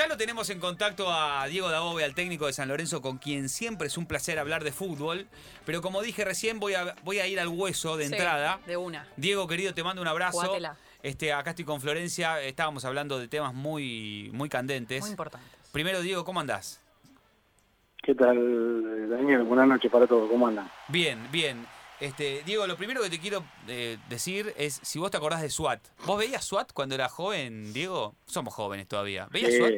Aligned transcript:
Ya 0.00 0.06
lo 0.06 0.16
tenemos 0.16 0.48
en 0.48 0.60
contacto 0.60 1.12
a 1.12 1.46
Diego 1.46 1.68
Dabove, 1.68 2.02
al 2.04 2.14
técnico 2.14 2.46
de 2.46 2.54
San 2.54 2.68
Lorenzo, 2.68 3.02
con 3.02 3.18
quien 3.18 3.50
siempre 3.50 3.88
es 3.88 3.98
un 3.98 4.06
placer 4.06 4.38
hablar 4.38 4.64
de 4.64 4.72
fútbol. 4.72 5.26
Pero 5.66 5.82
como 5.82 6.00
dije 6.00 6.24
recién, 6.24 6.58
voy 6.58 6.72
a, 6.72 6.94
voy 7.04 7.18
a 7.18 7.26
ir 7.26 7.38
al 7.38 7.48
hueso 7.48 7.98
de 7.98 8.06
Sí, 8.06 8.14
entrada. 8.14 8.60
De 8.66 8.78
una. 8.78 9.06
Diego, 9.18 9.46
querido, 9.46 9.74
te 9.74 9.84
mando 9.84 10.00
un 10.00 10.08
abrazo. 10.08 10.38
Jugátela. 10.40 10.74
Este, 11.02 11.34
acá 11.34 11.50
estoy 11.50 11.66
con 11.66 11.82
Florencia, 11.82 12.40
estábamos 12.40 12.86
hablando 12.86 13.18
de 13.18 13.28
temas 13.28 13.52
muy, 13.52 14.30
muy 14.32 14.48
candentes. 14.48 15.02
Muy 15.02 15.10
importantes. 15.10 15.50
Primero, 15.70 16.00
Diego, 16.00 16.24
¿cómo 16.24 16.40
andás? 16.40 16.80
¿Qué 18.02 18.14
tal, 18.14 19.10
Daniel? 19.10 19.42
Buenas 19.42 19.68
noches 19.68 19.92
para 19.92 20.06
todos. 20.06 20.30
¿Cómo 20.30 20.46
andan? 20.46 20.70
Bien, 20.88 21.28
bien. 21.30 21.66
Este, 22.00 22.42
Diego, 22.44 22.66
lo 22.66 22.76
primero 22.76 23.02
que 23.02 23.10
te 23.10 23.18
quiero 23.20 23.44
eh, 23.68 23.98
decir 24.08 24.54
es 24.56 24.80
si 24.82 24.98
vos 24.98 25.10
te 25.10 25.18
acordás 25.18 25.42
de 25.42 25.50
SWAT. 25.50 25.80
¿Vos 26.06 26.18
veías 26.18 26.44
SWAT 26.44 26.72
cuando 26.72 26.94
eras 26.94 27.12
joven, 27.12 27.72
Diego? 27.74 28.14
Somos 28.26 28.54
jóvenes 28.54 28.88
todavía. 28.88 29.28
¿Veías 29.30 29.54
SWAT? 29.54 29.72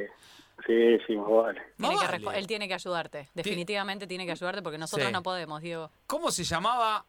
sí, 0.66 0.98
sí, 1.06 1.16
más 1.16 1.28
vale. 1.28 1.60
Más 1.78 1.90
Tiene 1.90 1.94
que 1.98 2.06
vale. 2.06 2.18
respo- 2.18 2.34
él 2.34 2.46
tiene 2.46 2.68
que 2.68 2.74
ayudarte. 2.74 3.28
Definitivamente 3.34 4.06
tiene 4.06 4.24
que 4.24 4.32
ayudarte 4.32 4.62
porque 4.62 4.78
nosotros 4.78 5.08
Sí. 5.08 5.12
no 5.12 5.22
podemos, 5.24 5.60
Diego. 5.60 5.90
¿Cómo 6.06 6.30
se 6.30 6.44
llamaba 6.44 7.04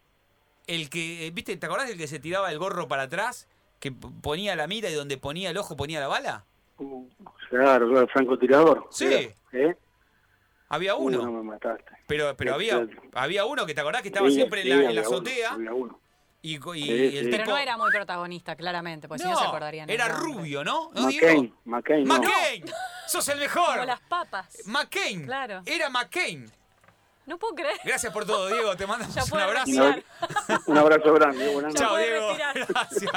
el 0.66 0.90
que, 0.90 1.28
eh, 1.28 1.32
viste, 1.32 1.56
te 1.58 1.66
acordás 1.68 1.88
del 1.90 1.98
que 1.98 2.08
se 2.08 2.20
tiraba 2.20 2.52
el 2.52 2.58
gorro 2.58 2.88
para 2.88 3.04
atrás? 3.04 3.48
Que 3.80 3.92
ponía 3.92 4.56
la 4.56 4.66
mira 4.66 4.90
y 4.90 4.94
donde 4.94 5.18
ponía 5.18 5.52
el 5.52 5.58
ojo 5.58 5.76
ponía 5.76 6.00
la 6.00 6.08
bala. 6.08 6.46
Uh, 6.80 7.08
Claro, 7.50 7.88
claro, 7.88 8.08
francotirador. 8.08 8.88
Sí. 8.90 9.06
Era, 9.06 9.70
¿Eh? 9.70 9.78
Había 10.70 10.96
Uh, 10.96 11.10
no 11.10 11.22
uno. 11.22 11.32
me 11.32 11.44
mataste. 11.44 11.86
Pero, 12.08 12.36
pero 12.36 12.56
había, 12.56 12.86
Claro. 12.86 13.02
había 13.14 13.46
uno 13.46 13.66
que 13.66 13.74
te 13.74 13.82
acordás 13.82 14.02
que 14.02 14.08
estaba 14.10 14.28
Sí, 14.30 14.36
siempre 14.36 14.62
en 14.62 14.70
la, 14.70 14.76
en 14.76 14.82
la 14.84 14.88
había 14.90 15.02
uno, 15.02 15.10
azotea 15.18 15.52
había 15.54 15.74
uno. 15.74 16.00
y, 16.42 16.58
co- 16.58 16.74
y 16.76 16.84
Sí, 16.84 16.92
el 16.92 17.12
sí. 17.12 17.18
tipo... 17.26 17.32
Pero 17.32 17.46
no 17.46 17.58
era 17.58 17.78
muy 17.78 17.92
protagonista, 17.92 18.56
claramente, 18.56 19.08
pues 19.08 19.22
si 19.22 19.28
no 19.28 19.38
se 19.38 19.46
acordarían. 19.46 19.90
era 19.90 20.08
rubio, 20.08 20.64
¿no? 20.64 20.90
¿No, 20.94 21.08
Diego? 21.08 21.28
McCain, 21.28 21.54
McCain, 21.66 22.04
no. 22.08 22.14
McCain. 22.20 22.66
Sos 23.08 23.28
el 23.30 23.40
mejor. 23.40 23.66
Como 23.74 23.86
las 23.86 24.00
papas. 24.02 24.64
McCain. 24.66 25.26
Claro. 25.26 25.62
Era 25.66 25.90
McCain. 25.90 26.52
No 27.26 27.38
puedo 27.38 27.56
creer. 27.56 27.78
Gracias 27.86 28.12
por 28.12 28.26
todo, 28.26 28.48
Diego. 28.50 28.76
Te 28.76 28.86
mandamos 28.86 29.16
Ya 29.16 29.24
un 29.32 29.40
abrazo. 29.40 29.70
Un, 29.72 29.78
retirar. 29.78 30.04
abra- 30.48 30.62
un 30.68 30.78
abrazo 30.78 31.14
grande. 31.14 31.74
Chao, 31.76 31.96
Diego. 31.98 32.28
retirar. 32.30 32.68
Gracias. 32.68 33.12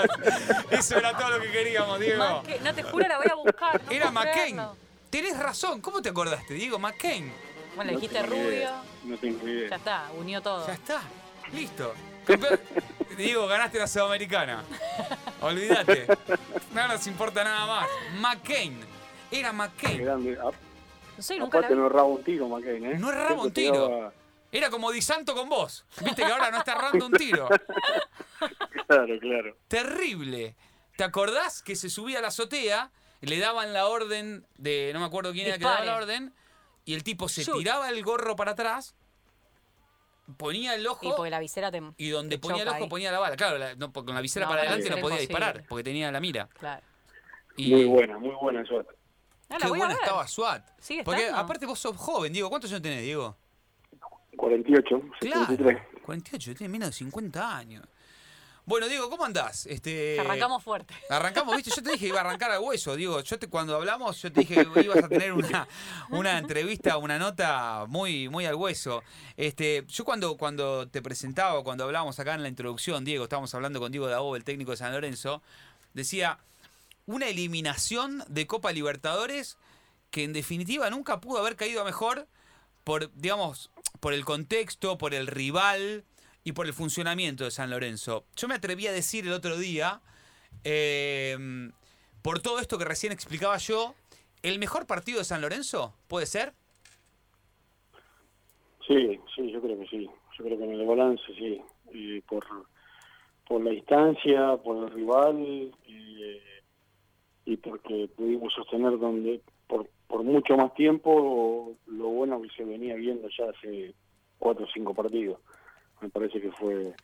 Eso 0.70 0.98
era 0.98 1.16
todo 1.16 1.30
lo 1.30 1.40
que 1.40 1.50
queríamos, 1.50 1.98
Diego. 1.98 2.42
No 2.62 2.74
te 2.74 2.82
juro, 2.84 3.08
la 3.08 3.16
voy 3.16 3.26
a 3.30 3.34
buscar. 3.34 3.82
no 3.82 3.90
Era 3.90 4.10
McCain. 4.12 4.56
creerlo. 4.56 4.76
Tenés 5.16 5.38
razón. 5.38 5.80
¿Cómo 5.80 6.02
te 6.02 6.10
acordaste, 6.10 6.52
Diego? 6.52 6.78
McCain. 6.78 7.32
Bueno, 7.74 7.90
le 7.90 7.96
dijiste 7.96 8.22
rubio. 8.22 8.50
idea, 8.50 8.82
No 9.04 9.16
tengo 9.16 9.48
idea. 9.48 9.70
Ya 9.70 9.76
está, 9.76 10.10
unió 10.14 10.42
todo. 10.42 10.66
Ya 10.66 10.74
está. 10.74 11.00
Listo. 11.54 11.94
Diego, 13.16 13.46
ganaste 13.46 13.78
la 13.78 13.86
Sudamericana. 13.86 14.62
Olvídate. 15.40 16.06
No 16.74 16.86
nos 16.88 17.06
importa 17.06 17.42
nada 17.44 17.64
más. 17.64 17.88
McCain. 18.18 18.78
Era 19.30 19.54
McCain. 19.54 20.04
grande. 20.04 20.36
No 20.36 20.52
sé, 21.22 21.38
nunca 21.38 21.60
Aparte 21.60 21.74
no 21.74 21.86
erraba 21.86 22.08
un 22.08 22.22
tiro, 22.22 22.46
McCain, 22.50 22.84
¿eh? 22.84 22.98
No 22.98 23.10
erraba 23.10 23.40
un 23.40 23.52
tiro. 23.52 24.12
Era 24.52 24.68
como 24.68 24.92
Di 24.92 25.00
Santo 25.00 25.34
con 25.34 25.48
vos. 25.48 25.86
Viste 26.04 26.26
que 26.26 26.30
ahora 26.30 26.50
no 26.50 26.58
está 26.58 26.72
errando 26.72 27.06
un 27.06 27.12
tiro. 27.12 27.48
Claro, 28.86 29.18
claro. 29.18 29.56
Terrible. 29.66 30.54
¿Te 30.96 31.02
acordás 31.02 31.60
que 31.62 31.74
se 31.74 31.90
subía 31.90 32.18
a 32.20 32.22
la 32.22 32.28
azotea, 32.28 32.92
le 33.20 33.38
daban 33.38 33.72
la 33.72 33.86
orden 33.88 34.46
de, 34.56 34.90
no 34.92 35.00
me 35.00 35.06
acuerdo 35.06 35.32
quién 35.32 35.46
era 35.48 35.58
que 35.58 35.64
daba 35.64 35.84
la 35.84 35.96
orden, 35.96 36.32
y 36.84 36.94
el 36.94 37.02
tipo 37.02 37.28
se 37.28 37.42
Shoot. 37.42 37.58
tiraba 37.58 37.88
el 37.88 38.02
gorro 38.04 38.36
para 38.36 38.52
atrás, 38.52 38.94
ponía 40.36 40.74
el 40.74 40.82
Y 40.82 40.86
ojo 40.86 41.14
porque 41.16 41.30
la 41.30 41.38
visera 41.40 41.70
te. 41.70 41.82
y 41.96 42.08
donde 42.10 42.36
te 42.36 42.40
ponía 42.40 42.62
el 42.62 42.68
ojo 42.68 42.76
ahí. 42.84 42.88
ponía 42.88 43.12
la 43.12 43.18
bala. 43.18 43.36
Claro, 43.36 43.58
la- 43.58 43.74
no, 43.74 43.92
con 43.92 44.06
la 44.14 44.20
visera 44.20 44.46
No, 44.46 44.50
para 44.50 44.62
adelante 44.62 44.90
no 44.90 44.96
podía 44.96 45.20
imposible. 45.22 45.26
disparar 45.26 45.64
porque 45.68 45.84
tenía 45.84 46.10
la 46.12 46.20
mira. 46.20 46.48
Claro. 46.58 46.82
Y 47.56 47.72
Muy 47.72 47.84
buena, 47.84 48.18
muy 48.18 48.34
buena 48.34 48.64
suerte. 48.66 48.92
Ah, 49.48 49.54
la 49.54 49.58
qué 49.58 49.68
buena 49.68 49.92
estaba 49.94 50.26
SWAT. 50.26 50.68
Sigue 50.80 51.04
Porque 51.04 51.22
estando. 51.22 51.40
aparte 51.42 51.66
vos 51.66 51.78
sos 51.78 51.96
joven, 51.96 52.32
Diego. 52.32 52.48
¿Cuántos 52.50 52.70
años 52.72 52.82
tenés, 52.82 53.02
Diego? 53.02 53.36
48, 54.36 55.00
73. 55.20 55.76
Claro, 55.76 55.88
48, 56.04 56.54
tiene 56.54 56.70
menos 56.72 56.88
de 56.88 56.92
50 56.92 57.56
años. 57.56 57.82
Bueno, 58.66 58.88
Diego, 58.88 59.08
¿cómo 59.08 59.24
andás? 59.24 59.64
Este, 59.66 60.18
Arrancamos 60.18 60.60
fuerte. 60.60 60.92
Arrancamos, 61.08 61.54
viste, 61.54 61.70
yo 61.70 61.80
te 61.84 61.92
dije 61.92 62.00
que 62.00 62.08
iba 62.08 62.18
a 62.18 62.22
arrancar 62.22 62.50
al 62.50 62.60
hueso, 62.60 62.96
digo, 62.96 63.20
yo 63.20 63.38
te, 63.38 63.46
cuando 63.46 63.76
hablamos, 63.76 64.20
yo 64.20 64.32
te 64.32 64.40
dije 64.40 64.66
que 64.74 64.80
ibas 64.80 65.04
a 65.04 65.08
tener 65.08 65.32
una, 65.32 65.68
una 66.10 66.36
entrevista, 66.36 66.96
una 66.96 67.16
nota 67.16 67.84
muy, 67.86 68.28
muy 68.28 68.44
al 68.44 68.56
hueso. 68.56 69.04
Este, 69.36 69.84
yo 69.86 70.04
cuando, 70.04 70.36
cuando 70.36 70.88
te 70.88 71.00
presentaba, 71.00 71.62
cuando 71.62 71.84
hablábamos 71.84 72.18
acá 72.18 72.34
en 72.34 72.42
la 72.42 72.48
introducción, 72.48 73.04
Diego, 73.04 73.22
estábamos 73.22 73.54
hablando 73.54 73.78
con 73.78 73.92
Diego 73.92 74.08
Dabo, 74.08 74.34
el 74.34 74.42
técnico 74.42 74.72
de 74.72 74.78
San 74.78 74.90
Lorenzo, 74.90 75.42
decía, 75.94 76.40
una 77.06 77.28
eliminación 77.28 78.24
de 78.26 78.48
Copa 78.48 78.72
Libertadores 78.72 79.58
que 80.10 80.24
en 80.24 80.32
definitiva 80.32 80.90
nunca 80.90 81.20
pudo 81.20 81.38
haber 81.38 81.54
caído 81.54 81.82
a 81.82 81.84
mejor 81.84 82.26
por, 82.82 83.12
digamos, 83.14 83.70
por 84.00 84.12
el 84.12 84.24
contexto, 84.24 84.98
por 84.98 85.14
el 85.14 85.28
rival 85.28 86.04
y 86.46 86.52
por 86.52 86.66
el 86.66 86.72
funcionamiento 86.72 87.42
de 87.42 87.50
San 87.50 87.70
Lorenzo. 87.70 88.24
Yo 88.36 88.46
me 88.46 88.54
atreví 88.54 88.86
a 88.86 88.92
decir 88.92 89.26
el 89.26 89.32
otro 89.32 89.58
día, 89.58 90.00
eh, 90.62 91.36
por 92.22 92.40
todo 92.40 92.60
esto 92.60 92.78
que 92.78 92.84
recién 92.84 93.12
explicaba 93.12 93.56
yo, 93.56 93.96
¿el 94.44 94.60
mejor 94.60 94.86
partido 94.86 95.18
de 95.18 95.24
San 95.24 95.40
Lorenzo 95.40 95.96
puede 96.06 96.24
ser? 96.24 96.52
Sí, 98.86 99.18
sí, 99.34 99.50
yo 99.50 99.60
creo 99.60 99.76
que 99.76 99.88
sí. 99.88 100.08
Yo 100.38 100.44
creo 100.44 100.56
que 100.56 100.64
en 100.64 100.74
el 100.74 100.86
balance 100.86 101.24
sí. 101.34 101.60
Por, 102.28 102.46
por 103.48 103.64
la 103.64 103.72
distancia, 103.72 104.56
por 104.58 104.84
el 104.84 104.94
rival 104.94 105.72
y 107.44 107.56
porque 107.56 108.08
pudimos 108.16 108.52
sostener 108.54 109.00
donde 109.00 109.40
por, 109.66 109.88
por 110.06 110.22
mucho 110.22 110.56
más 110.56 110.72
tiempo 110.74 111.74
lo 111.86 112.06
bueno 112.06 112.40
que 112.40 112.50
se 112.50 112.64
venía 112.64 112.94
viendo 112.94 113.28
ya 113.36 113.50
hace 113.50 113.94
cuatro 114.38 114.64
o 114.64 114.68
cinco 114.72 114.94
partidos. 114.94 115.40
Me 116.00 116.08
parece 116.08 116.40
que 116.40 116.50
fue 116.52 116.94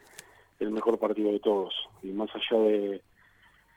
el 0.58 0.70
mejor 0.70 0.98
partido 0.98 1.32
de 1.32 1.40
todos. 1.40 1.74
Y 2.02 2.08
más 2.08 2.30
allá 2.34 2.62
de, 2.62 3.02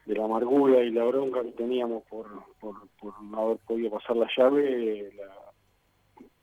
la 0.06 0.26
amargura 0.26 0.84
y 0.84 0.92
la 0.92 1.04
bronca 1.06 1.42
que 1.42 1.52
teníamos 1.52 2.04
por, 2.04 2.28
por, 2.60 2.76
no 3.24 3.42
haber 3.42 3.58
podido 3.60 3.92
pasar 3.92 4.16
la 4.18 4.30
llave, 4.38 5.12
la, 5.16 5.36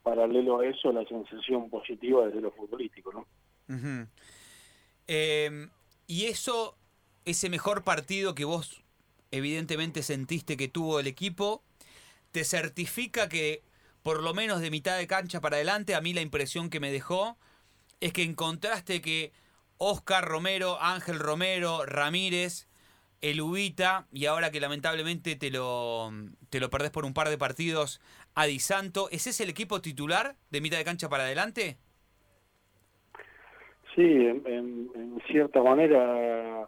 paralelo 0.01 0.59
a 0.59 0.67
eso 0.67 0.91
la 0.91 1.05
sensación 1.05 1.69
positiva 1.69 2.25
desde 2.25 2.41
lo 2.41 2.51
futbolístico, 2.51 3.13
¿no? 3.13 3.25
Eh, 5.07 5.67
y 6.07 6.25
eso, 6.25 6.75
ese 7.25 7.49
mejor 7.49 7.83
partido 7.83 8.35
que 8.35 8.45
vos 8.45 8.83
evidentemente 9.31 10.03
sentiste 10.03 10.57
que 10.57 10.67
tuvo 10.67 10.99
el 10.99 11.07
equipo, 11.07 11.63
te 12.31 12.43
certifica 12.43 13.29
que 13.29 13.63
por 14.03 14.21
lo 14.21 14.33
menos 14.33 14.59
de 14.59 14.69
mitad 14.69 14.97
de 14.97 15.07
cancha 15.07 15.41
para 15.41 15.55
adelante, 15.55 15.95
a 15.95 16.01
mí 16.01 16.13
la 16.13 16.21
impresión 16.21 16.69
que 16.69 16.79
me 16.79 16.91
dejó 16.91 17.37
es 18.03 18.11
que 18.13 18.23
encontraste 18.23 19.01
que 19.01 19.31
Oscar 19.77 20.25
Romero, 20.25 20.77
Ángel 20.81 21.19
Romero, 21.19 21.85
Ramírez, 21.85 22.67
el 23.21 23.39
Ubita, 23.39 24.07
y 24.11 24.25
ahora 24.25 24.51
que 24.51 24.59
lamentablemente 24.59 25.37
te 25.37 25.49
lo, 25.49 26.11
te 26.49 26.59
lo 26.59 26.69
perdés 26.69 26.91
por 26.91 27.05
un 27.05 27.13
par 27.13 27.29
de 27.29 27.37
partidos, 27.37 28.01
a 28.35 28.45
Di 28.45 28.59
Santo, 28.59 29.07
¿ese 29.11 29.29
es 29.29 29.39
el 29.39 29.49
equipo 29.49 29.79
titular 29.81 30.35
de 30.51 30.59
mitad 30.59 30.77
de 30.77 30.83
cancha 30.83 31.07
para 31.07 31.23
adelante? 31.23 31.77
Sí, 33.95 34.01
en, 34.01 34.41
en- 34.47 34.91
en 34.95 35.21
cierta 35.27 35.61
manera, 35.61 36.67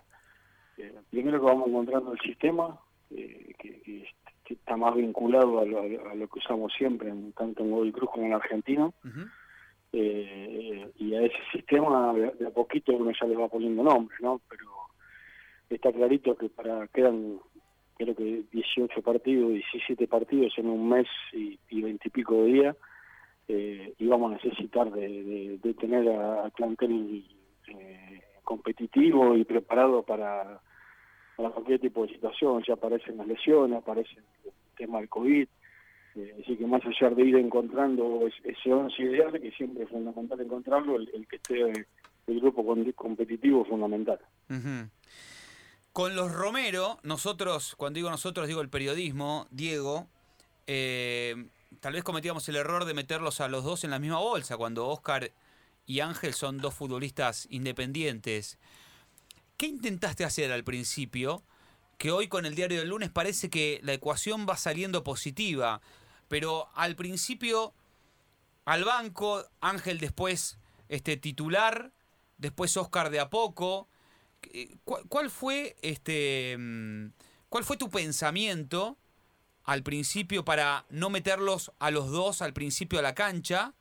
eh, 0.77 0.95
primero 1.09 1.39
que 1.39 1.45
vamos 1.45 1.67
encontrando 1.67 2.13
el 2.13 2.19
sistema, 2.19 2.79
eh, 3.11 3.53
que, 3.59 3.81
que- 3.81 4.53
está 4.53 4.77
más 4.77 4.95
vinculado 4.95 5.59
a 5.59 5.65
lo, 5.65 5.79
a 5.81 6.13
lo 6.15 6.27
que 6.29 6.39
usamos 6.39 6.71
siempre, 6.77 7.09
en- 7.09 7.33
tanto 7.33 7.63
en 7.63 7.71
Godoy 7.71 7.91
Cruz 7.91 8.09
como 8.11 8.25
en 8.27 8.33
Argentino, 8.33 8.93
Ujú. 9.03 9.25
Eh, 9.97 10.91
y 10.97 11.15
a 11.15 11.21
ese 11.21 11.37
sistema 11.53 12.13
de, 12.13 12.47
a 12.47 12.49
poquito 12.51 12.91
uno 12.93 13.11
ya 13.19 13.27
le 13.27 13.35
va 13.37 13.47
poniendo 13.47 13.81
nombres, 13.81 14.19
¿no? 14.21 14.41
Pero 14.49 14.65
está 15.69 15.91
clarito 15.93 16.35
que 16.35 16.49
para 16.49 16.87
quedan 16.89 17.39
creo 17.97 18.13
que 18.13 18.43
18 18.51 19.01
partidos, 19.01 19.51
17 19.53 20.07
partidos 20.07 20.53
en 20.57 20.67
un 20.69 20.89
mes 20.89 21.07
y, 21.31 21.57
y 21.69 21.81
20 21.81 22.07
y 22.07 22.11
pico 22.11 22.35
de 22.43 22.45
días, 22.51 22.75
eh, 23.47 23.93
y 23.97 24.07
vamos 24.07 24.31
a 24.31 24.35
necesitar 24.43 24.91
de, 24.91 25.57
de- 25.61 25.73
tener 25.75 26.09
a- 26.09 26.49
plantel 26.49 27.23
eh, 27.67 28.21
competitivo 28.43 29.37
y 29.37 29.45
preparado 29.45 30.03
para, 30.03 30.59
para 31.37 31.49
cualquier 31.51 31.79
tipo 31.79 32.05
de 32.05 32.13
situación. 32.13 32.63
Ya 32.67 32.73
aparecen 32.73 33.17
las 33.17 33.27
lesiones, 33.27 33.77
aparece 33.77 34.15
el 34.43 34.51
tema 34.75 34.99
del 34.99 35.07
COVID, 35.09 35.47
eh, 36.15 36.35
así 36.41 36.55
que 36.57 36.65
más 36.65 36.81
allá 36.85 37.09
de 37.13 37.23
ir 37.23 37.35
encontrando 37.35 38.25
es- 38.27 38.33
ese 38.57 38.73
once 38.73 39.01
ideal, 39.01 39.31
que 39.39 39.51
siempre 39.51 39.83
es 39.83 39.89
fundamental 39.89 40.39
encontrarlo, 40.41 40.95
el, 40.97 41.27
que 41.27 41.35
esté 41.37 41.87
el 42.27 42.39
grupo 42.39 42.65
competitivo 42.95 43.63
es 43.63 43.69
fundamental. 43.69 44.19
Con 45.91 46.15
los 46.15 46.31
Romero, 46.33 46.97
nosotros, 47.03 47.75
cuando 47.77 47.97
digo 47.97 48.09
nosotros, 48.09 48.47
digo 48.47 48.61
el 48.61 48.69
periodismo, 48.69 49.47
Diego, 49.51 50.07
eh, 50.67 51.35
tal 51.79 51.93
vez 51.93 52.03
cometíamos 52.03 52.47
el 52.49 52.57
error 52.57 52.85
de 52.85 52.93
meterlos 52.93 53.39
a 53.39 53.47
los 53.47 53.63
dos 53.63 53.83
en 53.83 53.91
la 53.91 53.99
misma 53.99 54.19
bolsa, 54.19 54.57
cuando 54.57 54.87
Oscar 54.87 55.31
y 55.85 55.99
Ángel 56.01 56.33
son 56.33 56.57
dos 56.57 56.73
futbolistas 56.73 57.47
independientes. 57.49 58.57
¿Qué 59.55 59.67
intentaste 59.67 60.25
hacer 60.25 60.51
al 60.51 60.63
principio 60.65 61.43
que 61.97 62.11
hoy 62.11 62.27
con 62.27 62.45
el 62.45 62.55
diario 62.55 62.79
del 62.79 62.89
lunes 62.89 63.09
parece 63.09 63.49
que 63.49 63.79
la 63.83 63.93
ecuación 63.93 64.45
va 64.49 64.57
saliendo 64.57 65.03
positiva, 65.03 65.79
pero 66.35 66.67
al 66.73 66.97
principio 66.97 67.73
al 68.65 68.83
banco, 68.83 69.45
Ángel 69.61 70.01
después 70.01 70.57
este 70.89 71.15
titular, 71.15 71.93
después 72.37 72.75
Oscar 72.75 73.09
de 73.09 73.21
a 73.21 73.29
poco. 73.29 73.87
Eh, 74.51 74.75
¿Cuál, 74.83 75.29
fue 75.29 75.77
este 75.81 76.57
mm, 76.59 77.13
cuál 77.47 77.63
fue 77.63 77.77
tu 77.77 77.89
pensamiento 77.89 78.97
al 79.63 79.81
principio 79.81 80.43
para 80.43 80.85
no 80.89 81.09
meterlos 81.09 81.71
a 81.79 81.89
los 81.89 82.11
dos 82.11 82.41
al 82.41 82.51
principio 82.51 82.99
a 82.99 83.01
la 83.01 83.15
cancha? 83.15 83.73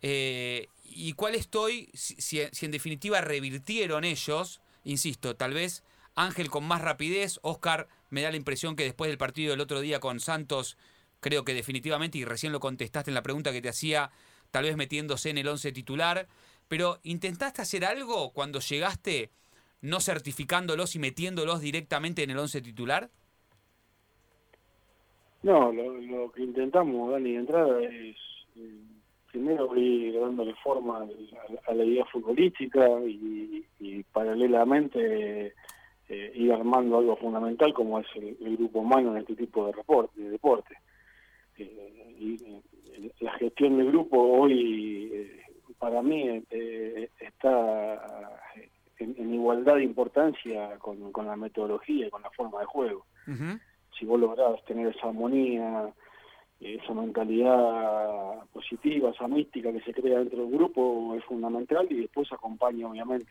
Eh, 0.00 0.68
¿Y 0.84 1.14
cuál 1.14 1.34
estoy, 1.34 1.90
si, 1.94 2.40
en 2.40 2.70
definitiva 2.70 3.20
revirtieron 3.20 4.04
ellos, 4.04 4.60
insisto, 4.84 5.34
tal 5.34 5.54
vez 5.54 5.82
Ángel 6.14 6.50
con 6.50 6.62
más 6.62 6.82
rapidez, 6.82 7.40
Oscar 7.42 7.88
me 8.10 8.22
da 8.22 8.30
la 8.30 8.36
impresión 8.36 8.76
que 8.76 8.84
después 8.84 9.08
del 9.08 9.18
partido 9.18 9.50
del 9.50 9.60
otro 9.60 9.80
día 9.80 9.98
con 9.98 10.20
Santos, 10.20 10.76
creo 11.20 11.44
que 11.44 11.54
definitivamente, 11.54 12.18
y 12.18 12.24
recién 12.24 12.52
lo 12.52 12.60
contestaste 12.60 13.10
en 13.10 13.14
la 13.14 13.22
pregunta 13.22 13.52
que 13.52 13.62
te 13.62 13.68
hacía, 13.68 14.10
tal 14.50 14.64
vez 14.64 14.76
metiéndose 14.76 15.30
en 15.30 15.38
el 15.38 15.48
11 15.48 15.72
titular, 15.72 16.26
pero 16.68 16.98
¿intentaste 17.02 17.62
hacer 17.62 17.84
algo 17.84 18.32
cuando 18.32 18.60
llegaste 18.60 19.30
no 19.82 20.00
certificándolos 20.00 20.94
y 20.94 20.98
metiéndolos 20.98 21.60
directamente 21.60 22.22
en 22.22 22.30
el 22.30 22.38
11 22.38 22.60
titular? 22.62 23.10
No, 25.42 25.72
lo, 25.72 26.30
que 26.32 26.42
intentamos, 26.42 27.12
Dani, 27.12 27.32
de 27.32 27.38
entrada 27.38 27.82
es 27.82 28.16
eh, 28.56 28.80
primero 29.30 29.74
ir 29.76 30.20
dándole 30.20 30.54
forma 30.62 31.06
a, 31.66 31.74
la 31.74 31.84
idea 31.84 32.04
futbolística 32.06 32.86
y, 33.06 33.64
paralelamente 34.12 35.54
eh, 36.08 36.32
ir 36.34 36.52
armando 36.52 36.98
algo 36.98 37.16
fundamental 37.16 37.72
como 37.72 38.00
es 38.00 38.06
el, 38.16 38.56
grupo 38.56 38.80
humano 38.80 39.12
en 39.12 39.18
este 39.18 39.36
tipo 39.36 39.66
de, 39.66 39.72
reporte, 39.72 40.20
de 40.20 40.30
deporte. 40.30 40.76
Eh, 41.60 42.16
y, 42.18 42.70
la 43.20 43.32
gestión 43.32 43.78
del 43.78 43.90
grupo 43.90 44.18
hoy 44.18 45.30
para 45.78 46.02
mí 46.02 46.42
está 47.18 48.28
en, 48.98 49.34
igualdad 49.34 49.76
de 49.76 49.84
importancia 49.84 50.78
con, 50.78 51.26
la 51.26 51.36
metodología 51.36 52.06
y 52.06 52.10
con 52.10 52.22
la 52.22 52.30
forma 52.30 52.60
de 52.60 52.66
juego. 52.66 53.06
Si 53.98 54.04
vos 54.04 54.20
lográs 54.20 54.62
tener 54.64 54.88
esa 54.88 55.08
armonía, 55.08 55.92
esa 56.60 56.92
mentalidad 56.92 58.44
positiva, 58.52 59.10
esa 59.10 59.26
mística 59.28 59.72
que 59.72 59.80
se 59.80 59.94
crea 59.94 60.18
dentro 60.18 60.42
del 60.42 60.52
grupo 60.52 61.14
es 61.16 61.24
fundamental 61.24 61.86
y 61.88 62.02
después 62.02 62.30
acompaña 62.32 62.88
obviamente 62.88 63.30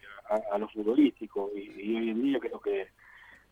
a, 0.52 0.58
lo 0.58 0.68
futbolístico 0.70 1.52
y, 1.56 1.96
hoy 1.96 2.10
en 2.10 2.24
día 2.24 2.40
creo 2.40 2.60
que 2.60 2.88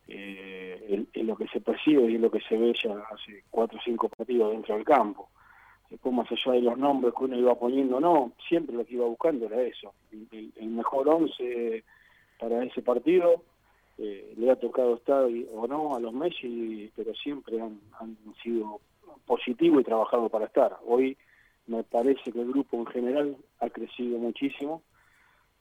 eh, 0.08 1.04
es 1.12 1.24
lo 1.24 1.36
que 1.36 1.46
se 1.48 1.60
percibe 1.60 2.10
y 2.10 2.14
es 2.14 2.20
lo 2.20 2.30
que 2.30 2.40
se 2.40 2.56
ve 2.56 2.74
ya 2.82 2.94
hace 3.12 3.44
cuatro 3.50 3.78
o 3.78 3.82
cinco 3.84 4.08
partidos 4.08 4.52
dentro 4.52 4.74
del 4.74 4.84
campo. 4.84 5.28
Después 5.90 6.14
más 6.14 6.30
allá 6.30 6.52
de 6.52 6.62
los 6.62 6.78
nombres 6.78 7.14
que 7.16 7.24
uno 7.24 7.36
iba 7.36 7.54
poniendo, 7.54 8.00
no, 8.00 8.32
siempre 8.48 8.76
lo 8.76 8.84
que 8.84 8.94
iba 8.94 9.06
buscando 9.06 9.46
era 9.46 9.62
eso, 9.62 9.94
el, 10.12 10.68
mejor 10.68 11.08
once 11.08 11.84
para 12.38 12.62
ese 12.64 12.82
partido, 12.82 13.42
eh, 13.96 14.34
le 14.36 14.50
ha 14.50 14.56
tocado 14.56 14.96
estar 14.96 15.24
o 15.24 15.66
no 15.66 15.96
a 15.96 16.00
los 16.00 16.12
Messi, 16.12 16.90
pero 16.94 17.14
siempre 17.14 17.60
han, 17.60 17.80
han 18.00 18.16
sido 18.42 18.80
positivo 19.26 19.80
y 19.80 19.84
trabajado 19.84 20.28
para 20.28 20.46
estar. 20.46 20.76
Hoy 20.86 21.16
me 21.66 21.82
parece 21.84 22.32
que 22.32 22.40
el 22.40 22.48
grupo 22.48 22.76
en 22.78 22.86
general 22.86 23.36
ha 23.60 23.70
crecido 23.70 24.18
muchísimo 24.18 24.82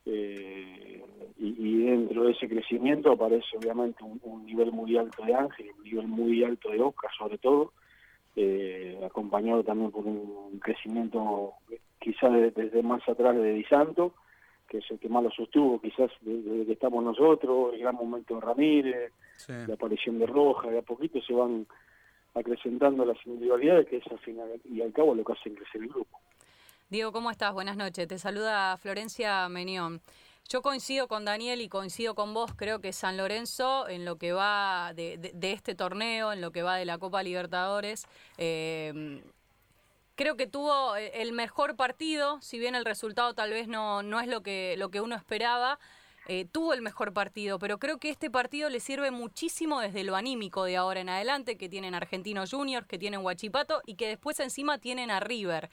eh, 0.09 1.04
y, 1.38 1.83
dentro 1.83 2.24
de 2.24 2.31
ese 2.31 2.48
crecimiento 2.48 3.12
aparece 3.12 3.57
obviamente 3.57 4.04
un, 4.04 4.45
nivel 4.45 4.71
muy 4.71 4.98
alto 4.98 5.24
de 5.24 5.36
Ángel, 5.36 5.68
un 5.77 5.83
nivel 5.83 6.07
muy 6.07 6.44
alto 6.44 6.69
de 6.69 6.81
Oscar 6.81 7.12
sobre 7.18 7.38
todo, 7.38 7.74
eh, 8.36 9.00
acompañado 9.06 9.63
también 9.63 9.92
por 9.92 10.06
un 10.06 10.59
crecimiento 10.59 11.54
quizás 12.00 12.31
desde, 12.56 12.81
más 12.81 13.07
atrás 13.07 13.36
de 13.36 13.54
Di 13.54 13.63
Santo, 13.65 14.13
que 14.69 14.77
es 14.77 14.92
el 14.92 15.00
que 15.00 15.09
más 15.09 15.24
lo 15.24 15.31
sostuvo 15.31 15.81
quizás 15.81 16.12
desde 16.21 16.65
que 16.65 16.74
estamos 16.74 17.04
nosotros, 17.04 17.74
el 17.74 17.80
gran 17.81 17.95
momento 17.95 18.36
de 18.36 18.42
Ramírez, 18.42 19.12
la 19.48 19.74
aparición 19.74 20.19
de 20.19 20.25
Roja, 20.25 20.69
de 20.69 20.80
a 20.80 20.83
poquito 20.83 21.21
se 21.21 21.33
van 21.33 21.68
acrecentando 22.33 23.04
las 23.04 23.18
individualidades, 23.25 23.88
que 23.88 23.98
es 23.98 24.07
al 24.07 24.19
final 24.19 24.50
y 24.63 24.81
al 24.81 24.94
cabo 24.94 25.15
lo 25.15 25.24
que 25.24 25.33
hacen 25.33 25.56
crecer 25.56 25.81
el 25.81 25.89
grupo. 25.89 26.19
Diego, 26.89 27.12
¿cómo 27.12 27.31
estás? 27.31 27.51
Buenas 27.51 27.75
noches. 27.75 28.07
Te 28.07 28.18
saluda 28.18 28.78
Florencia 28.78 29.50
Menión. 29.50 30.01
Yo 30.48 30.62
coincido 30.62 31.10
con 31.10 31.25
Daniel 31.25 31.60
y 31.60 31.68
coincido 31.68 32.16
con 32.16 32.34
vos. 32.34 32.54
Creo 32.56 32.80
que 32.80 32.94
San 32.94 33.18
Lorenzo, 33.18 33.89
en 33.89 34.06
lo 34.06 34.16
que 34.16 34.31
va 34.31 34.94
de, 34.95 35.34
este 35.42 35.75
torneo, 35.75 36.31
en 36.31 36.39
lo 36.39 36.51
que 36.51 36.63
va 36.63 36.78
de 36.78 36.86
la 36.86 36.98
Copa 36.98 37.24
Libertadores, 37.24 38.07
eh, 38.38 39.22
creo 40.16 40.38
que 40.38 40.48
tuvo 40.48 40.95
el 40.95 41.34
mejor 41.34 41.75
partido, 41.75 42.42
si 42.42 42.57
bien 42.57 42.74
el 42.74 42.86
resultado 42.86 43.33
tal 43.33 43.50
vez 43.50 43.68
no, 43.68 44.01
no 44.01 44.22
es 44.22 44.30
lo 44.30 44.42
que, 44.42 44.75
lo 44.78 44.90
que 44.90 45.01
uno 45.01 45.18
esperaba. 45.18 45.80
Eh, 46.30 46.45
tuvo 46.50 46.74
el 46.74 46.81
mejor 46.81 47.12
partido, 47.12 47.60
pero 47.60 47.80
creo 47.80 48.00
que 48.00 48.10
este 48.10 48.30
partido 48.30 48.69
le 48.69 48.80
sirve 48.80 49.12
muchísimo 49.12 49.81
desde 49.81 50.06
lo 50.06 50.16
anímico 50.16 50.63
de 50.63 50.78
ahora 50.78 51.01
en 51.01 51.10
adelante, 51.10 51.57
que 51.57 51.68
tienen 51.68 51.95
Argentinos 51.95 52.51
Juniors, 52.51 52.88
que 52.88 52.98
tienen 52.98 53.22
Huachipato 53.22 53.81
y 53.86 53.95
que 53.95 54.07
después 54.07 54.40
encima 54.40 54.78
tienen 54.78 55.12
a 55.12 55.19
River. 55.19 55.69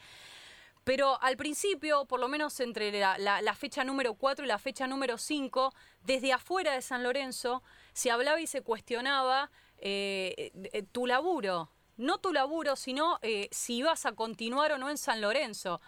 Pero 0.85 1.21
al 1.23 1.37
principio, 1.37 2.05
por 2.05 2.21
lo 2.21 2.29
menos 2.29 2.61
entre 2.61 2.93
la, 2.93 3.55
fecha 3.55 3.85
número 3.85 4.15
4 4.15 4.45
y 4.45 4.49
la 4.49 4.59
fecha 4.59 4.87
número 4.87 5.19
5, 5.19 5.73
desde 6.03 6.33
afuera 6.33 6.75
de 6.75 6.83
San 6.83 7.03
Lorenzo, 7.03 7.63
se 7.93 8.11
hablaba 8.11 8.41
y 8.41 8.47
se 8.47 8.61
cuestionaba 8.63 9.51
eh, 9.79 10.53
eh, 10.73 10.83
tu 10.93 11.07
laburo. 11.07 11.71
No 11.97 12.19
tu 12.19 12.33
laburo, 12.33 12.77
sino 12.77 13.21
si 13.51 13.77
ibas 13.77 14.05
a 14.05 14.13
continuar 14.13 14.73
o 14.73 14.79
no 14.79 14.91
en 14.91 14.99
San 14.99 15.21
Lorenzo. 15.21 15.81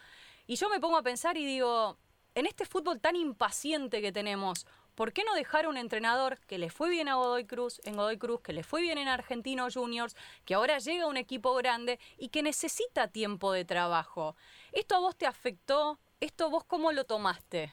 Y 0.47 0.55
yo 0.55 0.69
me 0.69 0.79
pongo 0.79 0.97
a 0.97 1.03
pensar 1.03 1.37
y 1.37 1.45
digo, 1.45 1.99
en 2.37 2.47
este 2.47 2.67
fútbol 2.67 3.01
tan 3.01 3.17
impaciente 3.17 4.03
que 4.03 4.13
tenemos, 4.13 4.67
¿por 4.95 5.15
qué 5.15 5.25
no 5.25 5.35
dejar 5.35 5.65
a 5.65 5.69
un 5.71 5.79
entrenador 5.79 6.39
que 6.47 6.59
le 6.59 6.69
fue 6.69 6.91
bien 6.91 7.09
a 7.09 7.15
Godoy 7.15 7.47
Cruz, 7.47 7.81
en 7.85 7.97
Godoy 7.97 8.19
Cruz, 8.19 8.43
que 8.43 8.53
le 8.53 8.63
fue 8.63 8.83
bien 8.83 8.99
en 8.99 9.09
Argentinos 9.09 9.75
Juniors, 9.75 10.15
que 10.45 10.53
ahora 10.53 10.79
llega 10.79 11.05
a 11.05 11.09
un 11.09 11.17
equipo 11.17 11.55
grande 11.55 11.99
y 12.19 12.29
que 12.29 12.43
necesita 12.43 13.09
tiempo 13.09 13.53
de 13.53 13.65
trabajo? 13.65 14.37
¿Esto 14.73 14.97
a 14.97 15.01
vos 15.01 15.17
te 15.17 15.27
afectó? 15.27 15.99
¿Esto 16.21 16.51
vos 16.51 16.65
cómo 16.65 16.93
lo 16.93 17.05
tomaste? 17.05 17.73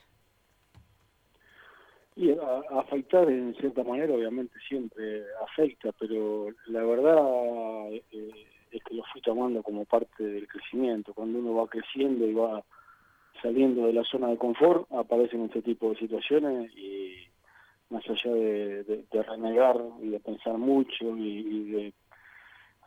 Y 2.16 2.32
afectar 2.70 3.28
en 3.30 3.56
cierta 3.56 3.84
manera 3.84 4.14
obviamente 4.14 4.54
siempre 4.68 5.24
afecta, 5.42 5.92
pero 5.94 6.48
la 6.68 6.84
verdad 6.84 7.92
eh, 7.92 8.46
es 8.72 8.84
que 8.84 8.94
lo 8.94 9.04
fui 9.12 9.22
tomando 9.22 9.64
como 9.64 9.86
parte 9.86 10.24
del 10.24 10.48
crecimiento. 10.48 11.14
Cuando 11.14 11.40
uno 11.40 11.56
va 11.56 11.68
creciendo 11.68 12.26
y 12.26 12.34
va 12.34 12.64
saliendo 13.42 13.88
de 13.88 13.94
la 13.94 14.04
zona 14.04 14.30
de 14.30 14.38
confort 14.38 14.92
aparecen 14.92 15.46
este 15.46 15.62
tipo 15.62 15.90
de 15.90 15.98
situaciones 15.98 16.72
y 16.78 17.16
más 17.90 18.04
allá 18.10 18.32
de, 18.34 19.06
renegar 19.12 19.80
y 20.02 20.10
de 20.10 20.20
pensar 20.20 20.58
mucho 20.58 21.16
y, 21.18 21.72
de 21.72 21.94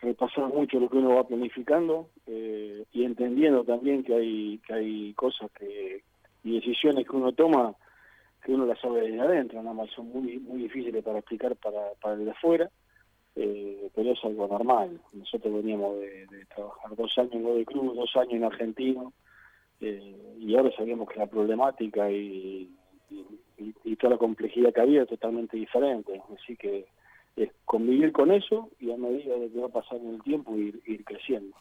repasar 0.01 0.49
mucho 0.49 0.79
lo 0.79 0.89
que 0.89 0.99
uno 0.99 1.15
va 1.15 1.27
planificando 1.27 2.09
eh, 2.27 2.85
y 2.93 3.05
entendiendo 3.05 3.65
también 3.65 4.05
que 4.05 4.15
hay 4.15 4.59
que 4.67 4.75
hay 4.75 5.15
cosas 5.15 5.51
que 5.53 6.03
y 6.45 6.55
decisiones 6.55 7.07
que 7.07 7.17
uno 7.17 7.33
toma 7.33 7.75
que 8.45 8.53
uno 8.53 8.67
las 8.67 8.79
sabe 8.81 9.01
desde 9.01 9.21
adentro, 9.21 9.61
nada 9.63 9.75
más 9.75 9.91
son 9.91 10.09
muy 10.09 10.39
muy 10.39 10.63
difíciles 10.63 11.03
para 11.03 11.19
explicar 11.19 11.57
para, 11.57 11.93
para 12.01 12.15
el 12.15 12.25
de 12.25 12.31
afuera, 12.31 12.71
eh, 13.37 13.91
pero 13.95 14.13
es 14.13 14.25
algo 14.25 14.49
normal. 14.49 15.01
Nosotros 15.13 15.53
veníamos 15.55 16.01
de, 16.01 16.27
trabajar 16.55 16.97
dos 16.97 17.13
años 17.19 17.35
en 17.35 17.43
Godoy 17.43 17.65
Cruz, 17.65 17.95
dos 17.95 18.17
años 18.17 18.33
en 18.33 18.45
Argentino, 18.45 19.13
eh, 19.81 20.37
y 20.39 20.57
ahora 20.57 20.71
sabíamos 20.77 21.09
que 21.09 21.19
la 21.19 21.27
problemática 21.27 22.11
y, 22.11 22.71
toda 23.99 24.15
la 24.15 24.19
complejidad 24.19 24.75
que 24.75 24.81
había 24.81 25.03
es 25.03 25.09
totalmente 25.09 25.57
diferente. 25.57 26.21
Así 26.35 26.57
que 26.57 26.87
es 27.37 27.51
convivir 27.65 28.13
con 28.13 28.33
eso 28.33 28.71
y 28.81 28.91
a 28.91 28.97
medida 28.97 29.37
de 29.37 29.51
que 29.51 29.61
va 29.61 29.69
pasando 29.69 30.11
el 30.11 30.23
tiempo 30.23 30.57
ir, 30.57 30.81
ir 30.87 31.05
creciendo. 31.05 31.57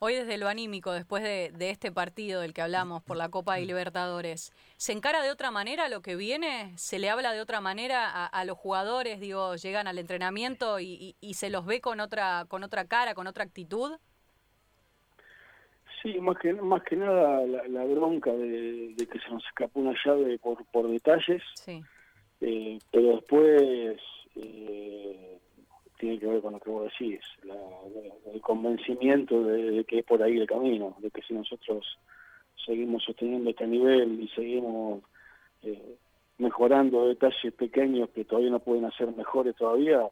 Hoy 0.00 0.14
desde 0.14 0.38
lo 0.38 0.46
anímico, 0.46 0.92
después 0.92 1.24
de, 1.24 1.70
este 1.70 1.90
partido 1.90 2.40
del 2.40 2.54
que 2.54 2.62
hablamos 2.62 3.02
por 3.02 3.16
la 3.16 3.30
Copa 3.30 3.58
y 3.58 3.66
Libertadores, 3.66 4.52
¿se 4.76 4.92
encara 4.92 5.22
de 5.22 5.32
otra 5.32 5.50
manera 5.50 5.88
lo 5.88 6.02
que 6.02 6.14
viene? 6.14 6.70
¿Se 6.76 7.00
le 7.00 7.10
habla 7.10 7.32
de 7.32 7.40
otra 7.40 7.60
manera 7.60 8.26
a, 8.26 8.44
los 8.44 8.56
jugadores? 8.56 9.18
Digo, 9.18 9.56
llegan 9.56 9.88
al 9.88 9.98
entrenamiento 9.98 10.78
y, 10.78 11.16
y, 11.20 11.34
se 11.34 11.50
los 11.50 11.66
ve 11.66 11.80
con 11.80 11.98
otra, 11.98 12.44
con 12.46 12.62
otra 12.62 12.86
cara, 12.86 13.14
con 13.14 13.26
otra 13.26 13.42
actitud. 13.42 13.98
Sí, 16.00 16.20
más 16.20 16.38
que 16.38 16.52
más 16.52 16.84
que 16.84 16.94
nada 16.94 17.44
la, 17.44 17.84
bronca 17.84 18.32
de, 18.32 18.94
que 18.96 19.18
se 19.18 19.30
nos 19.30 19.44
escapó 19.46 19.80
una 19.80 19.96
llave 20.04 20.38
por, 20.38 20.64
por 20.66 20.88
detalles, 20.88 21.42
sí. 21.54 21.82
eh, 22.40 22.78
pero 22.92 23.16
después 23.16 24.00
eh, 24.36 24.97
tiene 26.08 26.20
que 26.20 26.26
ver 26.26 26.40
con 26.40 26.54
lo 26.54 26.60
que 26.60 26.70
vos 26.70 26.90
decís, 26.90 27.20
el 28.32 28.40
convencimiento 28.40 29.44
de, 29.44 29.84
que 29.84 29.98
es 29.98 30.04
por 30.06 30.22
ahí 30.22 30.38
el 30.38 30.46
camino, 30.46 30.96
de 31.00 31.10
que 31.10 31.20
si 31.22 31.34
nosotros 31.34 31.84
seguimos 32.64 33.04
sosteniendo 33.04 33.50
este 33.50 33.66
nivel 33.66 34.20
y 34.20 34.28
seguimos 34.28 35.02
eh, 35.62 35.96
mejorando 36.38 37.08
detalles 37.08 37.52
pequeños 37.54 38.08
que 38.10 38.24
todavía 38.24 38.50
no 38.50 38.60
pueden 38.60 38.86
hacer 38.86 39.14
mejores 39.14 39.54
todavía, 39.56 40.08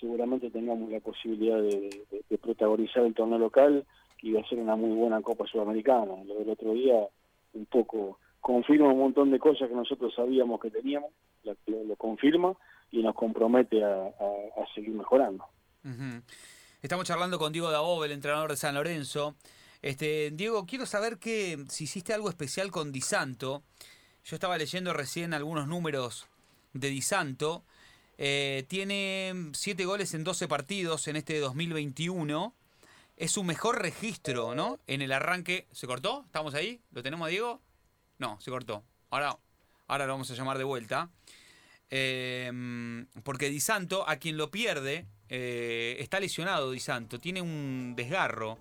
seguramente 0.00 0.50
tengamos 0.50 0.90
la 0.90 1.00
posibilidad 1.00 1.60
de, 1.60 2.04
protagonizar 2.42 3.04
el 3.04 3.14
torneo 3.14 3.38
local 3.38 3.84
y 4.22 4.36
a 4.36 4.44
ser 4.48 4.58
una 4.58 4.76
muy 4.76 4.90
buena 4.96 5.20
Copa 5.22 5.46
Sudamericana. 5.46 6.12
Lo 6.24 6.34
del 6.38 6.50
otro 6.50 6.72
día 6.72 7.06
un 7.54 7.66
poco 7.66 8.18
confirma 8.40 8.88
un 8.88 8.98
montón 8.98 9.30
de 9.30 9.38
cosas 9.38 9.68
que 9.68 9.74
nosotros 9.74 10.12
sabíamos 10.14 10.60
que 10.60 10.70
teníamos, 10.70 11.10
lo, 11.44 11.96
confirma 11.96 12.54
y 12.90 13.02
nos 13.02 13.14
compromete 13.14 13.84
a, 13.84 14.10
seguir 14.74 14.90
mejorando. 14.90 15.44
Estamos 16.82 17.06
charlando 17.06 17.38
con 17.38 17.52
Diego 17.52 17.70
Dabov, 17.70 18.04
el 18.04 18.12
entrenador 18.12 18.50
de 18.50 18.56
San 18.56 18.74
Lorenzo. 18.74 19.36
Este, 19.82 20.30
Diego, 20.32 20.66
quiero 20.66 20.86
saber 20.86 21.18
que 21.18 21.64
si 21.68 21.84
hiciste 21.84 22.12
algo 22.12 22.28
especial 22.28 22.70
con 22.70 22.92
Di 22.92 23.00
Santo. 23.00 23.62
Yo 24.24 24.34
estaba 24.34 24.58
leyendo 24.58 24.92
recién 24.92 25.34
algunos 25.34 25.68
números 25.68 26.26
de 26.72 26.88
Di 26.88 27.02
Santo. 27.02 27.64
Eh, 28.18 28.64
tiene 28.68 29.50
7 29.52 29.84
goles 29.84 30.14
en 30.14 30.24
12 30.24 30.48
partidos 30.48 31.06
en 31.08 31.16
este 31.16 31.38
2021. 31.38 32.54
Es 33.16 33.32
su 33.32 33.44
mejor 33.44 33.80
registro, 33.80 34.54
¿no? 34.54 34.78
En 34.86 35.02
el 35.02 35.12
arranque. 35.12 35.66
¿Se 35.70 35.86
cortó? 35.86 36.24
¿Estamos 36.26 36.54
ahí? 36.54 36.80
¿Lo 36.90 37.02
tenemos 37.02 37.26
a 37.26 37.30
Diego? 37.30 37.60
No, 38.18 38.40
se 38.40 38.50
cortó. 38.50 38.82
Ahora, 39.10 39.38
ahora 39.86 40.06
lo 40.06 40.12
vamos 40.14 40.30
a 40.30 40.34
llamar 40.34 40.58
de 40.58 40.64
vuelta. 40.64 41.10
Em, 41.90 43.06
porque 43.22 43.48
Di 43.48 43.60
Santo, 43.60 44.08
a 44.08 44.16
quien 44.16 44.36
lo 44.36 44.50
pierde, 44.50 45.06
eh, 45.28 45.96
está 46.00 46.20
lesionado 46.20 46.70
Di 46.70 46.80
Santo. 46.80 47.18
Tiene 47.18 47.40
un 47.40 47.94
desgarro. 47.96 48.58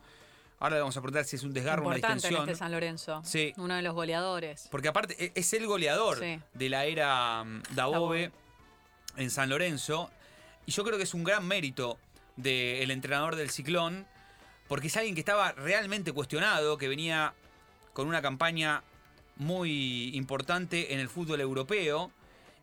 Ahora 0.60 0.75
le 0.75 0.82
vamos 0.82 0.96
a 0.96 1.01
preguntar 1.01 1.25
si 1.25 1.36
es 1.36 1.44
un 1.44 1.53
desgarro 1.53 1.84
o 1.84 1.88
una 1.88 1.96
distensión. 1.96 2.44
En 2.44 2.50
este 2.50 2.55
San 2.55 2.72
Lorenzo. 2.72 3.22
Sí. 3.25 3.53
Uno 3.58 3.75
de 3.75 3.82
los 3.82 3.94
goleadores. 3.94 4.67
Porque 4.72 4.88
aparte 4.88 5.15
e, 5.24 5.32
es 5.36 5.53
el 5.53 5.67
goleador 5.67 6.20
de 6.20 6.70
la 6.70 6.86
era 6.86 7.44
mm, 7.44 7.63
Dabove 7.74 8.32
en 9.17 9.29
San 9.32 9.50
Lorenzo. 9.50 10.10
Y 10.65 10.72
yo 10.72 10.84
creo 10.84 10.98
que 10.98 11.03
es 11.03 11.13
un 11.13 11.24
gran 11.24 11.46
mérito 11.48 12.00
del 12.36 12.91
entrenador 12.91 13.36
del 13.36 13.50
Ciclón, 13.50 14.05
porque 14.67 14.88
es 14.88 14.98
alguien 14.98 15.15
que 15.15 15.22
estaba 15.22 15.51
realmente 15.53 16.12
cuestionado, 16.12 16.77
que 16.77 16.88
venía 16.88 17.34
con 17.94 18.08
una 18.08 18.22
campaña 18.22 18.84
muy 19.38 20.15
importante 20.15 20.94
en 20.94 21.00
el 21.00 21.10
fútbol 21.10 21.41
europeo 21.41 22.12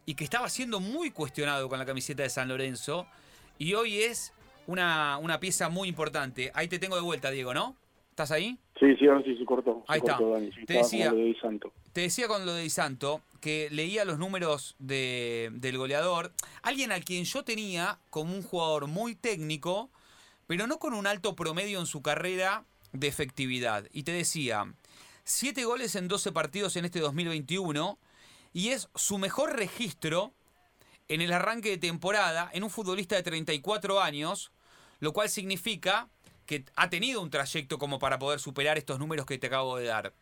y 0.07 0.15
que 0.15 0.25
estaba 0.25 0.49
siendo 0.49 0.81
muy 0.81 1.11
cuestionado 1.11 1.69
con 1.69 1.79
la 1.79 1.87
camiseta 1.87 2.23
de 2.23 2.31
San 2.31 2.49
Lorenzo. 2.49 3.07
Y 3.59 3.75
hoy 3.75 4.03
es 4.03 4.33
una, 4.67 5.19
una 5.19 5.41
pieza 5.41 5.69
muy 5.69 5.89
importante. 5.89 6.51
Ahí 6.55 6.69
te 6.69 6.79
tengo 6.79 6.97
de 6.97 7.03
vuelta, 7.03 7.31
Diego, 7.31 7.55
¿no? 7.55 7.77
¿Estás 8.11 8.31
ahí? 8.31 8.59
Sí, 8.79 8.95
sí, 8.99 9.07
ahora 9.07 9.23
sí 9.23 9.37
se 9.37 9.45
cortó. 9.45 9.85
Ahí 9.89 9.99
está. 9.99 10.19
te, 10.67 10.75
decía, 10.75 11.09
con 11.09 11.19
lo 11.19 11.25
de 11.25 11.37
Santo. 11.41 11.73
te 11.93 12.01
decía 12.03 12.29
con 12.29 12.45
lo 12.45 12.53
de 12.53 12.63
Di 12.63 12.71
Santo 12.71 13.23
que 13.41 13.69
leía 13.71 14.05
los 14.05 14.19
números 14.19 14.77
de, 14.79 15.51
del 15.55 15.79
goleador. 15.79 16.33
Alguien 16.63 16.93
al 16.93 17.05
quien 17.05 17.25
yo 17.25 17.43
tenía 17.43 17.99
como 18.11 18.35
un 18.35 18.43
jugador 18.43 18.87
muy 18.87 19.15
técnico, 19.15 19.89
pero 20.47 20.67
no 20.67 20.79
con 20.79 20.95
un 20.95 21.07
alto 21.07 21.35
promedio 21.35 21.81
en 21.81 21.87
su 21.87 22.03
carrera 22.03 22.65
de 22.93 23.09
efectividad. 23.09 23.87
Y 23.93 24.03
te 24.03 24.13
decía, 24.13 24.73
7 25.25 25.65
goles 25.65 25.97
en 25.97 26.09
12 26.09 26.33
partidos 26.33 26.77
en 26.77 26.85
este 26.85 27.01
2021 27.01 27.99
y 28.53 28.71
es 28.71 28.89
su 28.95 29.19
mejor 29.19 29.57
registro 29.57 30.35
en 31.09 31.21
el 31.21 31.33
arranque 31.33 31.71
de 31.71 31.79
temporada 31.79 32.51
en 32.53 32.65
un 32.65 32.71
futbolista 32.71 33.17
de 33.17 33.23
34 33.23 34.01
años, 34.01 34.53
lo 35.01 35.13
cual 35.13 35.29
significa 35.29 36.09
que 36.47 36.65
ha 36.77 36.91
tenido 36.91 37.21
un 37.21 37.31
trayecto 37.31 37.79
como 37.79 37.99
para 37.99 38.19
poder 38.19 38.41
superar 38.41 38.79
estos 38.79 38.99
números 38.99 39.27
que 39.27 39.39
te 39.39 39.47
acabo 39.47 39.77
de 39.77 39.87
dar. 39.87 40.15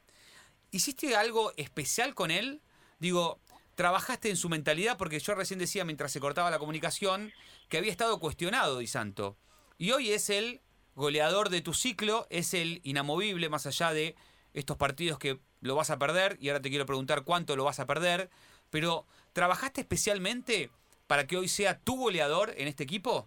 ¿Hiciste 0.71 1.17
algo 1.17 1.53
especial 1.57 2.15
con 2.15 2.31
él? 2.31 2.61
Digo, 2.99 3.41
trabajaste 3.75 4.31
en 4.31 4.37
su 4.37 4.49
mentalidad 4.49 4.97
porque 4.97 5.19
yo 5.19 5.35
recién 5.35 5.59
decía 5.59 5.85
mientras 5.85 6.13
se 6.13 6.21
cortaba 6.21 6.51
la 6.51 6.59
comunicación 6.59 7.33
que 7.69 7.79
había 7.79 7.91
estado 7.91 8.21
cuestionado 8.21 8.79
Di 8.79 8.87
Santo. 8.87 9.37
Y 9.79 9.93
hoy 9.93 10.11
es 10.11 10.31
el 10.31 10.61
goleador 10.95 11.49
de 11.49 11.63
tu 11.63 11.73
ciclo, 11.73 12.27
es 12.31 12.55
el 12.55 12.81
inamovible 12.85 13.49
más 13.49 13.67
allá 13.67 13.93
de 13.93 14.17
estos 14.55 14.77
partidos 14.77 15.19
que 15.19 15.39
lo 15.61 15.75
vas 15.75 15.91
a 15.91 15.99
perder 15.99 16.37
y 16.41 16.49
ahora 16.49 16.63
te 16.63 16.71
quiero 16.71 16.87
preguntar 16.87 17.25
cuánto 17.25 17.57
lo 17.57 17.65
vas 17.65 17.81
a 17.81 17.87
perder, 17.87 18.31
pero 18.71 19.05
¿trabajaste 19.33 19.81
especialmente 19.81 20.71
para 21.07 21.27
que 21.27 21.37
hoy 21.37 21.49
sea 21.49 21.79
tu 21.79 21.97
goleador 21.97 22.53
en 22.57 22.69
este 22.69 22.85
equipo? 22.85 23.27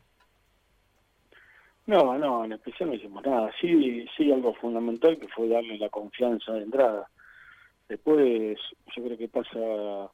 No, 1.85 2.17
no, 2.17 2.45
en 2.45 2.53
especial 2.53 2.89
no 2.89 2.95
hicimos 2.95 3.23
nada. 3.25 3.51
Sí, 3.59 4.05
sí 4.15 4.31
algo 4.31 4.53
fundamental 4.55 5.17
que 5.19 5.27
fue 5.27 5.49
darle 5.49 5.77
la 5.77 5.89
confianza 5.89 6.53
de 6.53 6.63
entrada. 6.63 7.09
Después 7.89 8.57
yo 8.95 9.03
creo 9.03 9.17
que 9.17 9.27
pasa 9.27 10.09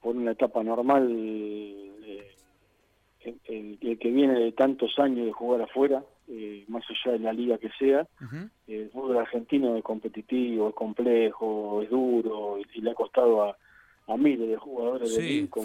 por 0.00 0.16
una 0.16 0.32
etapa 0.32 0.62
normal 0.62 1.08
eh, 1.10 2.34
el, 3.46 3.78
que 3.98 4.10
viene 4.10 4.38
de 4.38 4.52
tantos 4.52 4.98
años 4.98 5.26
de 5.26 5.32
jugar 5.32 5.62
afuera, 5.62 6.04
eh, 6.28 6.64
más 6.68 6.84
allá 6.88 7.12
de 7.12 7.18
la 7.18 7.32
liga 7.32 7.58
que 7.58 7.70
sea, 7.78 8.06
el 8.66 8.90
fútbol 8.90 9.18
argentino 9.18 9.76
es 9.76 9.82
competitivo, 9.82 10.68
es 10.68 10.74
complejo, 10.74 11.82
es 11.82 11.90
duro 11.90 12.58
y, 12.58 12.80
le 12.80 12.90
ha 12.90 12.94
costado 12.94 13.44
a, 13.44 13.56
a 14.06 14.16
miles 14.16 14.48
de 14.48 14.56
jugadores 14.56 15.16
de 15.16 15.48
como, 15.48 15.64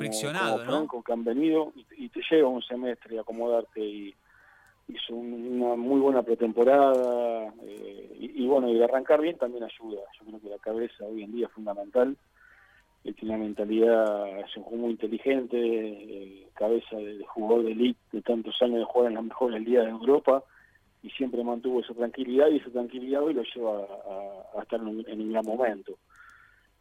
Franco 0.65 1.03
que 1.03 1.13
han 1.13 1.23
venido 1.23 1.73
y, 1.75 2.05
y 2.05 2.09
te 2.09 2.21
lleva 2.29 2.49
un 2.49 2.61
semestre 2.61 3.19
acomodarte 3.19 3.81
y 3.81 4.15
hizo 4.87 5.15
una 5.15 5.75
muy 5.75 5.99
buena 5.99 6.23
pretemporada 6.23 7.53
eh, 7.63 8.15
y, 8.19 8.45
bueno, 8.45 8.69
y 8.69 8.77
de 8.77 8.83
arrancar 8.83 9.21
bien 9.21 9.37
también 9.37 9.63
ayuda. 9.63 10.01
Yo 10.19 10.25
creo 10.25 10.41
que 10.41 10.49
la 10.49 10.57
cabeza 10.57 11.05
hoy 11.05 11.23
en 11.23 11.31
día 11.31 11.47
es 11.47 11.53
fundamental. 11.53 12.17
Él 13.03 13.15
tiene 13.15 13.35
una 13.35 13.43
mentalidad, 13.43 14.39
es 14.39 14.55
un 14.55 14.63
juego 14.63 14.83
muy 14.83 14.91
inteligente, 14.91 15.57
eh, 15.57 16.47
cabeza 16.53 16.95
de, 16.95 17.23
jugador 17.25 17.65
de 17.65 17.71
elite 17.71 17.99
de 18.11 18.21
tantos 18.21 18.55
años 18.61 18.79
de 18.79 18.85
jugar 18.85 19.09
en 19.09 19.15
las 19.15 19.25
mejores 19.25 19.61
ligas 19.61 19.85
de 19.85 19.91
Europa 19.91 20.43
y 21.03 21.09
siempre 21.11 21.43
mantuvo 21.43 21.81
esa 21.81 21.93
tranquilidad 21.93 22.47
y 22.49 22.57
esa 22.57 22.71
tranquilidad 22.71 23.21
hoy 23.21 23.33
lo 23.33 23.43
lleva 23.43 23.85
a, 24.55 24.61
estar 24.61 24.79
en 24.79 24.87
un, 24.87 25.31
gran 25.31 25.45
momento. 25.45 25.97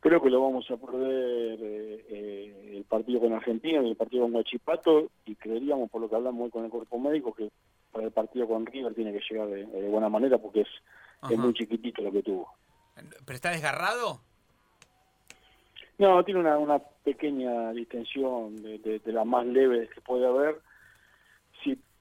Creo 0.01 0.23
que 0.23 0.31
lo 0.31 0.41
vamos 0.41 0.69
a 0.71 0.77
perder 0.77 1.59
eh, 1.61 2.77
el 2.77 2.85
partido 2.85 3.21
con 3.21 3.33
Argentina 3.33 3.83
y 3.83 3.91
el 3.91 3.97
partido 3.97 4.23
con 4.23 4.33
Guachipato 4.33 5.11
y 5.27 5.35
creeríamos, 5.35 5.91
por 5.91 6.01
lo 6.01 6.09
que 6.09 6.17
hablamos 6.17 6.45
hoy 6.45 6.51
con 6.51 6.65
el 6.65 6.71
cuerpo 6.71 6.99
médico, 6.99 7.35
que 7.35 7.51
para 7.91 8.07
el 8.07 8.13
partido 8.13 8.47
con 8.47 8.65
River 8.65 8.95
tiene 8.95 9.13
que 9.13 9.21
llegar 9.29 9.49
de, 9.49 9.65
buena 9.89 10.09
manera 10.09 10.39
porque 10.39 10.63
es, 10.63 10.69
es, 11.29 11.39
muy 11.39 11.53
chiquitito 11.53 12.03
lo 12.03 12.13
que 12.13 12.23
tuvo. 12.23 12.49
¿Pero 12.95 13.35
está 13.35 13.51
desgarrado? 13.51 14.21
No, 15.99 16.25
tiene 16.25 16.41
una, 16.41 16.59
una 16.59 16.79
pequeña 16.79 17.73
distensión 17.73 18.63
de, 18.63 19.01
de, 19.05 19.13
las 19.13 19.27
más 19.27 19.47
leves 19.47 19.91
que 19.91 20.01
puede 20.01 20.27
haber. 20.27 20.61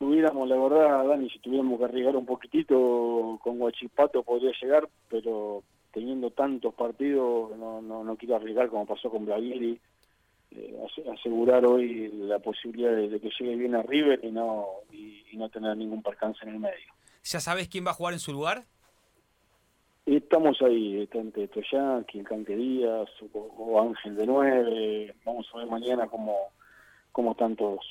Tuviéramos, 0.02 0.50
la 0.50 0.58
verdad, 0.58 1.06
Dani, 1.06 1.30
si 1.30 1.38
tuviéramos 1.38 1.78
que 1.78 1.86
arriesgar 1.86 2.16
un 2.16 2.26
poquitito 2.26 3.40
con 3.44 3.60
Guachipato 3.60 4.24
podría 4.24 4.52
llegar, 4.60 4.90
pero 5.08 5.62
teniendo 5.94 6.32
tantos 6.32 6.74
partidos 6.74 7.56
no, 7.56 7.84
no, 7.84 8.04
no 8.04 8.16
quiero 8.16 8.38
arriesgar 8.38 8.70
como 8.70 8.88
pasó 8.88 9.12
con 9.12 9.28
Blavieri 9.28 9.80
eh, 10.50 10.76
asegurar 11.14 11.64
hoy 11.68 12.10
la 12.14 12.40
posibilidad 12.40 12.96
de, 12.96 13.20
que 13.20 13.30
llegue 13.40 13.56
bien 13.56 13.76
a 13.76 13.84
River 13.84 14.22
y 14.24 14.32
no, 14.32 14.66
y, 14.92 15.38
no 15.38 15.50
tener 15.50 15.78
ningún 15.78 16.02
percance 16.02 16.40
en 16.48 16.56
el 16.56 16.60
medio. 16.60 16.92
¿Ya 17.24 17.40
sabes 17.40 17.68
quién 17.68 17.86
va 17.86 17.92
a 17.92 17.94
jugar 17.94 18.14
en 18.14 18.20
su 18.20 18.34
lugar? 18.34 18.64
Estamos 20.08 20.60
ahí, 20.64 21.04
está 21.04 21.20
entre 21.20 21.48
Toyanqui, 21.48 22.24
Canque 22.24 22.56
Díaz 22.56 23.08
o, 23.34 23.80
Ángel 23.80 24.16
de 24.16 24.26
Nueve. 24.26 25.14
Vamos 25.24 25.48
a 25.54 25.60
ver 25.60 25.68
mañana 25.68 26.08
cómo, 26.08 26.36
cómo 27.12 27.34
están 27.34 27.56
todos. 27.56 27.86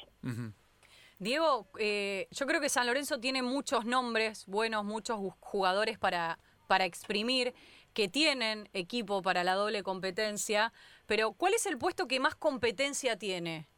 Diego, 1.20 1.68
eh, 1.78 2.28
yo 2.30 2.46
creo 2.46 2.62
que 2.62 2.70
San 2.70 2.86
Lorenzo 2.86 3.20
tiene 3.20 3.42
muchos 3.42 3.84
nombres 3.84 4.46
buenos, 4.46 4.86
muchos 4.86 5.20
jugadores 5.38 5.98
para, 5.98 6.38
para 6.66 6.86
exprimir 6.86 7.52
que 7.92 8.08
tienen 8.08 8.70
equipo 8.72 9.20
para 9.20 9.44
la 9.44 9.52
doble 9.52 9.82
competencia, 9.82 10.72
pero 11.04 11.32
¿cuál 11.32 11.52
es 11.52 11.66
el 11.66 11.76
puesto 11.76 12.08
que 12.08 12.20
más 12.20 12.36
competencia 12.36 13.18
tiene? 13.18 13.68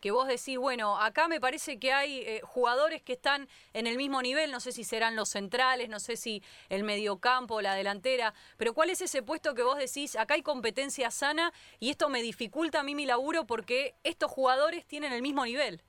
Que 0.00 0.10
vos 0.10 0.26
decís, 0.26 0.58
bueno, 0.58 1.00
acá 1.00 1.28
me 1.28 1.40
parece 1.40 1.78
que 1.78 1.92
hay 1.92 2.18
eh, 2.22 2.40
jugadores 2.42 3.00
que 3.00 3.12
están 3.12 3.48
en 3.74 3.86
el 3.86 3.96
mismo 3.96 4.20
nivel, 4.20 4.50
no 4.50 4.58
sé 4.58 4.72
si 4.72 4.82
serán 4.82 5.14
los 5.14 5.28
centrales, 5.28 5.88
no 5.88 6.00
sé 6.00 6.16
si 6.16 6.42
el 6.68 6.82
mediocampo, 6.82 7.60
la 7.60 7.74
delantera, 7.74 8.34
pero 8.56 8.74
¿cuál 8.74 8.90
es 8.90 9.02
ese 9.02 9.22
puesto 9.22 9.54
que 9.54 9.62
vos 9.62 9.78
decís, 9.78 10.16
acá 10.16 10.34
hay 10.34 10.42
competencia 10.42 11.12
sana 11.12 11.52
y 11.78 11.90
esto 11.90 12.08
me 12.08 12.22
dificulta 12.22 12.80
a 12.80 12.82
mí 12.82 12.96
mi 12.96 13.06
laburo 13.06 13.46
porque 13.46 13.94
estos 14.02 14.32
jugadores 14.32 14.84
tienen 14.84 15.12
el 15.12 15.22
mismo 15.22 15.44
nivel? 15.44 15.80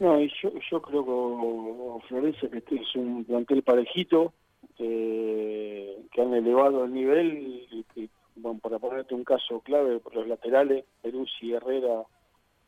No, 0.00 0.20
yo, 0.20 0.50
yo 0.70 0.82
creo 0.82 1.04
que 1.04 2.06
Florencia 2.08 2.50
que 2.50 2.58
este 2.58 2.76
es 2.76 2.94
un 2.96 3.24
plantel 3.24 3.62
parejito, 3.62 4.32
eh, 4.78 6.02
que 6.12 6.20
han 6.20 6.34
elevado 6.34 6.84
el 6.84 6.92
nivel 6.92 7.64
y, 7.70 8.10
bueno, 8.36 8.58
para 8.60 8.78
ponerte 8.78 9.14
un 9.14 9.24
caso 9.24 9.60
clave, 9.60 10.00
por 10.00 10.16
los 10.16 10.26
laterales, 10.26 10.84
Perú 11.00 11.26
y 11.40 11.52
Herrera 11.52 12.04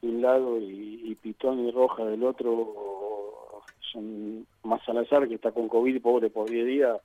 de 0.03 0.09
un 0.09 0.23
lado 0.23 0.59
y, 0.61 1.17
Pitón 1.21 1.67
y 1.67 1.71
Roja 1.73 2.05
del 2.05 2.23
otro, 2.23 3.63
son 3.93 4.47
más 4.63 4.85
Salazar 4.85 5.27
que 5.27 5.35
está 5.35 5.51
con 5.51 5.69
COVID 5.69 6.01
pobre 6.01 6.31
por 6.31 6.49
10 6.49 6.67
días, 6.67 7.01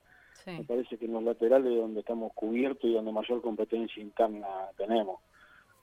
me 0.46 0.62
parece 0.64 0.96
que 0.98 1.06
en 1.06 1.14
los 1.14 1.22
laterales 1.24 1.74
donde 1.74 2.00
estamos 2.00 2.32
cubiertos 2.34 2.84
y 2.84 2.94
donde 2.94 3.12
mayor 3.12 3.40
competencia 3.42 4.02
interna 4.02 4.46
tenemos. 4.76 5.20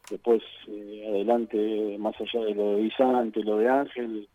Después 0.10 0.42
eh, 0.68 1.06
adelante, 1.08 1.98
más 2.00 2.16
allá 2.20 2.46
de 2.46 2.56
lo 2.56 2.76
de 2.76 2.82
Vicente, 2.82 3.44
lo 3.44 3.58
de 3.58 3.70
Ángel, 3.70 4.30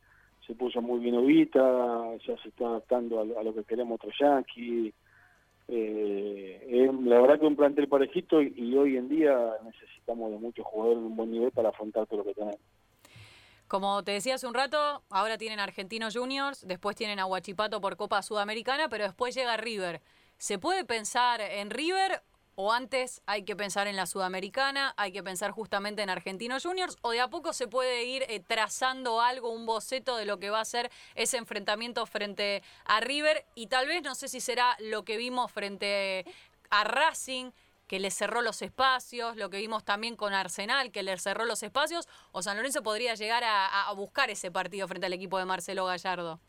se 0.47 0.55
puso 0.55 0.81
muy 0.83 1.01
bien 1.01 1.17
ubita, 1.17 2.17
ya 2.27 2.37
se 2.43 2.49
está 2.49 2.67
adaptando 2.67 3.21
a, 3.21 3.43
lo 3.43 3.55
que 3.55 3.65
queremos 3.65 3.97
otro 3.97 4.11
Yankee. 4.19 4.93
Eh, 5.67 6.91
la 7.05 7.21
verdad 7.21 7.41
que 7.41 7.47
un 7.47 7.57
plantel 7.57 7.89
parejito 7.89 8.43
y, 8.43 8.77
hoy 8.77 8.99
en 8.99 9.09
día 9.09 9.35
necesitamos 9.65 10.31
de 10.31 10.39
muchos 10.39 10.67
jugadores 10.67 11.01
de 11.01 11.07
un 11.07 11.17
buen 11.17 11.31
nivel 11.31 11.51
para 11.53 11.71
afrontar 11.71 12.07
todo 12.07 12.19
lo 12.19 12.25
que 12.25 12.35
tenemos. 12.35 12.61
Como 13.67 14.05
te 14.05 14.13
decía 14.13 14.35
hace 14.35 14.47
un 14.47 14.55
rato, 14.55 15.03
ahora 15.09 15.39
tienen 15.39 15.59
Argentinos 15.59 16.15
Juniors, 16.15 16.67
después 16.67 16.97
tienen 16.97 17.19
a 17.19 17.27
Huachipato 17.27 17.81
por 17.81 17.97
Copa 17.97 18.21
Sudamericana, 18.21 18.89
pero 18.91 19.05
después 19.05 19.35
llega 19.35 19.57
River. 19.57 20.03
¿Se 20.37 20.59
puede 20.59 20.85
pensar 20.85 21.41
en 21.41 21.71
River 21.71 22.23
o 22.57 22.73
antes 22.73 23.23
hay 23.27 23.45
que 23.45 23.57
pensar 23.57 23.87
en 23.87 23.97
la 23.97 24.07
Sudamericana, 24.07 24.95
hay 24.97 25.13
que 25.13 25.23
pensar 25.23 25.51
justamente 25.51 26.03
en 26.03 26.11
Argentinos 26.11 26.65
Juniors, 26.65 26.97
o 27.03 27.11
de 27.11 27.21
a 27.21 27.29
poco 27.29 27.53
se 27.53 27.69
puede 27.69 28.05
ir 28.05 28.25
eh, 28.29 28.41
trazando 28.41 29.21
algo, 29.21 29.51
un 29.51 29.67
boceto 29.67 30.17
de 30.17 30.25
lo 30.25 30.39
que 30.39 30.51
va 30.51 30.61
a 30.61 30.65
ser 30.65 30.91
ese 31.15 31.37
enfrentamiento 31.37 32.07
frente 32.07 32.63
a 32.85 33.01
River, 33.01 33.45
y 33.55 33.67
tal 33.67 33.87
vez 33.87 34.03
no 34.03 34.15
sé 34.15 34.29
si 34.29 34.41
será 34.41 34.77
lo 34.81 35.05
que 35.05 35.17
vimos 35.17 35.51
frente 35.51 36.25
a 36.71 36.85
Racing, 36.85 37.51
que 37.87 38.01
le 38.01 38.11
cerró 38.11 38.41
los 38.41 38.63
espacios, 38.63 39.37
lo 39.37 39.51
que 39.51 39.59
vimos 39.59 39.85
también 39.85 40.17
con 40.17 40.33
Arsenal, 40.33 40.91
que 40.91 41.03
le 41.03 41.19
cerró 41.19 41.45
los 41.45 41.63
espacios, 41.63 42.09
o 42.33 42.43
San 42.43 42.57
Lorenzo 42.57 42.83
podría 42.83 43.15
llegar 43.15 43.45
a 43.45 43.93
buscar 43.93 44.31
ese 44.31 44.51
partido 44.51 44.89
frente 44.89 45.07
al 45.07 45.13
equipo 45.13 45.39
de 45.39 45.45
Marcelo 45.45 45.85
Gallardo. 45.85 46.41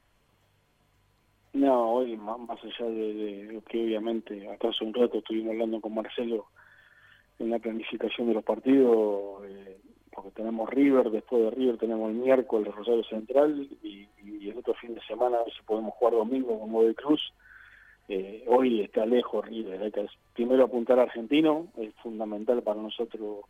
No, 1.55 1.93
hoy 1.93 2.17
más, 2.17 2.37
allá 2.61 2.85
de, 2.85 3.61
que 3.69 3.81
obviamente 3.81 4.45
acá 4.49 4.67
hace 4.67 4.83
un 4.83 4.93
rato 4.93 5.19
estuvimos 5.19 5.53
hablando 5.53 5.79
con 5.79 5.95
Marcelo 5.95 6.47
en 7.39 7.49
la 7.49 7.59
planificación 7.59 8.27
de 8.27 8.33
los 8.33 8.43
partidos, 8.43 9.41
eh, 9.47 9.77
porque 10.11 10.31
tenemos 10.31 10.69
River, 10.69 11.09
después 11.11 11.43
de 11.43 11.51
River 11.51 11.77
tenemos 11.77 12.09
el 12.09 12.17
miércoles 12.17 12.75
Rosario 12.75 13.05
Central 13.05 13.69
y, 13.81 14.05
el 14.49 14.57
otro 14.57 14.73
fin 14.73 14.93
de 14.93 15.01
semana 15.05 15.37
a 15.37 15.43
ver 15.43 15.53
si 15.53 15.61
podemos 15.63 15.93
jugar 15.95 16.15
domingo 16.15 16.59
con 16.59 16.73
Godoy 16.73 16.93
Cruz. 16.93 17.21
Eh, 18.09 18.43
hoy 18.47 18.81
está 18.81 19.05
lejos 19.05 19.45
River, 19.45 19.81
hay 19.81 19.91
que 19.91 20.07
primero 20.33 20.65
apuntar 20.65 20.99
a 20.99 21.03
Argentino, 21.03 21.67
es 21.77 21.93
fundamental 22.03 22.61
para 22.63 22.81
nosotros 22.81 23.45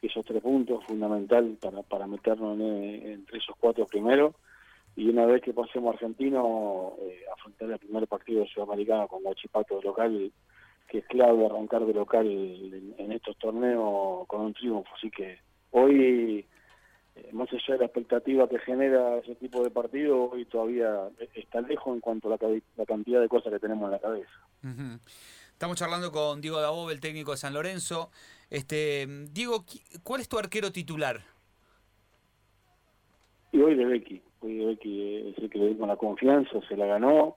esos 0.00 0.24
tres 0.24 0.40
puntos, 0.40 0.84
fundamental 0.86 1.58
para, 1.60 1.82
para 1.82 2.06
meternos 2.06 2.58
en, 2.60 3.02
entre 3.06 3.38
esos 3.38 3.56
cuatro 3.58 3.86
primeros 3.86 4.36
y 5.00 5.08
una 5.08 5.24
vez 5.24 5.40
que 5.40 5.54
pasemos 5.54 5.92
a 5.92 5.94
Argentino, 5.94 6.92
eh, 7.00 7.22
afrontar 7.32 7.70
el 7.70 7.78
primer 7.78 8.06
partido 8.06 8.44
sudamericano 8.44 9.08
con 9.08 9.22
Guachipato 9.22 9.78
de 9.78 9.82
local, 9.82 10.30
que 10.86 10.98
es 10.98 11.06
clave 11.06 11.46
arrancar 11.46 11.86
de 11.86 11.94
local 11.94 12.26
en, 12.26 13.10
estos 13.10 13.38
torneos 13.38 14.26
con 14.26 14.42
un 14.42 14.52
triunfo. 14.52 14.90
Así 14.94 15.10
que 15.10 15.38
hoy, 15.70 16.44
eh, 17.16 17.30
más 17.32 17.48
allá 17.50 17.72
de 17.72 17.78
la 17.78 17.84
expectativa 17.86 18.46
que 18.46 18.58
genera 18.58 19.16
ese 19.20 19.36
tipo 19.36 19.64
de 19.64 19.70
partido, 19.70 20.32
hoy 20.32 20.44
todavía 20.44 21.08
está 21.34 21.62
lejos 21.62 21.94
en 21.94 22.00
cuanto 22.00 22.28
a 22.28 22.36
la, 22.76 22.84
cantidad 22.84 23.22
de 23.22 23.28
cosas 23.28 23.54
que 23.54 23.58
tenemos 23.58 23.86
en 23.86 23.92
la 23.92 24.00
cabeza. 24.00 24.30
Estamos 25.50 25.78
charlando 25.78 26.12
con 26.12 26.42
Diego 26.42 26.60
Dabov, 26.60 26.90
el 26.90 27.00
técnico 27.00 27.30
de 27.30 27.38
San 27.38 27.54
Lorenzo. 27.54 28.10
Este, 28.50 29.06
Diego, 29.32 29.64
¿cuál 30.02 30.20
es 30.20 30.28
tu 30.28 30.38
arquero 30.38 30.70
titular? 30.70 31.22
Y 33.52 33.62
hoy 33.62 33.74
de 33.76 33.86
Becky 33.86 34.22
es 34.42 35.38
el 35.38 35.50
que 35.50 35.58
le 35.58 35.68
dimos 35.68 35.88
la 35.88 35.96
confianza, 35.96 36.60
se 36.68 36.76
la 36.76 36.86
ganó, 36.86 37.36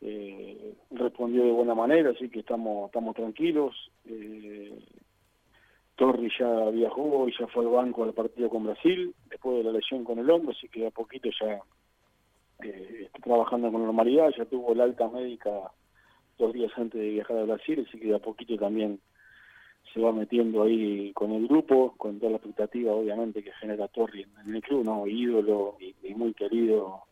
eh, 0.00 0.74
respondió 0.90 1.44
de 1.44 1.52
buena 1.52 1.74
manera, 1.74 2.10
así 2.10 2.28
que 2.28 2.40
estamos 2.40 2.86
estamos 2.86 3.14
tranquilos. 3.14 3.74
Eh, 4.04 4.78
Torri 5.94 6.30
ya 6.38 6.70
viajó 6.70 7.28
y 7.28 7.34
ya 7.38 7.46
fue 7.46 7.64
al 7.64 7.70
banco 7.70 8.04
al 8.04 8.12
partido 8.12 8.48
con 8.48 8.64
Brasil, 8.64 9.14
después 9.28 9.58
de 9.58 9.64
la 9.64 9.72
lesión 9.72 10.04
con 10.04 10.18
el 10.18 10.28
hombro, 10.30 10.52
así 10.52 10.68
que 10.68 10.86
a 10.86 10.90
poquito 10.90 11.28
ya 11.40 11.60
eh, 12.64 13.02
está 13.06 13.18
trabajando 13.20 13.70
con 13.70 13.84
normalidad, 13.84 14.30
ya 14.36 14.44
tuvo 14.46 14.74
la 14.74 14.84
alta 14.84 15.08
médica 15.08 15.50
dos 16.38 16.52
días 16.52 16.72
antes 16.76 17.00
de 17.00 17.10
viajar 17.10 17.38
a 17.38 17.44
Brasil, 17.44 17.86
así 17.86 18.00
que 18.00 18.14
a 18.14 18.18
poquito 18.18 18.56
también 18.56 19.00
se 19.92 20.00
va 20.00 20.12
metiendo 20.12 20.62
ahí 20.62 21.12
con 21.12 21.32
el 21.32 21.46
grupo, 21.46 21.94
con 21.96 22.18
toda 22.18 22.32
la 22.32 22.36
expectativa 22.38 22.92
obviamente 22.92 23.42
que 23.42 23.52
genera 23.52 23.88
Torri 23.88 24.26
en 24.44 24.54
el 24.54 24.62
club, 24.62 24.84
¿no? 24.84 25.06
ídolo 25.06 25.76
y, 25.80 26.14
muy 26.14 26.34
querido 26.34 27.04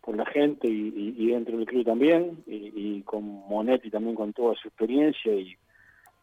por 0.00 0.16
la 0.16 0.26
gente 0.26 0.68
y, 0.68 1.26
dentro 1.28 1.56
del 1.56 1.66
club 1.66 1.84
también, 1.84 2.42
y, 2.46 3.02
con 3.02 3.24
Monetti 3.24 3.90
también 3.90 4.14
con 4.14 4.32
toda 4.32 4.54
su 4.54 4.68
experiencia 4.68 5.32
y, 5.34 5.56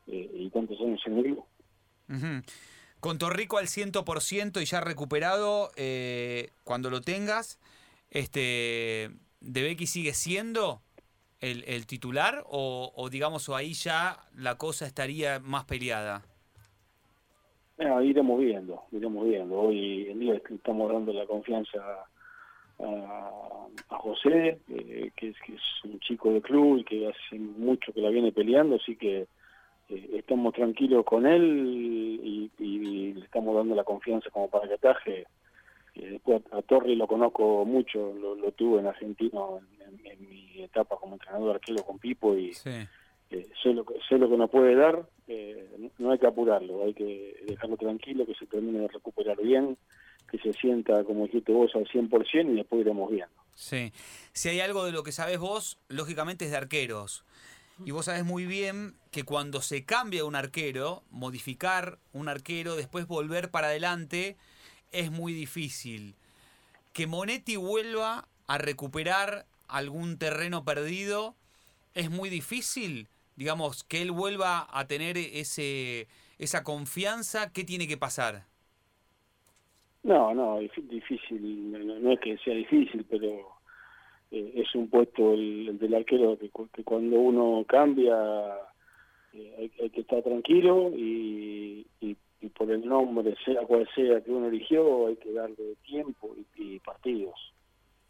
y 0.08 0.50
tantos 0.50 0.80
años 0.80 1.02
en 1.06 1.18
el 1.18 1.24
club. 1.24 1.46
Con 3.00 3.18
Torrico 3.18 3.58
al 3.58 3.66
100% 3.66 4.62
y 4.62 4.66
ya 4.66 4.80
recuperado, 4.80 5.72
eh, 5.76 6.52
cuando 6.64 6.90
lo 6.90 7.02
tengas, 7.02 7.60
este 8.10 9.10
¿De 9.42 9.62
Becky 9.62 9.88
sigue 9.88 10.14
siendo 10.14 10.82
el, 11.44 11.86
titular 11.86 12.44
o, 12.48 13.10
digamos 13.12 13.50
o 13.50 13.56
ahí 13.56 13.74
ya 13.74 14.18
la 14.38 14.58
cosa 14.58 14.86
estaría 14.86 15.40
más 15.40 15.66
peleada? 15.66 16.22
Bueno, 17.78 18.02
iremos 18.02 18.40
viendo, 18.40 18.84
iremos 18.92 19.26
viendo. 19.28 19.60
Hoy 19.60 20.08
en 20.10 20.20
día 20.20 20.36
estamos 20.36 20.92
dando 20.92 21.12
la 21.12 21.26
confianza 21.26 21.80
a, 22.80 23.68
José, 23.90 24.60
eh, 24.70 25.12
que, 25.16 25.30
es, 25.30 25.36
que, 25.46 25.54
es, 25.56 25.62
un 25.86 26.00
chico 26.00 26.32
de 26.32 26.42
club 26.42 26.80
y 26.80 26.84
que 26.84 27.08
hace 27.08 27.40
mucho 27.40 27.94
que 27.94 28.02
la 28.02 28.10
viene 28.10 28.32
peleando, 28.32 28.76
así 28.76 28.96
que 28.96 29.28
eh, 29.90 30.10
estamos 30.14 30.54
tranquilos 30.54 31.06
con 31.06 31.26
él 31.26 32.22
y, 32.24 33.14
le 33.14 33.22
estamos 33.22 33.56
dando 33.56 33.76
la 33.76 33.84
confianza 33.84 34.30
como 34.30 34.50
para 34.50 34.68
que 34.68 34.74
ataje. 34.76 35.26
Eh, 35.96 36.10
después 36.12 36.42
a, 36.52 36.62
Torri 36.62 36.96
lo 36.96 37.08
conozco 37.08 37.66
mucho, 37.66 38.14
lo, 38.14 38.52
tuve 38.52 38.80
en 38.80 38.88
Argentina 38.88 39.40
en, 40.04 40.28
mi 40.28 40.62
etapa 40.64 40.98
como 40.98 41.16
entrenador 41.16 41.56
arquero 41.56 41.84
con 41.84 42.00
Pipo 42.00 42.36
y 42.36 42.54
sé, 42.54 42.88
lo 43.66 43.86
que, 43.86 43.96
sé 44.08 44.18
lo 44.18 44.30
que 44.30 44.38
nos 44.38 44.50
puede 44.50 44.76
dar, 44.76 45.08
no 45.98 46.12
hay 46.12 46.20
que 46.20 46.28
apurarlo, 46.28 46.84
hay 46.84 46.94
que 46.94 47.44
dejarlo 47.48 47.78
tranquilo, 47.78 48.26
que 48.26 48.36
se 48.36 48.46
termine 48.46 48.80
de 48.80 48.88
recuperar 48.88 49.38
bien, 49.42 49.78
que 50.30 50.38
se 50.40 50.54
sienta, 50.54 51.04
como 51.04 51.26
dijiste 51.26 51.52
vos, 51.52 51.72
al 51.76 51.86
100% 51.86 52.54
y 52.54 52.56
después 52.56 52.82
iremos 52.82 53.12
viendo. 53.12 53.34
Sí, 53.56 53.92
si 54.32 54.50
hay 54.50 54.60
algo 54.60 54.86
de 54.86 54.92
lo 54.92 55.04
que 55.04 55.12
sabes 55.12 55.40
vos, 55.40 55.80
lógicamente 55.90 56.46
es 56.46 56.52
de 56.52 56.58
arqueros. 56.58 57.24
Y 57.86 57.92
vos 57.92 58.06
sabés 58.06 58.24
muy 58.24 58.46
bien 58.46 58.96
que 59.12 59.24
cuando 59.24 59.62
se 59.62 59.84
cambia 59.86 60.26
un 60.26 60.36
arquero, 60.36 61.04
modificar 61.10 61.98
un 62.14 62.30
arquero, 62.30 62.76
después 62.76 63.08
volver 63.08 63.52
para 63.52 63.68
adelante, 63.68 64.38
es 64.94 65.12
muy 65.12 65.34
difícil. 65.34 66.16
Que 66.94 67.08
Monetti 67.08 67.58
vuelva 67.58 68.28
a 68.48 68.58
recuperar 68.58 69.46
algún 69.68 70.18
terreno 70.18 70.64
perdido 70.64 71.36
es 71.94 72.10
muy 72.10 72.30
difícil. 72.30 73.08
Digamos, 73.36 73.84
que 73.84 74.02
él 74.02 74.12
vuelva 74.12 74.68
a 74.70 74.88
tener 74.88 75.18
ese, 75.18 76.08
esa 76.38 76.64
confianza, 76.64 77.52
¿qué 77.52 77.64
tiene 77.64 77.88
que 77.88 77.98
pasar? 77.98 78.46
No, 80.04 80.34
no, 80.34 80.60
difícil, 80.60 81.72
no, 82.04 82.12
es 82.12 82.20
que 82.20 82.38
sea 82.40 82.54
difícil, 82.54 83.06
pero 83.10 83.54
eh, 84.32 84.52
es 84.56 84.76
un 84.76 84.90
puesto 84.90 85.34
el, 85.34 85.78
del 85.80 85.96
arquero 85.96 86.38
que, 86.38 86.50
cuando 86.84 87.20
uno 87.20 87.64
cambia 87.66 88.14
eh, 89.32 89.72
hay, 89.82 89.90
que 89.90 90.02
estar 90.02 90.22
tranquilo 90.22 90.92
y, 90.96 91.88
por 92.50 92.72
el 92.72 92.86
nombre, 92.86 93.36
sea 93.46 93.62
cual 93.62 93.88
sea 93.96 94.22
que 94.22 94.32
uno 94.32 94.48
eligió, 94.48 95.08
hay 95.08 95.16
que 95.18 95.32
darle 95.32 95.76
tiempo 95.84 96.36
y, 96.56 96.80
partidos. 96.80 97.54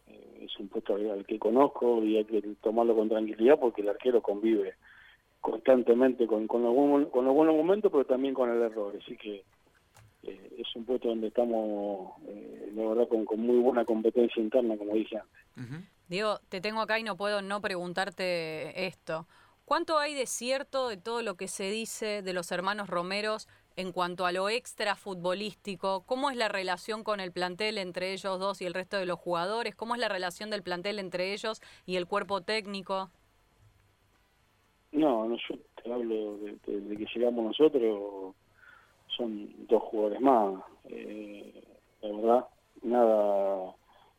Eh, 0.07 0.45
es 0.45 0.59
un 0.59 0.67
puesto 0.67 0.95
al 0.95 1.25
que 1.25 1.39
conozco 1.39 2.03
y 2.03 2.17
hay 2.17 2.25
que 2.25 2.41
tomarlo 2.61 2.95
con 2.95 3.09
tranquilidad 3.09 3.59
porque 3.59 3.81
el 3.81 3.89
arquero 3.89 4.21
convive 4.21 4.75
constantemente 5.41 6.25
con, 6.25 6.47
con, 6.47 6.63
los, 6.63 7.09
con 7.09 7.25
los 7.25 7.33
buenos 7.33 7.55
momentos, 7.55 7.91
pero 7.91 8.05
también 8.05 8.33
con 8.33 8.49
el 8.49 8.61
error. 8.61 8.95
Así 9.01 9.17
que 9.17 9.43
eh, 10.23 10.55
es 10.57 10.75
un 10.75 10.85
puesto 10.85 11.09
donde 11.09 11.27
estamos, 11.27 12.13
eh, 12.27 12.71
verdad, 12.73 13.07
con, 13.09 13.25
muy 13.41 13.57
buena 13.57 13.83
competencia 13.83 14.41
interna, 14.41 14.77
como 14.77 14.93
dije 14.93 15.17
antes. 15.17 15.83
Diego, 16.07 16.39
te 16.49 16.61
tengo 16.61 16.81
acá 16.81 16.97
y 16.97 17.03
no 17.03 17.17
puedo 17.17 17.41
no 17.41 17.61
preguntarte 17.61 18.85
esto. 18.87 19.27
¿Cuánto 19.65 19.97
hay 19.97 20.13
de 20.13 20.26
cierto 20.26 20.89
de 20.89 20.97
todo 20.97 21.21
lo 21.21 21.36
que 21.36 21.47
se 21.47 21.71
dice 21.71 22.21
de 22.21 22.34
los 22.34 22.52
hermanos 22.52 22.89
Romeros 22.89 23.47
en 23.78 23.93
cuanto 23.93 24.26
a 24.26 24.34
lo 24.34 24.49
extra 24.49 24.95
futbolístico? 24.95 26.04
¿Cómo 26.06 26.30
es 26.30 26.36
la 26.36 26.49
relación 26.49 27.04
con 27.04 27.21
el 27.21 27.32
plantel 27.32 27.78
entre 27.78 28.12
ellos 28.12 28.39
dos 28.39 28.62
y 28.62 28.65
el 28.65 28.73
resto 28.73 28.97
de 28.97 29.06
los 29.06 29.19
jugadores? 29.19 29.73
¿Cómo 29.73 29.95
es 29.95 30.02
la 30.02 30.10
relación 30.10 30.49
del 30.49 30.63
plantel 30.63 30.99
entre 30.99 31.32
ellos 31.32 31.62
y 31.86 31.95
el 31.95 32.08
cuerpo 32.08 32.41
técnico? 32.41 33.10
No, 34.91 35.28
no 35.30 35.38
yo 35.38 35.56
te 35.82 35.91
hablo 35.91 36.38
de, 36.38 36.58
que 36.65 37.06
llegamos 37.15 37.45
nosotros, 37.45 38.36
son 39.15 39.49
dos 39.67 39.82
jugadores 39.84 40.19
más. 40.19 40.62
Eh, 40.89 41.63
la 42.02 42.12
verdad, 42.12 42.47
nada 42.82 43.73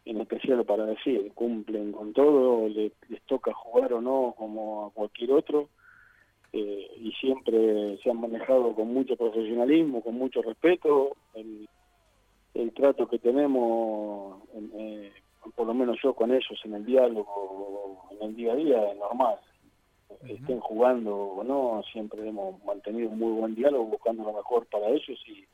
en 0.04 0.20
especial 0.20 0.64
para 0.64 0.84
decir, 0.84 1.32
cumplen 1.34 1.92
con 1.92 2.12
todo, 2.12 2.68
les, 2.68 2.92
toca 3.26 3.52
jugar 3.54 3.92
o 3.94 4.00
no 4.00 4.34
como 4.36 4.86
a 4.86 4.90
cualquier 4.90 5.32
otro. 5.32 5.68
eh, 6.52 6.90
y 7.00 7.10
siempre 7.12 7.98
se 7.98 8.10
han 8.10 8.20
manejado 8.20 8.74
con 8.74 8.92
mucho 8.94 9.16
profesionalismo, 9.16 10.02
con 10.02 10.14
mucho 10.14 10.40
respeto. 10.42 11.16
El, 11.34 11.68
trato 12.74 13.08
que 13.08 13.18
tenemos, 13.18 14.42
eh, 14.76 15.12
por 15.54 15.66
lo 15.66 15.74
menos 15.74 15.96
yo 16.02 16.12
con 16.14 16.32
ellos 16.32 16.60
en 16.64 16.74
el 16.74 16.84
diálogo, 16.84 18.08
en 18.10 18.28
el 18.30 18.36
día 18.36 18.52
a 18.52 18.56
día, 18.56 18.90
es 18.90 18.98
normal. 18.98 19.36
Estén 20.28 20.60
jugando 20.60 21.16
o 21.16 21.44
no, 21.44 21.82
siempre 21.92 22.28
hemos 22.28 22.62
mantenido 22.64 23.10
un 23.10 23.18
muy 23.18 23.32
buen 23.32 23.54
diálogo 23.54 23.84
buscando 23.84 24.24
lo 24.24 24.32
mejor 24.32 24.66
para 24.66 24.88
ellos 24.88 25.18
y 25.26 25.44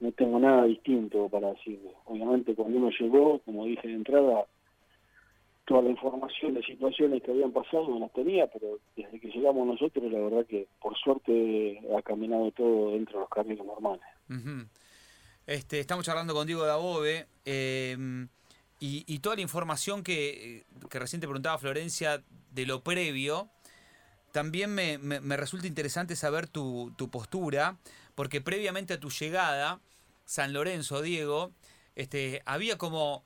no 0.00 0.12
tengo 0.12 0.38
nada 0.38 0.64
distinto 0.64 1.28
para 1.28 1.52
decirle. 1.52 1.90
Obviamente 2.06 2.54
cuando 2.54 2.78
uno 2.78 2.90
llegó, 2.98 3.38
como 3.40 3.64
dije 3.64 3.88
de 3.88 3.94
entrada, 3.94 4.44
toda 5.64 5.82
la 5.82 5.90
información 5.90 6.54
de 6.54 6.62
situaciones 6.62 7.22
que 7.22 7.30
habían 7.30 7.52
pasado 7.52 7.88
no 7.88 7.98
las 8.00 8.12
tenía, 8.12 8.46
pero 8.46 8.78
desde 8.96 9.20
que 9.20 9.28
llegamos 9.28 9.66
nosotros, 9.66 10.10
la 10.10 10.18
verdad 10.18 10.46
que 10.46 10.66
por 10.80 10.96
suerte 10.96 11.80
ha 11.96 12.02
caminado 12.02 12.50
todo 12.52 12.92
dentro 12.92 13.14
de 13.14 13.20
los 13.20 13.28
caminos 13.28 13.66
normales. 13.66 14.02
este, 15.46 15.80
estamos 15.80 16.06
charlando 16.06 16.32
con 16.32 16.46
Diego 16.46 16.64
Dabove 16.64 17.26
eh, 17.44 17.96
y, 18.80 19.18
toda 19.18 19.36
la 19.36 19.42
información 19.42 20.02
que, 20.02 20.64
que 20.88 20.98
recién 20.98 21.20
te 21.20 21.26
preguntaba 21.26 21.58
Florencia 21.58 22.22
de 22.52 22.66
lo 22.66 22.82
previo, 22.82 23.50
también 24.38 24.72
me, 24.72 24.98
me, 24.98 25.36
resulta 25.36 25.66
interesante 25.66 26.14
saber 26.14 26.46
tu, 26.46 26.94
tu, 26.96 27.10
postura, 27.10 27.76
porque 28.14 28.40
previamente 28.40 28.94
a 28.94 29.00
tu 29.00 29.10
llegada, 29.10 29.80
San 30.26 30.52
Lorenzo, 30.52 31.02
Diego, 31.02 31.50
este, 31.96 32.40
había 32.46 32.78
como 32.78 33.24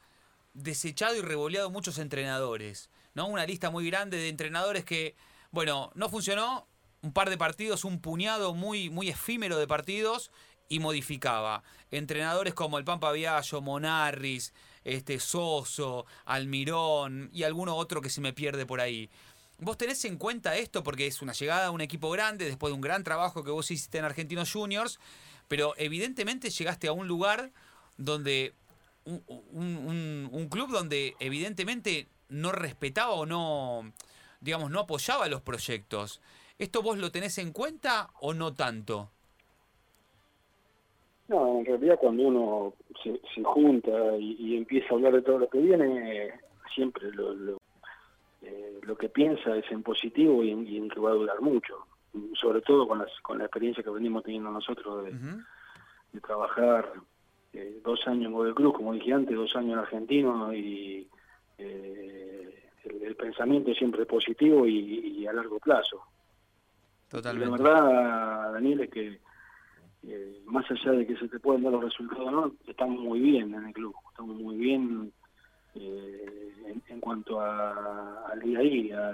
desechado 0.54 1.14
y 1.14 1.20
revoleado 1.20 1.68
muchos 1.68 1.98
entrenadores, 1.98 2.88
¿no? 3.12 3.26
Una 3.26 3.44
lista 3.44 3.68
muy 3.68 3.90
grande 3.90 4.16
de 4.16 4.30
entrenadores 4.30 4.86
que, 4.86 5.14
bueno, 5.50 5.90
no 5.94 6.08
funcionó, 6.08 6.66
un 7.02 7.12
par 7.12 7.28
de 7.28 7.36
partidos, 7.36 7.84
un 7.84 8.00
puñado 8.00 8.54
muy, 8.54 8.88
muy 8.88 9.10
efímero 9.10 9.58
de 9.58 9.66
partidos 9.66 10.30
y 10.70 10.78
modificaba. 10.78 11.62
Entrenadores 11.90 12.54
como 12.54 12.78
el 12.78 12.84
Pampa 12.84 13.12
Viallo, 13.12 13.60
Monarris, 13.60 14.54
este, 14.82 15.20
Soso, 15.20 16.06
Almirón 16.24 17.28
y 17.34 17.42
alguno 17.42 17.76
otro 17.76 18.00
que 18.00 18.08
se 18.08 18.22
me 18.22 18.32
pierde 18.32 18.64
por 18.64 18.80
ahí. 18.80 19.10
¿Vos 19.62 19.78
tenés 19.78 20.04
en 20.06 20.18
cuenta 20.18 20.56
esto? 20.56 20.82
Porque 20.82 21.06
es 21.06 21.22
una 21.22 21.34
llegada 21.34 21.68
a 21.68 21.70
un 21.70 21.80
equipo 21.80 22.10
grande, 22.10 22.46
después 22.46 22.72
de 22.72 22.74
un 22.74 22.80
gran 22.80 23.04
trabajo 23.04 23.44
que 23.44 23.52
vos 23.52 23.70
hiciste 23.70 23.98
en 23.98 24.04
Argentinos 24.04 24.52
Juniors, 24.52 24.98
pero 25.46 25.74
evidentemente 25.76 26.50
llegaste 26.50 26.88
a 26.88 26.92
un 26.92 27.06
lugar 27.06 27.52
donde 27.96 28.54
un, 29.04 30.48
club 30.50 30.68
donde 30.72 31.14
evidentemente 31.20 32.08
no 32.28 32.50
respetaba 32.50 33.12
o 33.12 33.24
no, 33.24 33.92
digamos, 34.40 34.68
no 34.72 34.80
apoyaba 34.80 35.28
los 35.28 35.42
proyectos. 35.42 36.20
¿Esto 36.58 36.82
vos 36.82 36.98
lo 36.98 37.12
tenés 37.12 37.38
en 37.38 37.52
cuenta 37.52 38.10
o 38.20 38.34
no 38.34 38.54
tanto? 38.54 39.10
No, 41.28 41.60
en 41.60 41.66
realidad 41.66 41.98
cuando 42.00 42.24
uno 42.24 42.74
se, 43.04 43.44
junta 43.44 44.16
y, 44.18 44.56
empieza 44.56 44.88
a 44.90 44.94
hablar 44.94 45.12
de 45.12 45.22
todo 45.22 45.38
lo 45.38 45.48
que 45.48 45.58
viene, 45.58 46.32
siempre 46.74 47.12
lo, 47.12 47.32
lo, 47.32 47.61
eh, 48.42 48.80
que 48.98 49.08
piensa 49.08 49.56
es 49.56 49.70
en 49.70 49.82
positivo 49.82 50.44
y 50.44 50.50
en, 50.50 50.88
que 50.88 51.00
va 51.00 51.10
a 51.10 51.14
durar 51.14 51.40
mucho. 51.40 51.86
Sobre 52.34 52.60
todo 52.60 52.86
con, 52.86 52.98
las, 52.98 53.10
con 53.22 53.38
la 53.38 53.44
experiencia 53.44 53.82
que 53.82 53.90
venimos 53.90 54.22
teniendo 54.22 54.50
nosotros 54.50 55.04
de, 55.04 55.12
de 56.12 56.20
trabajar 56.20 56.92
eh, 57.52 57.80
dos 57.84 58.00
años 58.06 58.26
en 58.26 58.32
Godoy 58.32 58.54
Cruz, 58.54 58.74
como 58.74 58.94
dije 58.94 59.12
antes, 59.12 59.36
dos 59.36 59.54
años 59.56 59.72
en 59.72 59.78
Argentino 59.78 60.54
y 60.54 61.08
eh, 61.58 62.68
el, 62.84 63.14
pensamiento 63.16 63.74
siempre 63.74 64.06
positivo 64.06 64.66
y, 64.66 65.26
a 65.26 65.32
largo 65.32 65.58
plazo. 65.58 66.02
Totalmente. 67.08 67.62
la 67.62 67.70
verdad, 67.70 68.52
Daniel, 68.54 68.80
es 68.80 68.90
que 68.90 69.20
eh, 70.04 70.42
más 70.46 70.68
allá 70.70 70.92
de 70.92 71.06
que 71.06 71.16
se 71.16 71.28
te 71.28 71.38
pueden 71.38 71.62
dar 71.62 71.72
los 71.72 71.84
resultados 71.84 72.32
no, 72.32 72.52
estamos 72.66 73.00
muy 73.00 73.20
bien 73.20 73.54
en 73.54 73.66
el 73.66 73.72
club, 73.72 73.94
estamos 74.10 74.36
muy 74.36 74.56
bien 74.56 75.12
en, 75.74 77.00
cuanto 77.00 77.40
al 77.40 78.40
día 78.40 78.58
a 78.58 78.62
día, 78.62 79.10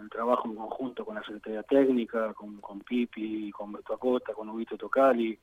el 0.00 0.10
trabajo 0.10 0.48
en 0.48 0.56
conjunto 0.56 1.04
con 1.04 1.14
la 1.14 1.22
Secretaría 1.22 1.62
Técnica, 1.62 2.32
con, 2.34 2.80
Pipi, 2.80 3.50
con 3.50 3.72
Beto 3.72 3.94
Acosta, 3.94 4.32
con 4.32 4.48
Ubito 4.48 4.76
Tocali, 4.76 5.38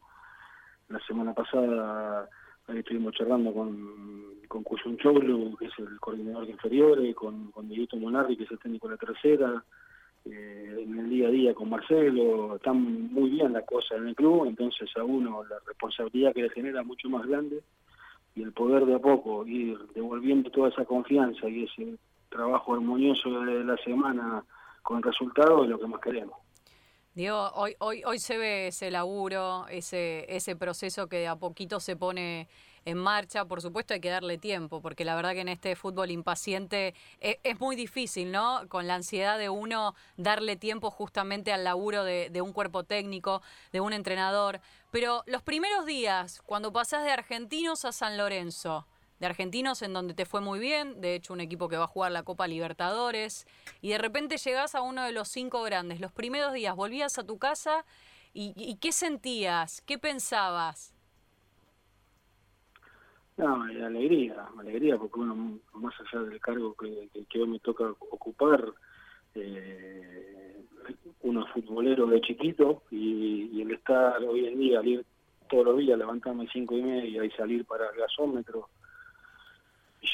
la 0.89 0.99
semana 1.05 1.33
pasada 1.33 2.29
estuvimos 2.67 3.13
charlando 3.15 3.53
con, 3.53 4.35
con 4.47 4.63
Cuyun 4.63 4.97
Cholo, 4.97 5.57
que 5.57 5.65
es 5.65 5.73
el 5.79 5.99
coordinador 5.99 6.45
de 6.45 6.51
inferiores, 6.51 7.15
con, 7.15 7.51
con 7.51 7.67
Miguelito 7.67 7.97
Monarri, 7.97 8.37
que 8.37 8.43
es 8.43 8.51
el 8.51 8.59
técnico 8.59 8.87
de 8.87 8.95
la 8.95 8.97
tercera, 8.97 9.63
eh, 10.25 10.83
en 10.83 10.99
el 10.99 11.09
día 11.09 11.27
a 11.27 11.31
día 11.31 11.53
con 11.53 11.69
Marcelo, 11.69 12.55
están 12.55 13.11
muy 13.11 13.31
bien 13.31 13.53
las 13.53 13.65
cosas 13.65 13.97
en 13.97 14.09
el 14.09 14.15
club, 14.15 14.45
entonces 14.45 14.89
a 14.95 15.03
uno 15.03 15.43
la 15.43 15.57
responsabilidad 15.65 16.33
que 16.33 16.43
le 16.43 16.49
genera 16.49 16.83
mucho 16.83 17.09
más 17.09 17.25
grande 17.25 17.63
y 18.35 18.43
el 18.43 18.53
poder 18.53 18.85
de 18.85 18.95
a 18.95 18.99
poco 18.99 19.45
ir 19.45 19.77
devolviendo 19.93 20.49
toda 20.51 20.69
esa 20.69 20.85
confianza 20.85 21.49
y 21.49 21.63
ese 21.63 21.97
trabajo 22.29 22.73
armonioso 22.73 23.29
de 23.41 23.63
la 23.63 23.77
semana 23.77 24.43
con 24.83 25.03
resultados 25.03 25.63
es 25.63 25.69
lo 25.69 25.79
que 25.79 25.87
más 25.87 26.01
queremos. 26.01 26.37
Diego, 27.13 27.51
hoy, 27.55 27.75
hoy, 27.79 28.03
hoy 28.05 28.19
se 28.19 28.37
ve 28.37 28.67
ese 28.67 28.89
laburo, 28.89 29.67
ese, 29.67 30.25
ese 30.33 30.55
proceso 30.55 31.07
que 31.07 31.17
de 31.17 31.27
a 31.27 31.35
poquito 31.35 31.81
se 31.81 31.97
pone 31.97 32.47
en 32.85 32.97
marcha. 32.97 33.43
Por 33.45 33.61
supuesto 33.61 33.93
hay 33.93 33.99
que 33.99 34.09
darle 34.09 34.37
tiempo, 34.37 34.81
porque 34.81 35.03
la 35.03 35.15
verdad 35.15 35.33
que 35.33 35.41
en 35.41 35.49
este 35.49 35.75
fútbol 35.75 36.09
impaciente 36.09 36.93
es, 37.19 37.37
es 37.43 37.59
muy 37.59 37.75
difícil, 37.75 38.31
¿no? 38.31 38.61
Con 38.69 38.87
la 38.87 38.95
ansiedad 38.95 39.37
de 39.37 39.49
uno 39.49 39.93
darle 40.15 40.55
tiempo 40.55 40.89
justamente 40.89 41.51
al 41.51 41.65
laburo 41.65 42.05
de, 42.05 42.29
de, 42.29 42.41
un 42.41 42.53
cuerpo 42.53 42.85
técnico, 42.85 43.41
de 43.73 43.81
un 43.81 43.91
entrenador. 43.91 44.61
Pero 44.91 45.23
los 45.25 45.41
primeros 45.41 45.85
días, 45.85 46.41
cuando 46.45 46.73
pasás 46.73 47.03
de 47.05 47.11
Argentinos 47.11 47.85
a 47.85 47.93
San 47.93 48.17
Lorenzo, 48.17 48.85
de 49.21 49.25
Argentinos 49.27 49.81
en 49.83 49.93
donde 49.93 50.13
te 50.13 50.25
fue 50.25 50.41
muy 50.41 50.59
bien, 50.59 50.99
de 50.99 51.15
hecho 51.15 51.31
un 51.31 51.39
equipo 51.39 51.69
que 51.69 51.77
va 51.77 51.85
a 51.85 51.87
jugar 51.87 52.11
la 52.11 52.23
Copa 52.23 52.47
Libertadores, 52.47 53.47
y 53.81 53.89
de 53.91 53.99
repente 53.99 54.37
llegás 54.37 54.75
a 54.75 54.81
uno 54.81 55.03
de 55.03 55.13
los 55.13 55.29
cinco 55.29 55.61
grandes. 55.63 56.01
Los 56.01 56.11
primeros 56.11 56.53
días 56.53 56.75
volvías 56.75 57.17
a 57.17 57.25
tu 57.25 57.37
casa 57.37 57.85
y, 58.33 58.75
¿qué 58.81 58.91
sentías? 58.91 59.81
¿Qué 59.81 59.97
pensabas? 59.97 60.93
No, 63.37 63.63
alegría, 63.63 64.49
alegría, 64.59 64.97
porque 64.97 65.19
uno, 65.19 65.59
más 65.73 65.93
allá 65.99 66.23
del 66.23 66.39
cargo 66.41 66.75
que, 66.75 67.09
que, 67.29 67.39
hoy 67.39 67.47
me 67.47 67.59
toca 67.59 67.85
ocupar, 67.99 68.73
eh, 69.35 70.40
uno 71.21 71.45
es 71.45 71.51
futbolero 71.51 72.07
de 72.07 72.21
chiquito 72.21 72.83
y, 72.91 73.61
el 73.61 73.71
estar 73.71 74.21
hoy 74.23 74.47
en 74.47 74.57
día, 74.57 74.77
salir 74.77 75.05
todos 75.49 75.65
los 75.65 75.77
días, 75.77 75.97
levantarme 75.97 76.47
cinco 76.51 76.77
y 76.77 76.81
media 76.81 77.23
y 77.25 77.31
salir 77.31 77.65
para 77.65 77.89
el 77.89 77.97
gasómetro, 77.97 78.69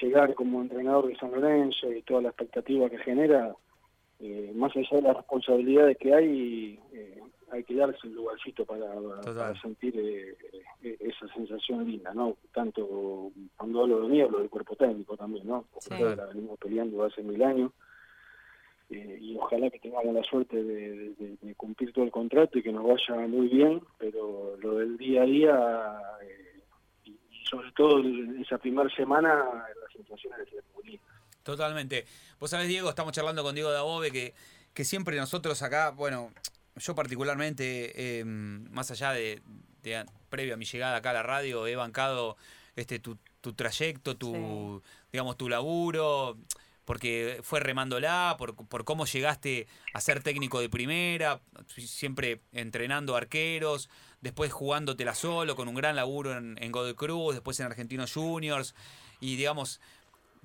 llegar 0.01 0.33
como 0.33 0.61
entrenador 0.61 1.07
de 1.07 1.15
San 1.17 1.31
Lorenzo 1.31 1.91
y 1.91 2.01
toda 2.01 2.21
la 2.21 2.29
expectativa 2.29 2.89
que 2.89 2.97
genera, 2.97 3.55
eh, 4.19 4.51
más 4.55 4.75
allá 4.75 4.89
de 4.91 5.01
las 5.01 5.17
responsabilidades 5.17 5.97
que 5.97 6.13
hay, 6.13 6.79
eh, 6.91 7.21
hay 7.51 7.63
que 7.63 7.75
darse 7.75 8.07
el 8.07 8.15
lugarcito 8.15 8.65
para, 8.65 9.61
sentir 9.61 9.93
eh, 9.95 10.35
esa 10.81 11.27
sensación 11.33 11.85
linda, 11.85 12.13
¿no? 12.13 12.35
Tanto 12.53 13.31
cuando 13.55 13.83
hablo 13.83 14.01
de 14.01 14.07
mí, 14.09 14.21
hablo 14.21 14.39
del 14.39 14.49
cuerpo 14.49 14.75
técnico 14.75 15.15
también, 15.15 15.47
¿no? 15.47 15.65
Porque 15.71 16.15
la 16.15 16.25
venimos 16.25 16.59
peleando 16.59 17.03
hace 17.03 17.21
mil 17.21 17.41
años. 17.43 17.71
Y 18.89 19.35
ojalá 19.37 19.69
que 19.69 19.79
tengamos 19.79 20.13
la 20.13 20.23
suerte 20.23 20.63
de, 20.63 21.13
de, 21.41 21.55
cumplir 21.55 21.91
todo 21.91 22.05
el 22.05 22.11
contrato 22.11 22.57
y 22.57 22.63
que 22.63 22.71
nos 22.71 22.87
vaya 22.87 23.27
muy 23.27 23.47
bien, 23.47 23.81
pero 23.97 24.55
lo 24.61 24.75
del 24.75 24.97
día 24.97 25.23
a 25.23 25.25
día 25.25 26.01
sobre 27.49 27.71
todo 27.71 28.01
esa 28.41 28.57
primera 28.57 28.89
semana 28.95 29.33
las 29.35 29.93
sensaciones 29.93 30.51
de 30.51 30.61
muy 30.75 30.99
Totalmente. 31.43 32.05
Vos 32.39 32.49
sabés, 32.49 32.67
Diego, 32.67 32.89
estamos 32.89 33.13
charlando 33.13 33.41
con 33.41 33.55
Diego 33.55 33.71
Dabove, 33.71 34.11
que, 34.11 34.33
que 34.73 34.83
siempre 34.83 35.15
nosotros 35.15 35.61
acá, 35.61 35.91
bueno, 35.91 36.31
yo 36.75 36.93
particularmente, 36.93 38.19
em, 38.19 38.69
más 38.69 38.91
allá 38.91 39.13
de, 39.13 39.41
previo 40.29 40.55
a 40.55 40.57
mi 40.57 40.65
llegada 40.65 40.97
acá 40.97 41.11
a 41.11 41.13
la 41.13 41.23
radio, 41.23 41.65
he 41.65 41.77
bancado 41.77 42.35
este 42.75 42.99
tu, 42.99 43.17
tu 43.39 43.53
trayecto, 43.53 44.17
tu, 44.17 44.83
digamos, 45.09 45.37
tu 45.37 45.47
laburo, 45.47 46.37
porque 46.87 47.41
fue 47.43 47.59
remándola, 47.59 48.35
por, 48.37 48.55
por 48.55 48.85
cómo 48.85 49.05
llegaste 49.05 49.67
a 49.93 49.99
ser 49.99 50.23
técnico 50.23 50.61
de 50.61 50.69
primera, 50.69 51.41
siempre 51.67 52.43
entrenando 52.53 53.17
arqueros, 53.17 53.89
después 54.21 54.53
jugándotela 54.53 55.13
solo, 55.13 55.57
con 55.57 55.67
un 55.67 55.75
gran 55.75 55.97
laburo 55.97 56.37
en, 56.37 56.57
en 56.61 56.71
Godoy 56.71 56.93
Cruz, 56.93 57.35
después 57.35 57.59
en 57.59 57.65
Argentinos 57.65 58.13
Juniors, 58.13 58.73
y 59.19 59.35
digamos, 59.35 59.81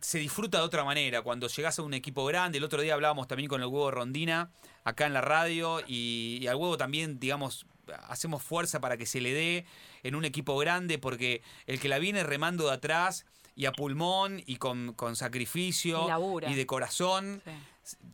se 0.00 0.18
disfruta 0.18 0.58
de 0.58 0.64
otra 0.64 0.82
manera. 0.82 1.22
Cuando 1.22 1.46
llegas 1.46 1.78
a 1.78 1.82
un 1.82 1.94
equipo 1.94 2.24
grande, 2.24 2.58
el 2.58 2.64
otro 2.64 2.82
día 2.82 2.94
hablábamos 2.94 3.28
también 3.28 3.48
con 3.48 3.60
el 3.60 3.68
huevo 3.68 3.92
Rondina 3.92 4.50
acá 4.82 5.06
en 5.06 5.12
la 5.12 5.20
radio, 5.20 5.80
y, 5.86 6.44
al 6.48 6.56
huevo 6.56 6.76
también, 6.76 7.20
digamos, 7.20 7.66
hacemos 8.08 8.42
fuerza 8.42 8.80
para 8.80 8.96
que 8.96 9.06
se 9.06 9.20
le 9.20 9.32
dé 9.32 9.64
en 10.02 10.16
un 10.16 10.24
equipo 10.24 10.58
grande, 10.58 10.98
porque 10.98 11.40
el 11.68 11.78
que 11.78 11.88
la 11.88 12.00
viene 12.00 12.24
remando 12.24 12.66
de 12.66 12.74
atrás 12.74 13.26
y 13.54 13.66
a 13.66 13.72
pulmón 13.72 14.42
y 14.46 14.56
con, 14.56 14.94
con 14.94 15.16
sacrificio 15.16 16.08
y, 16.48 16.54
de 16.54 16.66
corazón, 16.66 17.42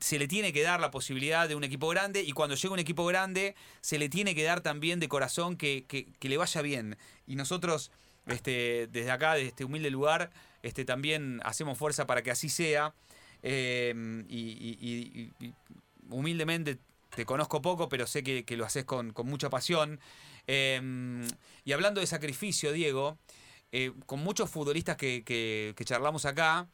se 0.01 0.18
le 0.18 0.27
tiene 0.27 0.53
que 0.53 0.62
dar 0.62 0.81
la 0.81 0.90
posibilidad 0.90 1.48
de 1.48 1.55
un 1.55 1.64
equipo 1.64 1.88
grande 1.88 2.22
y 2.22 2.33
cuando 2.33 2.57
llega 2.57 2.74
un 2.74 2.81
equipo 2.81 3.05
grande 3.07 3.55
se 3.81 3.98
le 3.98 4.09
tiene 4.09 4.35
que 4.35 4.42
dar 4.42 4.61
también 4.61 5.01
de 5.01 5.09
corazón 5.09 5.57
que, 5.57 5.87
le 6.20 6.37
vaya 6.37 6.62
bien. 6.62 6.96
Y 7.27 7.37
nosotros 7.37 7.90
este, 8.27 8.88
desde 8.90 9.11
acá, 9.11 9.35
desde 9.35 9.48
este 9.48 9.64
humilde 9.64 9.90
lugar, 9.90 10.31
este, 10.62 10.85
también 10.85 11.40
hacemos 11.44 11.79
fuerza 11.79 12.07
para 12.07 12.22
que 12.22 12.31
así 12.31 12.48
sea. 12.48 12.94
Em, 13.42 14.24
y, 14.29 15.33
humildemente 16.11 16.79
te 17.14 17.24
conozco 17.24 17.62
poco, 17.62 17.88
pero 17.88 18.07
sé 18.07 18.22
que, 18.22 18.57
lo 18.57 18.64
haces 18.64 18.85
con, 18.85 19.14
mucha 19.24 19.51
pasión. 19.51 20.01
Em, 20.46 21.27
y 21.64 21.72
hablando 21.72 22.01
de 22.01 22.07
sacrificio, 22.07 22.72
Diego, 22.72 23.18
eh, 23.72 23.92
con 24.07 24.20
muchos 24.20 24.50
futbolistas 24.50 24.96
que, 24.96 25.74
charlamos 25.85 26.24
acá, 26.24 26.68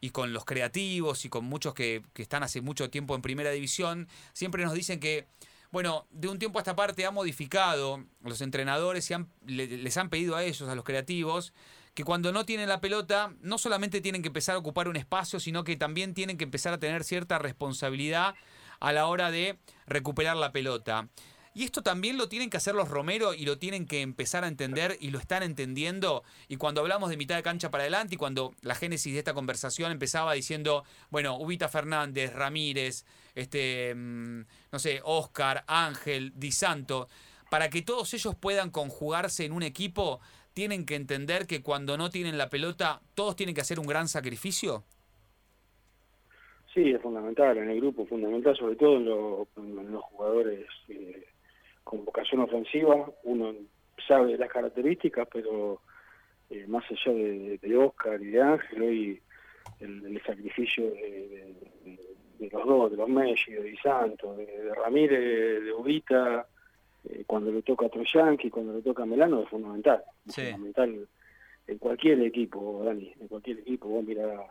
y 0.00 0.10
con 0.10 0.32
los 0.32 0.44
creativos 0.44 1.24
y 1.24 1.28
con 1.28 1.44
muchos 1.44 1.74
que, 1.74 2.02
están 2.14 2.42
hace 2.42 2.60
mucho 2.60 2.90
tiempo 2.90 3.14
en 3.14 3.22
primera 3.22 3.50
división, 3.50 4.08
siempre 4.32 4.64
nos 4.64 4.74
dicen 4.74 5.00
que, 5.00 5.26
bueno, 5.70 6.06
de 6.10 6.28
un 6.28 6.38
tiempo 6.38 6.58
a 6.58 6.62
esta 6.62 6.76
parte 6.76 7.04
ha 7.04 7.10
modificado 7.10 8.04
los 8.22 8.40
entrenadores 8.40 9.10
y 9.10 9.14
les 9.46 9.96
han 9.96 10.08
pedido 10.08 10.36
a 10.36 10.44
ellos, 10.44 10.68
a 10.68 10.74
los 10.74 10.84
creativos, 10.84 11.52
que 11.94 12.04
cuando 12.04 12.30
no 12.30 12.46
tienen 12.46 12.68
la 12.68 12.80
pelota, 12.80 13.34
no 13.40 13.58
solamente 13.58 14.00
tienen 14.00 14.22
que 14.22 14.28
empezar 14.28 14.54
a 14.54 14.58
ocupar 14.58 14.86
un 14.86 14.94
espacio, 14.94 15.40
sino 15.40 15.64
que 15.64 15.76
también 15.76 16.14
tienen 16.14 16.38
que 16.38 16.44
empezar 16.44 16.72
a 16.72 16.78
tener 16.78 17.02
cierta 17.02 17.38
responsabilidad 17.38 18.36
a 18.78 18.92
la 18.92 19.06
hora 19.06 19.32
de 19.32 19.58
recuperar 19.86 20.36
la 20.36 20.52
pelota. 20.52 21.08
Y 21.58 21.64
esto 21.64 21.82
también 21.82 22.18
lo 22.18 22.28
tienen 22.28 22.50
que 22.50 22.56
hacer 22.56 22.76
los 22.76 22.88
Romero 22.88 23.34
y 23.34 23.44
lo 23.44 23.58
tienen 23.58 23.84
que 23.84 24.00
empezar 24.00 24.44
a 24.44 24.46
entender 24.46 24.96
y 25.00 25.10
lo 25.10 25.18
están 25.18 25.42
entendiendo. 25.42 26.22
Y 26.46 26.54
cuando 26.54 26.82
hablamos 26.82 27.10
de 27.10 27.16
mitad 27.16 27.34
de 27.34 27.42
cancha 27.42 27.68
para 27.68 27.82
adelante 27.82 28.14
y 28.14 28.16
cuando 28.16 28.52
la 28.62 28.76
génesis 28.76 29.12
de 29.12 29.18
esta 29.18 29.34
conversación 29.34 29.90
empezaba 29.90 30.34
diciendo, 30.34 30.84
bueno, 31.10 31.36
Ubita 31.36 31.66
Fernández, 31.66 32.32
Ramírez, 32.32 33.04
este, 33.34 33.92
mm, 33.92 34.42
no 34.70 34.78
sé, 34.78 35.00
Oscar, 35.02 35.64
Ángel, 35.66 36.32
Di 36.36 36.52
Santo, 36.52 37.08
para 37.50 37.68
que 37.70 37.82
todos 37.82 38.14
ellos 38.14 38.36
puedan 38.36 38.70
conjugarse 38.70 39.44
en 39.44 39.50
un 39.50 39.64
equipo, 39.64 40.20
tienen 40.54 40.86
que 40.86 40.94
entender 40.94 41.48
que 41.48 41.60
cuando 41.60 41.98
no 41.98 42.08
tienen 42.08 42.38
la 42.38 42.50
pelota, 42.50 43.00
todos 43.16 43.34
tienen 43.34 43.56
que 43.56 43.62
hacer 43.62 43.80
un 43.80 43.86
gran 43.88 44.06
sacrificio. 44.06 44.84
Sí, 46.72 46.92
es 46.92 47.02
fundamental 47.02 47.58
en 47.58 47.68
el 47.68 47.80
grupo, 47.80 48.06
fundamental 48.06 48.56
sobre 48.56 48.76
todo 48.76 48.94
en, 49.56 49.90
los 49.90 50.04
jugadores 50.04 50.64
eh, 50.88 51.24
con 51.88 52.04
vocación 52.04 52.42
ofensiva, 52.42 53.10
uno 53.22 53.54
sabe 54.06 54.36
las 54.36 54.50
características, 54.50 55.26
pero 55.32 55.80
eh, 56.50 56.66
más 56.68 56.84
allá 56.90 57.12
de, 57.14 57.76
Oscar 57.78 58.20
y 58.20 58.26
de 58.26 58.42
Ángel, 58.42 58.82
hoy 58.82 59.22
el, 59.80 60.22
sacrificio 60.26 60.84
de, 60.84 61.54
los 62.52 62.66
dos, 62.66 62.90
de 62.90 62.96
los 62.98 63.08
Messi, 63.08 63.52
de 63.52 63.62
Di 63.62 63.76
Santo, 63.78 64.36
de, 64.36 64.70
Ramírez, 64.74 65.64
de 65.64 65.72
Ubita, 65.72 66.46
eh, 67.08 67.24
cuando 67.26 67.50
le 67.50 67.62
toca 67.62 67.86
a 67.86 67.88
Troyanqui, 67.88 68.50
cuando 68.50 68.74
le 68.74 68.82
toca 68.82 69.04
a 69.04 69.06
Melano, 69.06 69.44
es 69.44 69.48
fundamental. 69.48 70.04
Es 70.26 70.34
fundamental 70.34 71.08
en 71.68 71.78
cualquier 71.78 72.20
equipo, 72.20 72.82
Dani, 72.84 73.14
en 73.18 73.28
cualquier 73.28 73.60
equipo, 73.60 73.88
vos 73.88 74.04
mirás, 74.04 74.50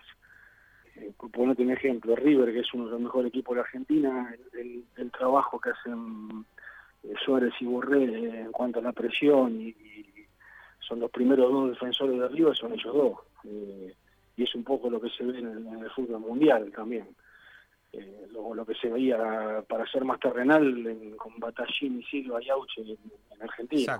eh, 0.95 1.11
ponete 1.31 1.61
un 1.61 1.71
ejemplo, 1.71 2.15
River, 2.15 2.51
que 2.51 2.61
es 2.61 2.73
uno 2.73 2.85
de 2.85 2.91
los 2.93 3.01
mejores 3.01 3.29
equipos 3.29 3.53
de 3.53 3.61
Argentina, 3.61 4.35
el 4.53 5.11
trabajo 5.11 5.59
que 5.59 5.69
hacen 5.69 6.47
Suárez 7.23 7.53
y 7.59 7.65
Borré 7.65 8.03
eh, 8.03 8.41
en 8.41 8.51
cuanto 8.51 8.79
a 8.79 8.83
la 8.83 8.93
presión 8.93 9.61
y, 9.61 9.75
son 10.79 11.01
los 11.01 11.11
primeros 11.11 11.51
dos 11.51 11.71
defensores 11.71 12.17
de 12.17 12.25
arriba, 12.25 12.55
son 12.55 12.71
ellos 12.71 12.93
dos. 12.93 13.19
Eh, 13.43 13.93
y 14.37 14.43
es 14.43 14.55
un 14.55 14.63
poco 14.63 14.89
lo 14.89 15.01
que 15.01 15.09
se 15.09 15.25
ve 15.25 15.39
en 15.39 15.67
el, 15.81 15.89
fútbol 15.91 16.21
mundial 16.21 16.71
también. 16.73 17.09
lo, 18.31 18.65
que 18.65 18.75
se 18.75 18.87
veía 18.89 19.63
para 19.67 19.85
ser 19.87 20.05
más 20.05 20.19
terrenal 20.19 21.15
con 21.17 21.37
Batallín 21.39 21.99
y 21.99 22.03
Silva 22.03 22.41
y 22.41 22.49
Auche 22.49 22.81
en, 22.83 23.41
Argentina. 23.41 23.99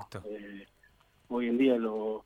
hoy 1.28 1.48
en 1.48 1.58
día 1.58 1.76
lo, 1.76 2.24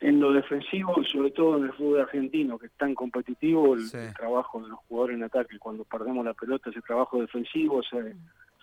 en, 0.00 0.20
lo 0.20 0.32
defensivo 0.32 1.00
y 1.00 1.04
sobre 1.06 1.30
todo 1.30 1.58
en 1.58 1.64
el 1.64 1.72
fútbol 1.72 2.00
argentino, 2.00 2.58
que 2.58 2.66
es 2.66 2.72
tan 2.72 2.94
competitivo, 2.94 3.74
el, 3.74 3.90
trabajo 4.14 4.62
de 4.62 4.68
los 4.68 4.78
jugadores 4.80 5.16
en 5.16 5.24
ataque, 5.24 5.58
cuando 5.58 5.84
perdemos 5.84 6.24
la 6.24 6.34
pelota, 6.34 6.70
ese 6.70 6.80
trabajo 6.80 7.20
defensivo, 7.20 7.80
ese, 7.80 8.14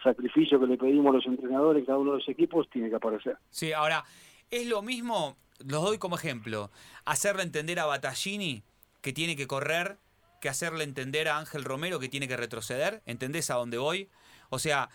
sacrificio 0.04 0.60
que 0.60 0.68
le 0.68 0.78
pedimos 0.78 1.12
a 1.12 1.18
los 1.18 1.26
entrenadores, 1.26 1.86
cada 1.86 1.98
uno 1.98 2.12
de 2.12 2.18
los 2.18 2.30
equipos, 2.30 2.70
tiene 2.70 2.90
que 2.90 2.96
aparecer. 2.96 3.38
Sí, 3.50 3.74
ahora, 3.74 4.04
es 4.50 4.68
lo 4.68 4.82
mismo, 4.82 5.38
los 5.60 5.84
doy 5.84 5.98
como 5.98 6.16
ejemplo, 6.16 6.72
hacerle 7.06 7.44
entender 7.44 7.80
a 7.80 7.86
Battaglini 7.86 8.64
que 9.02 9.14
tiene 9.14 9.36
que 9.36 9.48
correr, 9.48 9.98
que 10.42 10.50
hacerle 10.50 10.84
entender 10.84 11.28
a 11.28 11.38
Ángel 11.38 11.64
Romero 11.64 12.00
que 12.00 12.10
tiene 12.10 12.28
que 12.28 12.38
retroceder, 12.38 13.02
¿entendés 13.06 13.50
a 13.50 13.56
dónde 13.56 13.78
voy? 13.78 14.10
O 14.50 14.60
sea, 14.60 14.90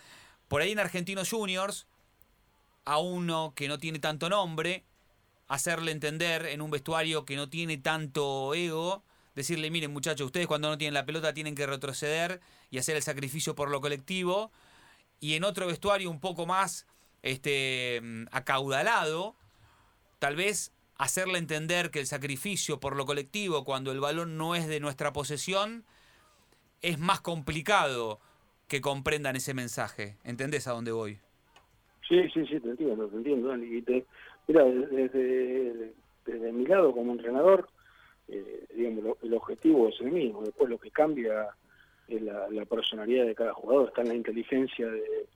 por 0.47 0.61
ahí 0.61 0.71
en 0.71 0.79
Argentinos 0.79 1.31
Juniors, 1.31 1.87
a 2.85 2.99
uno 2.99 3.53
que 3.55 3.67
no 3.67 3.77
tiene 3.77 3.99
tanto 3.99 4.29
nombre, 4.29 4.83
hacerle 5.47 5.91
entender 5.91 6.45
en 6.45 6.61
un 6.61 6.71
vestuario 6.71 7.25
que 7.25 7.35
no 7.35 7.49
tiene 7.49 7.77
tanto 7.77 8.53
ego, 8.53 9.03
decirle, 9.35 9.71
miren 9.71 9.91
muchachos, 9.91 10.25
ustedes 10.25 10.47
cuando 10.47 10.69
no 10.69 10.77
tienen 10.77 10.93
la 10.93 11.05
pelota 11.05 11.33
tienen 11.33 11.55
que 11.55 11.65
retroceder 11.65 12.41
y 12.69 12.77
hacer 12.77 12.95
el 12.95 13.03
sacrificio 13.03 13.55
por 13.55 13.69
lo 13.69 13.81
colectivo, 13.81 14.51
y 15.19 15.35
en 15.35 15.43
otro 15.43 15.67
vestuario 15.67 16.09
un 16.09 16.19
poco 16.19 16.45
más 16.45 16.87
este, 17.21 18.01
acaudalado, 18.31 19.35
tal 20.19 20.35
vez 20.35 20.73
hacerle 20.97 21.37
entender 21.37 21.91
que 21.91 21.99
el 21.99 22.07
sacrificio 22.07 22.79
por 22.79 22.95
lo 22.95 23.05
colectivo 23.05 23.63
cuando 23.63 23.91
el 23.91 23.99
balón 23.99 24.37
no 24.37 24.55
es 24.55 24.67
de 24.67 24.79
nuestra 24.79 25.13
posesión 25.13 25.83
es 26.81 26.99
más 26.99 27.21
complicado 27.21 28.19
que 28.67 28.81
comprendan 28.81 29.35
ese 29.35 29.53
mensaje. 29.53 30.17
¿Entendés 30.23 30.67
a 30.67 30.73
dónde 30.73 30.91
voy? 30.91 31.19
Sí, 32.07 32.29
sí, 32.33 32.45
sí, 32.47 32.59
te 32.59 32.69
entiendo, 32.69 33.07
te 33.07 33.17
entiendo. 33.17 33.53
mira, 34.47 34.63
desde, 34.63 35.93
desde, 36.25 36.51
mi 36.51 36.65
lado 36.65 36.93
como 36.93 37.11
entrenador, 37.11 37.69
eh, 38.27 38.65
digamos, 38.73 39.17
el 39.21 39.33
objetivo 39.33 39.89
es 39.89 39.99
el 40.01 40.11
mismo. 40.11 40.41
Después 40.43 40.69
lo 40.69 40.77
que 40.77 40.91
cambia 40.91 41.47
la, 42.07 42.47
la, 42.49 42.65
personalidad 42.65 43.25
de 43.25 43.35
cada 43.35 43.53
jugador, 43.53 43.89
está 43.89 44.01
en 44.01 44.09
la 44.09 44.15
inteligencia 44.15 44.87
de, 44.87 45.27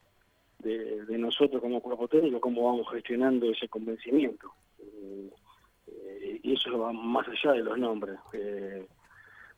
de, 0.60 1.18
nosotros 1.18 1.62
como 1.62 1.82
cuerpo 1.82 2.08
técnico, 2.08 2.40
cómo 2.40 2.66
vamos 2.66 2.88
gestionando 2.92 3.50
ese 3.52 3.68
convencimiento. 3.68 4.52
Eh, 4.80 6.40
y 6.44 6.54
eso 6.54 6.78
va 6.78 6.94
más 6.94 7.28
allá 7.28 7.54
de 7.54 7.64
los 7.64 7.78
nombres. 7.78 8.18
Eh, 8.34 8.86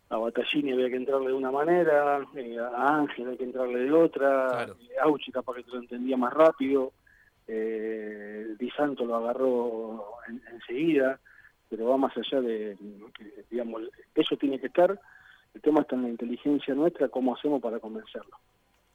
a 0.10 0.18
Battaglini 0.18 0.74
había 0.74 0.90
que 0.90 0.96
entrarle 0.96 1.28
de 1.28 1.34
una 1.34 1.52
manera, 1.52 2.26
eh, 2.36 2.58
a 2.60 2.98
Ángel 2.98 3.30
hay 3.30 3.38
que 3.38 3.44
entrarle 3.46 3.80
de 3.80 3.92
otra, 3.92 4.48
claro. 4.50 4.76
Auchi 5.02 5.32
capaz 5.32 5.56
que 5.56 5.72
lo 5.72 5.80
entendía 5.80 6.18
más 6.18 6.34
rápido, 6.34 6.94
Di 7.48 8.70
Santo 8.72 9.06
lo 9.06 9.16
agarró 9.16 10.06
enseguida, 10.52 11.20
pero 11.70 11.90
va 11.90 11.98
más 11.98 12.16
allá 12.16 12.40
de, 12.42 12.78
digamos, 13.50 13.82
eso 14.16 14.38
tiene 14.38 14.60
que 14.60 14.68
estar 14.68 14.98
el 15.54 15.62
tema 15.62 15.82
está 15.82 15.96
en 15.96 16.04
la 16.04 16.10
inteligencia 16.10 16.74
nuestra, 16.74 17.10
cómo 17.10 17.36
hacemos 17.36 17.62
para 17.62 17.80
convencerlo. 17.80 18.38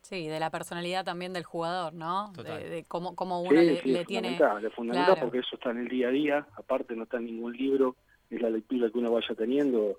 Sí, 0.02 0.26
de 0.26 0.40
la 0.40 0.50
personalidad 0.50 1.04
también 1.04 1.32
del 1.32 1.44
jugador, 1.44 1.92
¿no? 1.92 2.32
De, 2.32 2.84
cómo, 2.88 3.14
cómo, 3.14 3.42
uno 3.42 3.52
le, 3.52 3.74
es 3.74 3.82
tiene... 3.82 4.04
Fundamental, 4.04 4.64
es 4.64 4.72
fundamental 4.72 5.16
porque 5.20 5.38
eso 5.38 5.56
está 5.56 5.70
en 5.70 5.78
el 5.78 5.88
día 5.88 6.08
a 6.08 6.10
día, 6.10 6.46
aparte 6.56 6.96
no 6.96 7.02
está 7.02 7.18
en 7.18 7.26
ningún 7.26 7.54
libro, 7.54 7.96
es 8.30 8.40
la 8.40 8.48
lectura 8.48 8.90
que 8.90 8.98
uno 8.98 9.12
vaya 9.12 9.34
teniendo. 9.36 9.98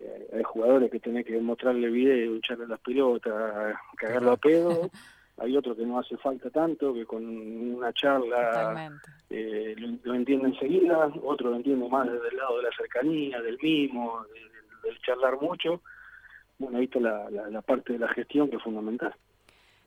Eh, 0.00 0.30
hay 0.34 0.42
jugadores 0.44 0.90
que 0.90 1.00
tienen 1.00 1.24
que 1.24 1.36
mostrarle 1.40 1.90
video, 1.90 2.36
echarle 2.36 2.68
las 2.68 2.78
pelotas, 2.80 3.76
cagarlo 3.96 4.32
a 4.32 4.36
pedo. 4.36 4.88
hay 5.40 5.56
otros 5.56 5.76
que 5.76 5.86
no 5.86 5.98
hace 5.98 6.16
falta 6.16 6.50
tanto, 6.50 6.92
que 6.92 7.04
con 7.04 7.24
una 7.24 7.92
charla 7.92 9.00
eh, 9.30 9.74
lo, 10.02 10.14
entiende 10.14 10.48
enseguida, 10.48 11.10
otro 11.22 11.50
lo 11.50 11.56
entiende 11.56 11.88
más 11.88 12.10
desde 12.10 12.28
el 12.28 12.36
lado 12.36 12.56
de 12.56 12.62
la 12.64 12.70
cercanía, 12.76 13.40
del 13.40 13.58
mismo, 13.60 14.24
del 14.88 15.00
charlar 15.02 15.40
mucho, 15.40 15.82
bueno, 16.58 16.78
ahí 16.78 16.84
está 16.84 17.00
la, 17.00 17.30
la, 17.30 17.62
parte 17.62 17.92
de 17.92 17.98
la 18.00 18.08
gestión 18.08 18.50
que 18.50 18.56
es 18.56 18.62
fundamental. 18.62 19.14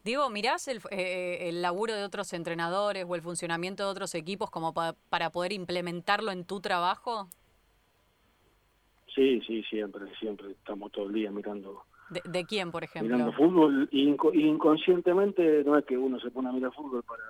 Diego, 0.03 0.29
¿mirás 0.29 0.67
el, 0.67 0.79
eh, 0.89 1.49
el 1.49 1.61
laburo 1.61 1.93
de 1.93 2.03
otros 2.03 2.33
entrenadores 2.33 3.05
o 3.07 3.15
el 3.15 3.21
funcionamiento 3.21 3.83
de 3.83 3.89
otros 3.89 4.15
equipos 4.15 4.49
como 4.49 4.73
para 4.73 5.29
poder 5.29 5.51
implementarlo 5.51 6.31
en 6.31 6.45
tu 6.45 6.59
trabajo? 6.59 7.27
Sí, 9.13 9.41
sí, 9.45 9.63
siempre, 9.63 10.05
siempre. 10.19 10.51
Estamos 10.51 10.91
todo 10.91 11.07
el 11.07 11.13
día 11.13 11.31
mirando. 11.31 11.83
¿De, 12.09 12.45
quién, 12.45 12.71
por 12.71 12.83
ejemplo? 12.83 13.15
Mirando 13.15 13.33
fútbol. 13.33 13.87
inconscientemente 13.91 15.63
no 15.63 15.77
es 15.77 15.85
que 15.85 15.97
uno 15.97 16.19
se 16.19 16.31
pone 16.31 16.49
a 16.49 16.51
mirar 16.51 16.73
fútbol 16.73 17.03
para, 17.03 17.23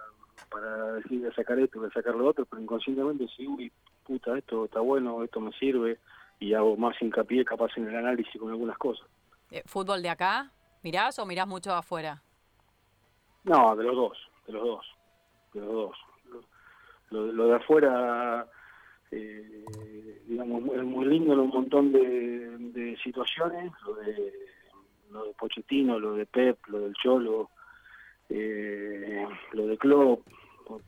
para 0.49 0.93
decir 0.93 1.21
de 1.21 1.31
sacar 1.33 1.59
esto, 1.59 1.81
de 1.81 1.91
sacar 1.91 2.15
lo 2.15 2.27
otro, 2.27 2.45
pero 2.45 2.61
inconscientemente 2.61 3.27
sí, 3.35 3.47
uy, 3.47 3.71
puta, 4.05 4.37
esto 4.37 4.65
está 4.65 4.79
bueno, 4.79 5.23
esto 5.23 5.39
me 5.39 5.51
sirve, 5.53 5.99
y 6.41 6.55
hago 6.55 6.75
más 6.75 6.99
hincapié 7.01 7.45
capaz 7.45 7.71
en 7.77 7.87
el 7.87 7.95
análisis 7.95 8.41
con 8.41 8.49
algunas 8.49 8.77
cosas. 8.77 9.07
Eh, 9.51 9.61
¿Fútbol 9.65 10.01
de 10.01 10.09
acá? 10.09 10.51
¿Mirás 10.81 11.19
o 11.19 11.25
mirás 11.25 11.47
mucho 11.47 11.71
afuera? 11.71 12.21
No, 13.43 13.75
de 13.75 13.83
los 13.83 13.95
dos, 13.95 14.17
de 14.47 14.53
los 14.53 14.63
dos, 14.63 14.85
de 15.53 15.61
los 15.61 15.73
dos. 15.73 15.97
Lo, 17.11 17.47
de 17.47 17.55
afuera, 17.55 18.47
eh, 19.11 19.65
digamos, 20.25 20.63
es 20.73 20.83
muy 20.83 21.05
lindo 21.05 21.33
en 21.33 21.39
un 21.39 21.49
montón 21.49 21.91
de, 21.91 22.97
situaciones, 23.03 23.71
lo 23.85 23.95
de, 23.95 24.33
lo 25.11 25.25
de 25.25 25.33
Pochettino, 25.33 25.99
lo 25.99 26.13
de 26.13 26.25
Pep, 26.25 26.57
lo 26.67 26.79
del 26.79 26.93
Cholo, 26.93 27.49
eh, 28.29 29.27
lo 29.51 29.67
de 29.67 29.77
Klopp, 29.77 30.25
por, 30.65 30.81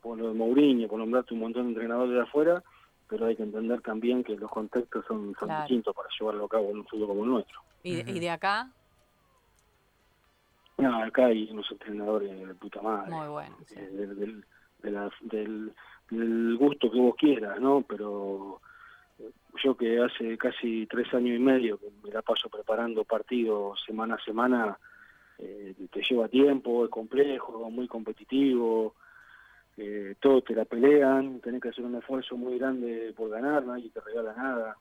por, 0.00 0.18
lo 0.18 0.28
de 0.28 0.34
Mourinho, 0.34 0.88
por 0.88 0.98
nombrarte 0.98 1.34
un 1.34 1.40
montón 1.40 1.64
de 1.64 1.68
entrenadores 1.70 2.14
de 2.14 2.22
afuera, 2.22 2.62
pero 3.10 3.26
hay 3.26 3.34
que 3.34 3.42
entender 3.42 3.82
también 3.82 4.22
que 4.22 4.36
los 4.36 4.48
contextos 4.48 5.04
son, 5.04 5.34
son 5.38 5.48
distintos 5.48 5.94
para 5.94 6.08
llevarlo 6.16 6.44
a 6.44 6.48
cabo 6.48 6.70
en 6.70 6.78
un 6.78 6.86
fútbol 6.86 7.08
como 7.08 7.24
el 7.24 7.30
nuestro. 7.30 7.60
¿Y, 7.82 8.08
¿y 8.08 8.20
de 8.20 8.30
acá? 8.30 8.70
No, 10.78 11.02
acá 11.02 11.26
hay 11.26 11.48
unos 11.50 11.68
entrenadores 11.72 12.46
de 12.46 12.54
puta 12.54 12.80
madre. 12.80 13.10
Muy 13.10 13.28
bueno. 13.28 13.56
Eh, 13.76 14.44
del, 14.82 15.72
del, 16.08 16.56
gusto 16.56 16.90
que 16.90 16.98
vos 16.98 17.16
quieras, 17.16 17.60
¿no? 17.60 17.84
Pero 17.86 18.60
yo 19.62 19.76
que 19.76 20.00
hace 20.00 20.38
casi 20.38 20.86
tres 20.86 21.12
años 21.12 21.36
y 21.36 21.42
medio 21.42 21.78
que 21.78 21.90
me 22.04 22.10
la 22.10 22.22
paso 22.22 22.48
preparando 22.48 23.04
partidos 23.04 23.82
semana 23.84 24.14
a 24.14 24.24
semana, 24.24 24.78
eh, 25.38 25.74
te 25.90 26.00
lleva 26.08 26.28
tiempo, 26.28 26.84
es 26.84 26.90
complejo, 26.90 27.68
muy 27.70 27.88
competitivo, 27.88 28.94
eh, 29.82 30.14
todos 30.20 30.44
te 30.44 30.54
la 30.54 30.66
pelean, 30.66 31.40
tenés 31.40 31.62
que 31.62 31.70
hacer 31.70 31.86
un 31.86 31.94
esfuerzo 31.94 32.36
muy 32.36 32.58
grande 32.58 33.14
por 33.16 33.30
ganar, 33.30 33.64
nadie 33.64 33.88
te 33.88 34.00
regala 34.00 34.34
nada. 34.34 34.76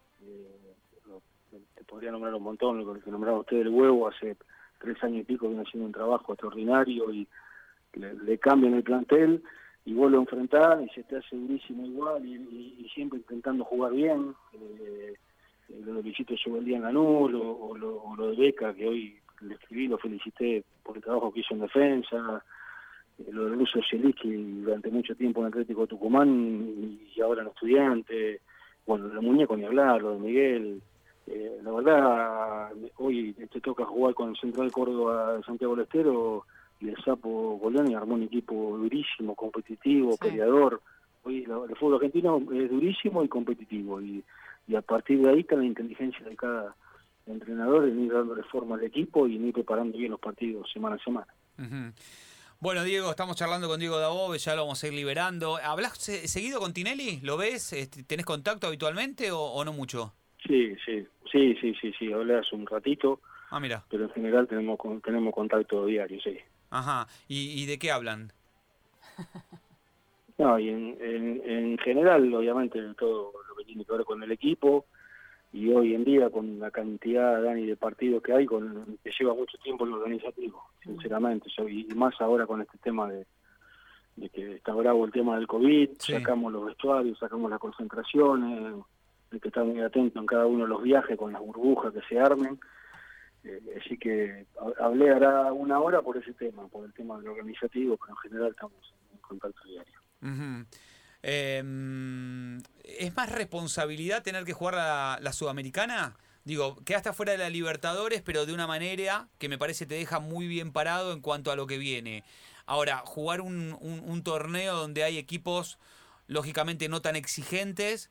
te 1.76 1.84
podría 1.86 2.12
nombrar 2.12 2.36
un 2.36 2.44
montón, 2.44 2.84
lo 2.84 2.94
que 2.94 3.10
nombraba 3.10 3.40
usted 3.40 3.62
el 3.62 3.70
huevo 3.70 4.10
hace 4.10 4.36
tres 4.78 5.02
años 5.02 5.22
y 5.22 5.24
pico 5.24 5.48
viene 5.48 5.64
haciendo 5.64 5.88
un 5.88 5.94
trabajo 5.94 6.34
extraordinario 6.34 7.14
y 7.14 7.26
le, 7.94 8.38
cambian 8.40 8.74
el 8.74 8.84
plantel 8.84 9.42
y 9.86 9.94
vos 9.94 10.12
lo 10.12 10.20
enfrentás 10.20 10.82
y 10.84 10.90
se 10.90 11.04
te 11.04 11.16
hace 11.16 11.34
durísimo 11.34 11.86
igual 11.86 12.26
y, 12.26 12.86
siempre 12.94 13.20
intentando 13.20 13.64
jugar 13.64 13.94
bien. 13.94 14.36
Eh, 14.54 15.14
lo 15.86 15.94
de 15.94 16.04
Luisito 16.04 16.34
en 16.34 16.82
Lanús 16.82 17.34
o, 17.34 17.68
o, 17.68 17.78
lo, 17.78 18.02
o 18.02 18.16
lo 18.18 18.32
de 18.32 18.36
Beca, 18.36 18.74
que 18.74 18.86
hoy 18.86 19.20
le 19.42 19.54
escribí, 19.54 19.88
lo 19.88 19.98
felicité 19.98 20.66
por 20.84 20.98
el 20.98 21.04
trabajo 21.04 21.32
que 21.32 21.40
hizo 21.40 21.54
en 21.54 21.62
defensa. 21.62 22.44
Eh, 23.20 23.32
lo 23.32 23.50
de 23.50 23.56
Lucio 23.56 23.82
Zielinski 23.90 24.62
durante 24.62 24.90
mucho 24.90 25.16
tiempo 25.16 25.42
en 25.42 25.48
Atlético 25.48 25.88
Tucumán 25.88 27.00
y 27.16 27.22
ahora 27.22 27.42
en 27.42 27.50
Estudiante. 27.50 28.42
Bueno, 28.86 29.08
lo 29.08 29.16
de 29.16 29.22
Muñeco 29.22 29.56
ni 29.56 29.66
hablar, 29.66 30.02
lo 30.02 30.14
de 30.14 30.20
Miguel. 30.20 30.82
Eh, 31.28 31.60
la 31.64 31.72
verdad, 31.72 32.72
hoy 32.98 33.34
te 33.34 33.62
toca 33.62 33.86
jugar 33.86 34.16
con 34.16 34.30
el 34.30 34.38
Central 34.38 34.72
Córdoba 34.72 35.38
de 35.38 35.44
Santiago 35.44 35.76
del 35.76 35.86
Estero 35.86 36.46
y 36.80 36.90
el 36.90 36.98
Sapo 37.04 37.60
y 37.88 37.94
armó 37.94 38.16
un 38.16 38.24
equipo 38.24 38.78
durísimo, 38.78 39.36
competitivo, 39.36 40.18
peleador. 40.18 40.82
Hoy 41.24 41.44
el 41.44 41.76
fútbol 41.76 41.96
argentino 41.96 42.42
es 42.52 42.70
durísimo 42.72 43.24
y 43.24 43.28
competitivo 43.28 44.02
y, 44.02 44.24
a 44.76 44.82
partir 44.82 45.20
de 45.22 45.30
ahí 45.30 45.40
está 45.42 45.56
la 45.56 45.66
inteligencia 45.66 46.24
de 46.26 46.36
cada 46.36 46.76
entrenador 47.26 47.88
en 47.88 48.06
ir 48.06 48.14
dándole 48.14 48.44
forma 48.44 48.76
al 48.76 48.84
equipo 48.84 49.28
y 49.28 49.36
en 49.36 49.48
ir 49.48 49.54
preparando 49.54 49.98
bien 49.98 50.12
los 50.12 50.20
partidos 50.20 50.72
semana 50.72 50.96
a 50.96 51.04
semana. 51.04 51.28
Bueno, 52.62 52.84
Diego, 52.84 53.10
estamos 53.10 53.38
charlando 53.38 53.68
con 53.68 53.80
Diego 53.80 54.00
Dabove, 54.00 54.38
ya 54.38 54.54
lo 54.56 54.64
vamos 54.64 54.84
a 54.84 54.88
ir 54.88 54.94
liberando. 54.94 55.58
¿Hablas 55.58 55.98
seguido 55.98 56.60
con 56.60 56.74
Tinelli? 56.74 57.22
¿Lo 57.22 57.38
ves? 57.38 57.72
Este, 57.72 58.04
¿Tenés 58.04 58.26
contacto 58.26 58.68
habitualmente 58.68 59.32
o 59.32 59.64
no 59.64 59.72
mucho? 59.72 60.14
Sí, 60.46 60.76
sí, 60.86 61.06
sí, 61.32 61.56
sí, 61.60 61.74
sí, 61.80 61.94
sí, 61.98 62.12
hablé 62.12 62.38
hace 62.38 62.56
un 62.56 62.66
ratito. 62.66 63.20
Ah, 63.50 63.60
mira. 63.60 63.84
Pero 63.90 64.06
en 64.06 64.12
general 64.12 64.48
tenemos 64.48 64.80
tenemos 65.04 65.34
contacto 65.34 65.86
diario, 65.86 66.20
sí. 66.22 66.38
Ajá. 66.70 67.08
¿Y, 67.28 67.66
de 67.66 67.80
qué 67.80 67.92
hablan? 67.92 68.32
no, 70.38 70.60
y 70.60 70.70
en, 70.70 70.98
en, 71.46 71.78
general, 71.80 72.34
obviamente, 72.34 72.80
todo 72.98 73.34
lo 73.48 73.56
que 73.56 73.66
tiene 73.66 73.86
que 73.86 73.92
ver 73.92 74.06
con 74.06 74.22
el 74.24 74.32
equipo 74.32 74.86
y 75.52 75.72
hoy 75.74 75.96
en 75.96 76.04
día 76.04 76.30
con 76.30 76.60
la 76.60 76.72
cantidad 76.72 77.42
Dani, 77.42 77.66
de 77.66 77.76
partidos 77.76 78.22
que 78.22 78.34
hay, 78.34 78.46
con 78.46 78.98
que 79.04 79.12
lleva 79.18 79.34
mucho 79.34 79.58
tiempo 79.60 79.86
el 79.86 79.94
organizativo, 79.94 80.64
sinceramente. 80.84 81.50
y 81.70 81.86
más 81.96 82.20
ahora 82.22 82.46
con 82.46 82.62
este 82.62 82.78
tema 82.78 83.10
de, 83.10 83.26
de 84.16 84.30
que 84.30 84.56
está 84.56 84.74
bravo 84.74 85.06
el 85.06 85.12
tema 85.12 85.36
del 85.38 85.48
COVID, 85.48 85.90
sacamos 85.98 86.54
los 86.54 86.66
vestuarios, 86.66 87.18
sacamos 87.18 87.50
las 87.50 87.60
concentraciones 87.60 88.76
hay 89.32 89.40
que 89.40 89.48
estar 89.50 89.64
muy 89.64 89.82
atento 89.82 90.20
en 90.20 90.26
cada 90.26 90.46
uno 90.46 90.64
de 90.64 90.70
los 90.70 90.82
viajes 90.82 91.18
con 91.18 91.32
las 91.32 91.42
burbujas 91.42 91.94
que 91.94 92.02
se 92.02 92.20
armen. 92.20 92.60
Eh, 93.44 93.80
así 93.80 93.98
que 93.98 94.46
hablé 94.80 95.12
ahora 95.12 95.54
una 95.54 95.80
hora 95.80 96.02
por 96.02 96.18
ese 96.18 96.34
tema, 96.34 96.68
por 96.68 96.86
el 96.86 96.94
tema 96.94 97.18
del 97.18 97.30
organizativo, 97.30 97.98
pero 97.98 98.14
en 98.14 98.18
general 98.18 98.52
estamos 98.52 98.94
en 99.14 99.20
contacto 99.20 99.62
diario. 99.66 100.00
Em, 101.22 102.62
¿Es 102.84 103.16
más 103.16 103.32
responsabilidad 103.32 104.24
tener 104.24 104.46
que 104.46 104.54
jugar 104.54 104.76
la, 104.76 105.20
la 105.22 105.34
Sudamericana? 105.34 106.18
Digo, 106.46 106.78
quedaste 106.86 107.14
fuera 107.14 107.34
de 107.34 107.38
la 107.38 107.50
Libertadores, 107.50 108.22
pero 108.22 108.46
de 108.46 108.54
una 108.54 108.68
manera 108.68 109.28
que 109.38 109.50
me 109.50 109.58
parece 109.58 109.86
te 109.86 109.96
deja 109.96 110.20
muy 110.20 110.48
bien 110.48 110.72
parado 110.72 111.14
en 111.14 111.22
cuanto 111.22 111.52
a 111.52 111.56
lo 111.56 111.68
que 111.68 111.78
viene. 111.78 112.24
Ahora, 112.66 113.00
jugar 113.06 113.42
un, 113.42 113.78
un 113.82 114.24
torneo 114.24 114.76
donde 114.76 115.04
hay 115.04 115.18
equipos 115.18 115.78
lógicamente 116.30 116.88
no 116.88 117.02
tan 117.02 117.16
exigentes, 117.16 118.10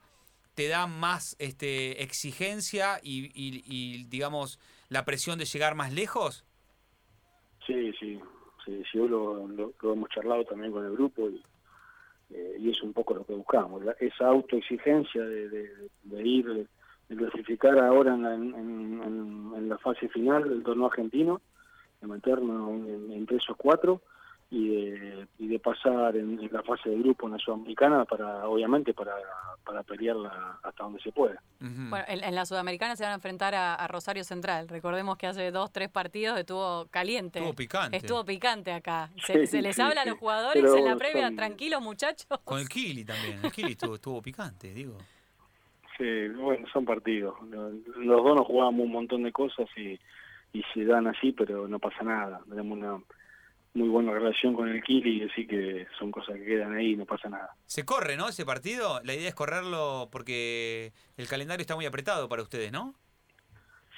te 0.59 0.67
da 0.67 0.89
más 0.89 1.37
este, 1.39 2.03
exigencia 2.03 2.99
y, 3.01 4.05
digamos, 4.09 4.59
la 4.89 5.05
presión 5.05 5.39
de 5.39 5.45
llegar 5.45 5.77
más 5.77 5.93
lejos? 5.93 6.45
Sí, 7.65 7.93
sí, 8.01 8.19
sí, 8.65 8.83
sí 8.91 8.99
lo, 8.99 9.47
lo, 9.47 9.73
hemos 9.81 10.11
charlado 10.11 10.45
también 10.45 10.73
con 10.73 10.85
el 10.85 10.93
grupo 10.93 11.31
y, 11.31 11.41
eh, 12.31 12.57
y 12.59 12.71
es 12.71 12.83
un 12.83 12.93
poco 12.93 13.15
lo 13.15 13.25
que 13.25 13.35
buscamos, 13.35 13.83
esa 14.01 14.29
autoexigencia 14.29 15.25
de, 15.25 15.49
de, 16.03 16.23
ir, 16.27 16.69
de 17.09 17.17
clasificar 17.17 17.79
ahora 17.79 18.15
en 18.15 18.23
la, 18.23 18.35
en, 18.35 19.69
la 19.69 19.79
fase 19.79 20.09
final 20.09 20.49
del 20.49 20.63
torneo 20.63 20.87
argentino, 20.87 21.41
de 22.01 22.07
meternos 22.07 22.71
en, 22.71 23.13
entre 23.13 23.37
esos 23.37 23.57
cuatro 23.57 24.03
y 24.51 24.69
de, 24.69 25.27
y 25.39 25.49
de 25.49 25.59
pasar 25.59 26.17
en, 26.17 26.49
la 26.51 26.63
fase 26.63 26.89
de 26.89 26.99
grupo 26.99 27.27
en 27.27 27.35
la 27.35 27.39
Sudamericana 27.39 28.07
para, 28.07 28.49
obviamente, 28.49 28.95
para, 28.95 29.15
para 29.65 29.83
pelearla 29.83 30.59
hasta 30.63 30.85
donde 30.85 31.01
se 31.01 31.13
pueda. 31.13 31.43
Bueno, 31.59 32.05
en, 32.09 32.35
la 32.35 32.47
Sudamericana 32.47 32.97
se 32.97 33.03
van 33.03 33.13
a 33.13 33.17
enfrentar 33.17 33.55
a, 33.55 33.87
Rosario 33.89 34.25
Central. 34.25 34.69
Recordemos 34.69 35.19
que 35.19 35.27
hace 35.27 35.51
dos, 35.51 35.71
tres 35.71 35.91
partidos 35.91 36.39
estuvo 36.39 36.87
caliente. 36.91 37.41
Estuvo 37.41 37.55
picante. 37.55 37.97
Estuvo 37.99 38.25
picante 38.25 38.73
acá. 38.73 39.11
Se, 39.27 39.61
les 39.61 39.79
habla 39.79 40.03
a 40.03 40.07
los 40.07 40.19
jugadores 40.19 40.65
en 40.65 40.85
la 40.85 40.97
previa, 40.97 41.31
tranquilos 41.35 41.83
muchachos. 41.83 42.27
Con 42.45 42.59
el 42.59 42.69
Kili 42.69 43.05
también. 43.05 43.41
El 43.43 43.53
Kili 43.53 43.73
estuvo, 43.73 43.97
estuvo 43.97 44.23
picante, 44.23 44.73
digo. 44.73 44.97
Sí, 45.99 46.29
bueno, 46.29 46.67
son 46.73 46.87
partidos. 46.87 47.35
Los 47.51 48.25
dos 48.25 48.37
nos 48.37 48.47
jugamos 48.47 48.87
un 48.87 48.93
montón 48.93 49.25
de 49.25 49.33
cosas 49.33 49.69
y, 49.77 49.99
y 50.53 50.63
se 50.73 50.85
dan 50.85 51.07
así, 51.07 51.33
pero 51.33 51.69
no 51.69 51.79
pasa 51.79 52.03
nada. 52.03 52.41
Tenemos 52.49 52.79
una 52.79 53.03
muy 53.79 53.89
buena 53.89 54.13
relación 54.13 54.55
con 54.55 54.69
el 54.69 54.83
Kili, 54.83 55.23
así 55.23 55.47
que 55.47 55.87
son 55.99 56.11
cosas 56.11 56.37
que 56.37 56.45
quedan 56.45 56.75
ahí 56.75 56.93
y 56.93 56.97
no 56.97 57.07
pasa 57.07 57.29
nada. 57.29 57.55
Se 57.67 57.85
corre, 57.85 58.17
¿no? 58.17 58.29
Ese 58.29 58.45
partido. 58.45 59.01
La 59.05 59.15
idea 59.15 59.29
es 59.29 59.35
correrlo 59.35 60.09
porque 60.11 60.93
el 61.17 61.29
calendario 61.29 61.63
está 61.63 61.77
muy 61.77 61.87
apretado 61.87 62.29
para 62.29 62.43
ustedes, 62.43 62.73
¿no? 62.73 62.95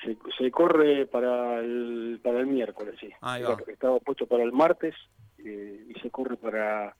Se, 0.05 0.17
se 0.39 0.51
corre 0.51 1.07
para 1.07 1.61
el, 1.61 2.21
para 2.23 2.41
el 2.41 2.47
miércoles, 2.47 2.95
sí. 3.01 3.11
Estaba 3.67 3.99
puesto 4.01 4.27
para 4.27 4.45
el 4.45 4.53
martes 4.53 4.95
eh, 5.39 5.87
y 5.89 5.99
se 6.01 6.11
corre 6.11 6.37
para 6.37 6.95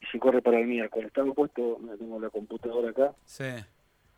y 0.00 0.06
se 0.06 0.18
corre 0.18 0.42
para 0.42 0.58
el 0.58 0.66
miércoles. 0.66 1.06
Estaba 1.06 1.32
puesto, 1.32 1.78
tengo 1.98 2.20
la 2.20 2.30
computadora 2.30 2.90
acá. 2.90 3.14
Sí. 3.24 3.44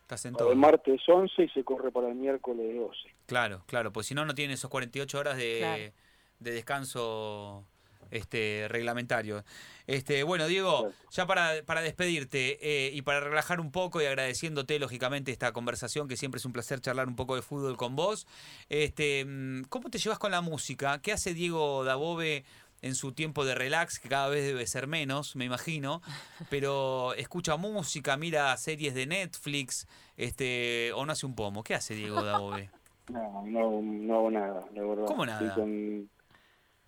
Estás 0.02 0.24
en 0.24 0.34
todo. 0.34 0.50
El 0.50 0.56
martes 0.56 1.02
11 1.06 1.42
y 1.42 1.48
se 1.50 1.64
corre 1.64 1.92
para 1.92 2.08
el 2.08 2.14
miércoles 2.14 2.74
12. 2.74 2.98
Claro, 3.26 3.62
claro, 3.66 3.92
pues 3.92 4.06
si 4.06 4.14
no, 4.14 4.24
no 4.24 4.34
tiene 4.34 4.54
esos 4.54 4.70
48 4.70 5.18
horas 5.18 5.36
de 5.36 5.92
de 6.40 6.52
descanso 6.52 7.64
este 8.10 8.66
reglamentario. 8.68 9.44
Este, 9.86 10.22
bueno, 10.22 10.46
Diego, 10.46 10.90
ya 11.10 11.26
para, 11.26 11.62
para 11.64 11.80
despedirte 11.80 12.58
eh, 12.60 12.90
y 12.92 13.02
para 13.02 13.20
relajar 13.20 13.60
un 13.60 13.70
poco 13.70 14.02
y 14.02 14.06
agradeciéndote 14.06 14.78
lógicamente 14.78 15.32
esta 15.32 15.52
conversación, 15.52 16.08
que 16.08 16.16
siempre 16.16 16.38
es 16.38 16.44
un 16.44 16.52
placer 16.52 16.80
charlar 16.80 17.08
un 17.08 17.16
poco 17.16 17.36
de 17.36 17.42
fútbol 17.42 17.76
con 17.76 17.96
vos. 17.96 18.26
Este, 18.68 19.24
mm, 19.24 19.64
¿cómo 19.68 19.90
te 19.90 19.98
llevas 19.98 20.18
con 20.18 20.30
la 20.30 20.40
música? 20.40 21.00
¿Qué 21.00 21.12
hace 21.12 21.34
Diego 21.34 21.84
Dabove 21.84 22.44
en 22.80 22.94
su 22.94 23.12
tiempo 23.12 23.44
de 23.44 23.54
relax, 23.54 23.98
que 23.98 24.08
cada 24.08 24.28
vez 24.28 24.46
debe 24.46 24.66
ser 24.66 24.86
menos, 24.86 25.34
me 25.34 25.44
imagino, 25.44 26.00
pero 26.48 27.12
escucha 27.14 27.56
música, 27.56 28.16
mira 28.16 28.56
series 28.56 28.94
de 28.94 29.06
Netflix, 29.06 29.88
este, 30.16 30.92
o 30.92 31.04
no 31.04 31.12
hace 31.12 31.26
un 31.26 31.34
pomo? 31.34 31.64
¿Qué 31.64 31.74
hace 31.74 31.94
Diego 31.94 32.22
Dabove? 32.22 32.70
No, 33.08 33.42
no, 33.46 33.80
no 33.80 34.14
hago 34.16 34.30
nada, 34.30 34.64
la 34.74 34.82
verdad. 34.82 35.06
¿Cómo 35.06 35.24
nada? 35.24 35.56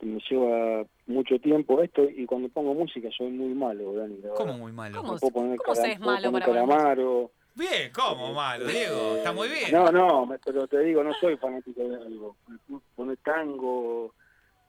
Me 0.07 0.21
lleva 0.29 0.85
mucho 1.07 1.39
tiempo 1.39 1.83
esto 1.83 2.03
y 2.05 2.27
cuando 2.27 2.49
pongo 2.49 2.75
música 2.75 3.09
soy 3.17 3.31
muy 3.31 3.55
malo, 3.55 3.95
Dani. 3.95 4.21
¿Cómo 4.37 4.55
muy 4.55 4.73
malo? 4.73 5.03
¿Cómo, 5.03 5.19
¿cómo 5.19 5.75
se 5.75 5.93
es 5.93 6.01
malo 6.01 6.33
para 6.33 6.47
calamaro. 6.47 7.31
Bien, 7.55 7.91
¿cómo 7.93 8.33
malo, 8.33 8.67
Diego? 8.67 9.17
Está 9.17 9.33
muy 9.33 9.49
bien. 9.49 9.73
No, 9.73 9.91
no, 9.91 10.29
pero 10.45 10.67
te 10.67 10.79
digo, 10.81 11.03
no 11.03 11.13
soy 11.15 11.37
fanático 11.37 11.83
de 11.83 11.97
algo. 11.97 12.37
Poner 12.95 13.19
tango, 13.19 14.15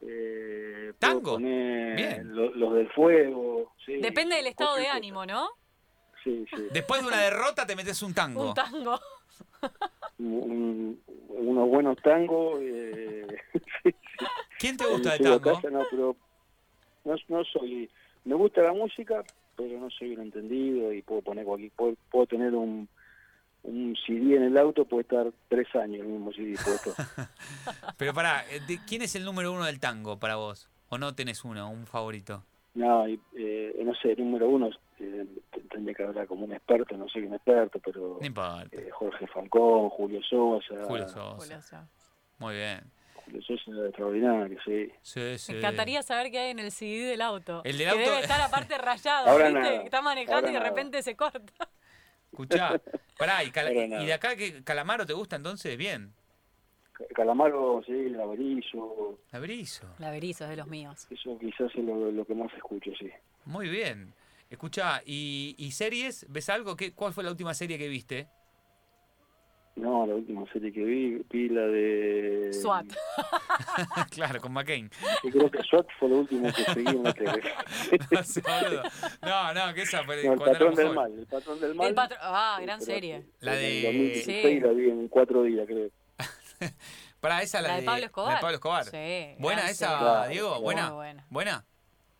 eh, 0.02 0.92
¿Tango? 0.98 1.38
Bien. 1.38 2.28
los 2.34 2.74
del 2.74 2.88
fuego. 2.90 3.72
Sí, 3.84 3.98
Depende 3.98 4.36
del 4.36 4.48
estado 4.48 4.76
de 4.76 4.88
ánimo, 4.88 5.24
¿no? 5.24 5.50
Sí, 6.24 6.44
sí. 6.54 6.68
Después 6.72 7.02
de 7.02 7.08
una 7.08 7.20
derrota 7.20 7.66
te 7.66 7.76
metes 7.76 8.02
un 8.02 8.14
tango. 8.14 8.48
Un 8.48 8.54
tango. 8.54 9.00
unos 10.18 11.68
buenos 11.68 11.96
tangos. 12.02 12.58
Eh, 12.60 13.26
¿Quién 14.62 14.76
te 14.76 14.86
gusta 14.86 15.12
de 15.12 15.18
tango? 15.18 15.40
casa, 15.56 15.68
no, 15.70 15.82
pero 15.90 16.16
no, 17.04 17.14
no 17.28 17.44
soy... 17.44 17.90
Me 18.24 18.34
gusta 18.36 18.62
la 18.62 18.72
música, 18.72 19.24
pero 19.56 19.78
no 19.80 19.90
soy 19.90 20.14
un 20.14 20.22
entendido 20.22 20.92
y 20.92 21.02
puedo 21.02 21.20
poner 21.22 21.44
cualquier... 21.44 21.72
Puedo, 21.72 21.96
puedo 22.10 22.26
tener 22.26 22.54
un, 22.54 22.88
un 23.64 23.96
CD 24.06 24.36
en 24.36 24.44
el 24.44 24.56
auto, 24.56 24.84
puede 24.84 25.02
estar 25.02 25.32
tres 25.48 25.66
años 25.74 26.00
el 26.02 26.06
mismo 26.06 26.32
CD 26.32 26.56
puesto. 26.64 26.94
Pero 27.98 28.14
pará, 28.14 28.44
eh, 28.50 28.60
de- 28.66 28.78
¿quién 28.88 29.02
es 29.02 29.14
el 29.16 29.24
número 29.24 29.52
uno 29.52 29.64
del 29.64 29.78
tango 29.80 30.18
para 30.18 30.36
vos? 30.36 30.68
¿O 30.88 30.98
no 30.98 31.14
tenés 31.14 31.44
uno, 31.44 31.68
un 31.70 31.86
favorito? 31.86 32.44
No, 32.74 33.06
y, 33.08 33.20
eh, 33.36 33.80
no 33.84 33.94
sé, 33.94 34.14
número 34.16 34.48
uno, 34.48 34.70
eh, 34.98 35.26
tendría 35.70 35.94
que 35.94 36.04
hablar 36.04 36.26
como 36.26 36.44
un 36.44 36.52
experto, 36.52 36.96
no 36.96 37.08
soy 37.08 37.22
un 37.24 37.34
experto, 37.34 37.78
pero 37.80 38.18
eh, 38.70 38.88
Jorge 38.92 39.26
Falcón, 39.26 39.90
Julio 39.90 40.22
Sosa, 40.22 40.84
Julio 40.86 41.08
Sosa. 41.08 41.36
Julio 41.36 41.56
Sosa. 41.62 41.88
Muy 42.38 42.54
bien. 42.54 42.80
Sosa 43.46 43.54
es 43.70 43.86
extraordinario, 43.88 44.58
sí. 44.64 44.90
Sí, 45.02 45.38
sí. 45.38 45.52
Me 45.52 45.58
encantaría 45.58 46.02
saber 46.02 46.30
qué 46.30 46.38
hay 46.38 46.50
en 46.50 46.58
el 46.58 46.70
CD 46.72 47.04
del 47.06 47.20
auto. 47.20 47.62
El 47.64 47.78
del 47.78 47.86
que 47.86 47.90
auto- 47.92 48.10
debe 48.10 48.20
estar 48.22 48.40
aparte 48.40 48.76
rayado, 48.78 49.28
Ahora 49.28 49.46
¿viste? 49.48 49.60
nada, 49.60 49.82
Está 49.84 50.02
manejando 50.02 50.36
ahora 50.36 50.50
y 50.50 50.52
de 50.52 50.58
nada. 50.58 50.70
repente 50.70 51.02
se 51.02 51.16
corta. 51.16 51.68
Escuchá, 52.32 52.80
pará, 53.18 53.44
y, 53.44 53.50
Cala- 53.50 53.70
de 53.70 54.12
acá 54.12 54.36
que 54.36 54.62
Calamaro 54.64 55.04
te 55.06 55.12
gusta 55.12 55.36
entonces, 55.36 55.76
bien. 55.76 56.14
Calamaro, 57.14 57.82
sí, 57.84 57.92
Laberizo, 58.10 59.18
Abrizo. 59.32 59.86
La 59.98 60.10
Berizo 60.10 60.44
es 60.44 60.50
de 60.50 60.56
los 60.56 60.66
míos. 60.68 61.06
eso 61.10 61.38
quizás 61.38 61.70
es 61.74 61.84
lo, 61.84 62.10
lo 62.12 62.24
que 62.24 62.34
más 62.34 62.52
escucho, 62.54 62.90
sí. 62.98 63.10
Muy 63.44 63.68
bien. 63.68 64.14
Escuchá, 64.50 65.02
¿y, 65.04 65.54
y 65.58 65.72
series? 65.72 66.26
¿Ves 66.28 66.48
algo? 66.50 66.76
¿Qué, 66.76 66.92
¿Cuál 66.92 67.12
fue 67.12 67.24
la 67.24 67.30
última 67.30 67.54
serie 67.54 67.78
que 67.78 67.88
viste? 67.88 68.28
No, 69.74 70.06
la 70.06 70.14
última 70.14 70.44
serie 70.52 70.70
que 70.70 70.84
vi, 70.84 71.24
vi 71.30 71.48
la 71.48 71.62
de... 71.62 72.50
SWAT. 72.52 72.86
claro, 74.10 74.40
con 74.40 74.52
McCain. 74.52 74.90
Yo 75.24 75.30
creo 75.30 75.50
que 75.50 75.62
SWAT 75.62 75.86
fue 75.98 76.08
lo 76.10 76.16
último 76.18 76.46
que 76.52 76.62
seguí 76.64 76.88
en 76.88 77.02
la 77.02 77.12
tele. 77.14 77.42
No, 79.22 79.54
no, 79.54 79.66
no, 79.66 79.74
que 79.74 79.82
esa 79.82 80.04
fue 80.04 80.22
No, 80.24 80.32
el 80.34 80.38
patrón 80.38 80.74
del 80.74 80.92
mal, 80.94 81.12
el 81.18 81.26
patrón 81.26 81.60
del 81.60 81.74
mal. 81.74 81.88
El 81.88 81.94
patro- 81.94 82.18
Ah, 82.20 82.58
gran 82.62 82.78
pero 82.80 82.92
serie. 82.92 83.24
La 83.40 83.54
en 83.54 83.60
de- 83.60 83.82
2016 83.82 84.42
Sí. 84.46 84.60
la 84.60 84.72
vi 84.72 84.90
en 84.90 85.08
cuatro 85.08 85.42
días, 85.42 85.66
creo. 85.66 85.88
Pará, 87.20 87.40
esa 87.42 87.62
la, 87.62 87.68
La 87.68 87.76
de 87.76 87.82
Pablo 87.82 88.04
Escobar. 88.06 88.28
La 88.30 88.34
de 88.36 88.40
Pablo 88.42 88.54
Escobar. 88.56 88.84
Sí, 88.84 89.34
¿Buena 89.38 89.70
esa. 89.70 89.98
Claro, 89.98 90.28
Diego? 90.28 90.60
¿Buena? 90.60 90.90
Buena. 90.90 91.26
¿Buena? 91.30 91.64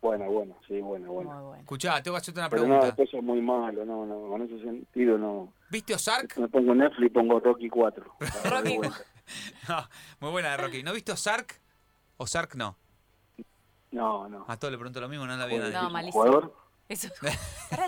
Buena, 0.01 0.27
buena, 0.27 0.55
sí, 0.67 0.79
buena, 0.81 1.07
buena. 1.07 1.33
Muy 1.35 1.43
buena. 1.43 1.61
Escuchá, 1.61 2.01
tengo 2.03 2.15
que 2.17 2.21
hacerte 2.21 2.39
una 2.39 2.49
Pero 2.49 2.63
no, 2.63 2.67
pregunta. 2.67 2.85
después 2.87 3.13
es 3.13 3.23
muy 3.23 3.41
malo, 3.41 3.85
no, 3.85 4.05
no, 4.05 4.27
con 4.27 4.41
ese 4.41 4.59
sentido 4.61 5.17
no. 5.17 5.53
¿Viste 5.73 5.95
Ozark? 5.95 6.37
Me 6.37 6.47
pongo 6.47 6.75
Netflix 6.75 7.07
y 7.07 7.09
pongo 7.09 7.39
Rocky 7.39 7.67
4. 7.67 8.15
Rocky 8.45 8.77
No, 9.67 9.89
muy 10.19 10.29
buena 10.29 10.51
de 10.51 10.57
Rocky. 10.57 10.83
¿No 10.83 10.93
viste 10.93 11.11
Ozark? 11.11 11.59
¿Ozark 12.17 12.53
no? 12.53 12.77
No, 13.89 14.29
no. 14.29 14.45
A 14.47 14.55
todos 14.57 14.71
le 14.71 14.77
pregunto 14.77 15.01
lo 15.01 15.09
mismo, 15.09 15.25
no 15.25 15.35
la 15.35 15.47
vi 15.47 15.57
nadie. 15.57 15.71
No, 15.73 15.79
¿es 15.79 15.85
un 15.87 15.91
malísimo. 15.93 16.23
jugador? 16.23 16.55
Eso. 16.87 17.07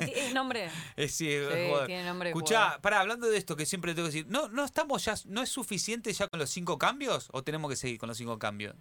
Es 0.01 0.33
nombre. 0.33 0.69
Sí, 0.97 1.03
es 1.03 1.11
Sí, 1.15 1.37
jugador. 1.67 1.85
tiene 1.85 2.05
nombre 2.05 2.29
Escuchá, 2.29 2.79
pará, 2.81 3.01
hablando 3.01 3.27
de 3.27 3.37
esto 3.37 3.55
que 3.55 3.67
siempre 3.67 3.93
tengo 3.93 4.07
que 4.07 4.13
decir, 4.15 4.25
¿no, 4.31 4.47
no 4.49 4.65
estamos 4.65 5.05
ya, 5.05 5.13
no 5.27 5.43
es 5.43 5.49
suficiente 5.49 6.11
ya 6.11 6.27
con 6.27 6.39
los 6.39 6.49
cinco 6.49 6.79
cambios 6.79 7.29
o 7.33 7.43
tenemos 7.43 7.69
que 7.69 7.75
seguir 7.75 7.99
con 7.99 8.09
los 8.09 8.17
cinco 8.17 8.39
cambios? 8.39 8.75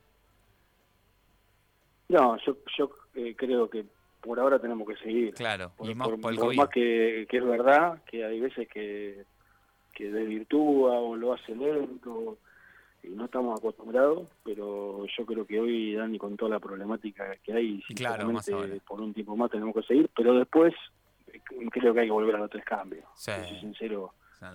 No, 2.08 2.38
yo, 2.46 2.56
yo 2.78 2.90
eh, 3.16 3.34
creo 3.36 3.68
que 3.68 3.84
por 4.24 4.40
ahora 4.40 4.58
tenemos 4.58 4.88
que 4.88 4.96
seguir. 4.96 5.34
Claro, 5.34 5.72
Por, 5.76 5.90
y 5.90 5.94
más 5.94 6.08
por- 6.08 6.20
por 6.20 6.32
el 6.32 6.38
por 6.38 6.46
COVID. 6.46 6.56
más 6.56 6.68
que, 6.70 7.26
que 7.28 7.36
es 7.36 7.44
verdad 7.44 8.02
que 8.06 8.24
hay 8.24 8.40
veces 8.40 8.66
que, 8.68 9.24
que 9.92 10.10
desvirtúa 10.10 10.98
o 10.98 11.14
lo 11.14 11.34
hace 11.34 11.54
lento 11.54 12.38
y 13.02 13.08
no 13.08 13.26
estamos 13.26 13.58
acostumbrados, 13.60 14.26
pero 14.42 15.04
yo 15.06 15.26
creo 15.26 15.46
que 15.46 15.60
hoy, 15.60 15.94
Dani, 15.94 16.16
con 16.18 16.36
toda 16.38 16.52
la 16.52 16.58
problemática 16.58 17.36
que 17.44 17.52
hay, 17.52 17.82
claro, 17.94 18.30
más 18.32 18.48
por 18.86 19.00
un 19.02 19.12
tiempo 19.12 19.36
más 19.36 19.50
tenemos 19.50 19.74
que 19.74 19.82
seguir, 19.82 20.08
pero 20.16 20.34
después 20.34 20.72
eh, 21.26 21.40
creo 21.70 21.92
que 21.92 22.00
hay 22.00 22.06
que 22.06 22.12
volver 22.12 22.36
a 22.36 22.38
los 22.38 22.50
tres 22.50 22.64
cambios. 22.64 23.04
Sí. 23.14 23.30
Si 23.42 23.48
soy 23.50 23.60
sincero, 23.60 24.14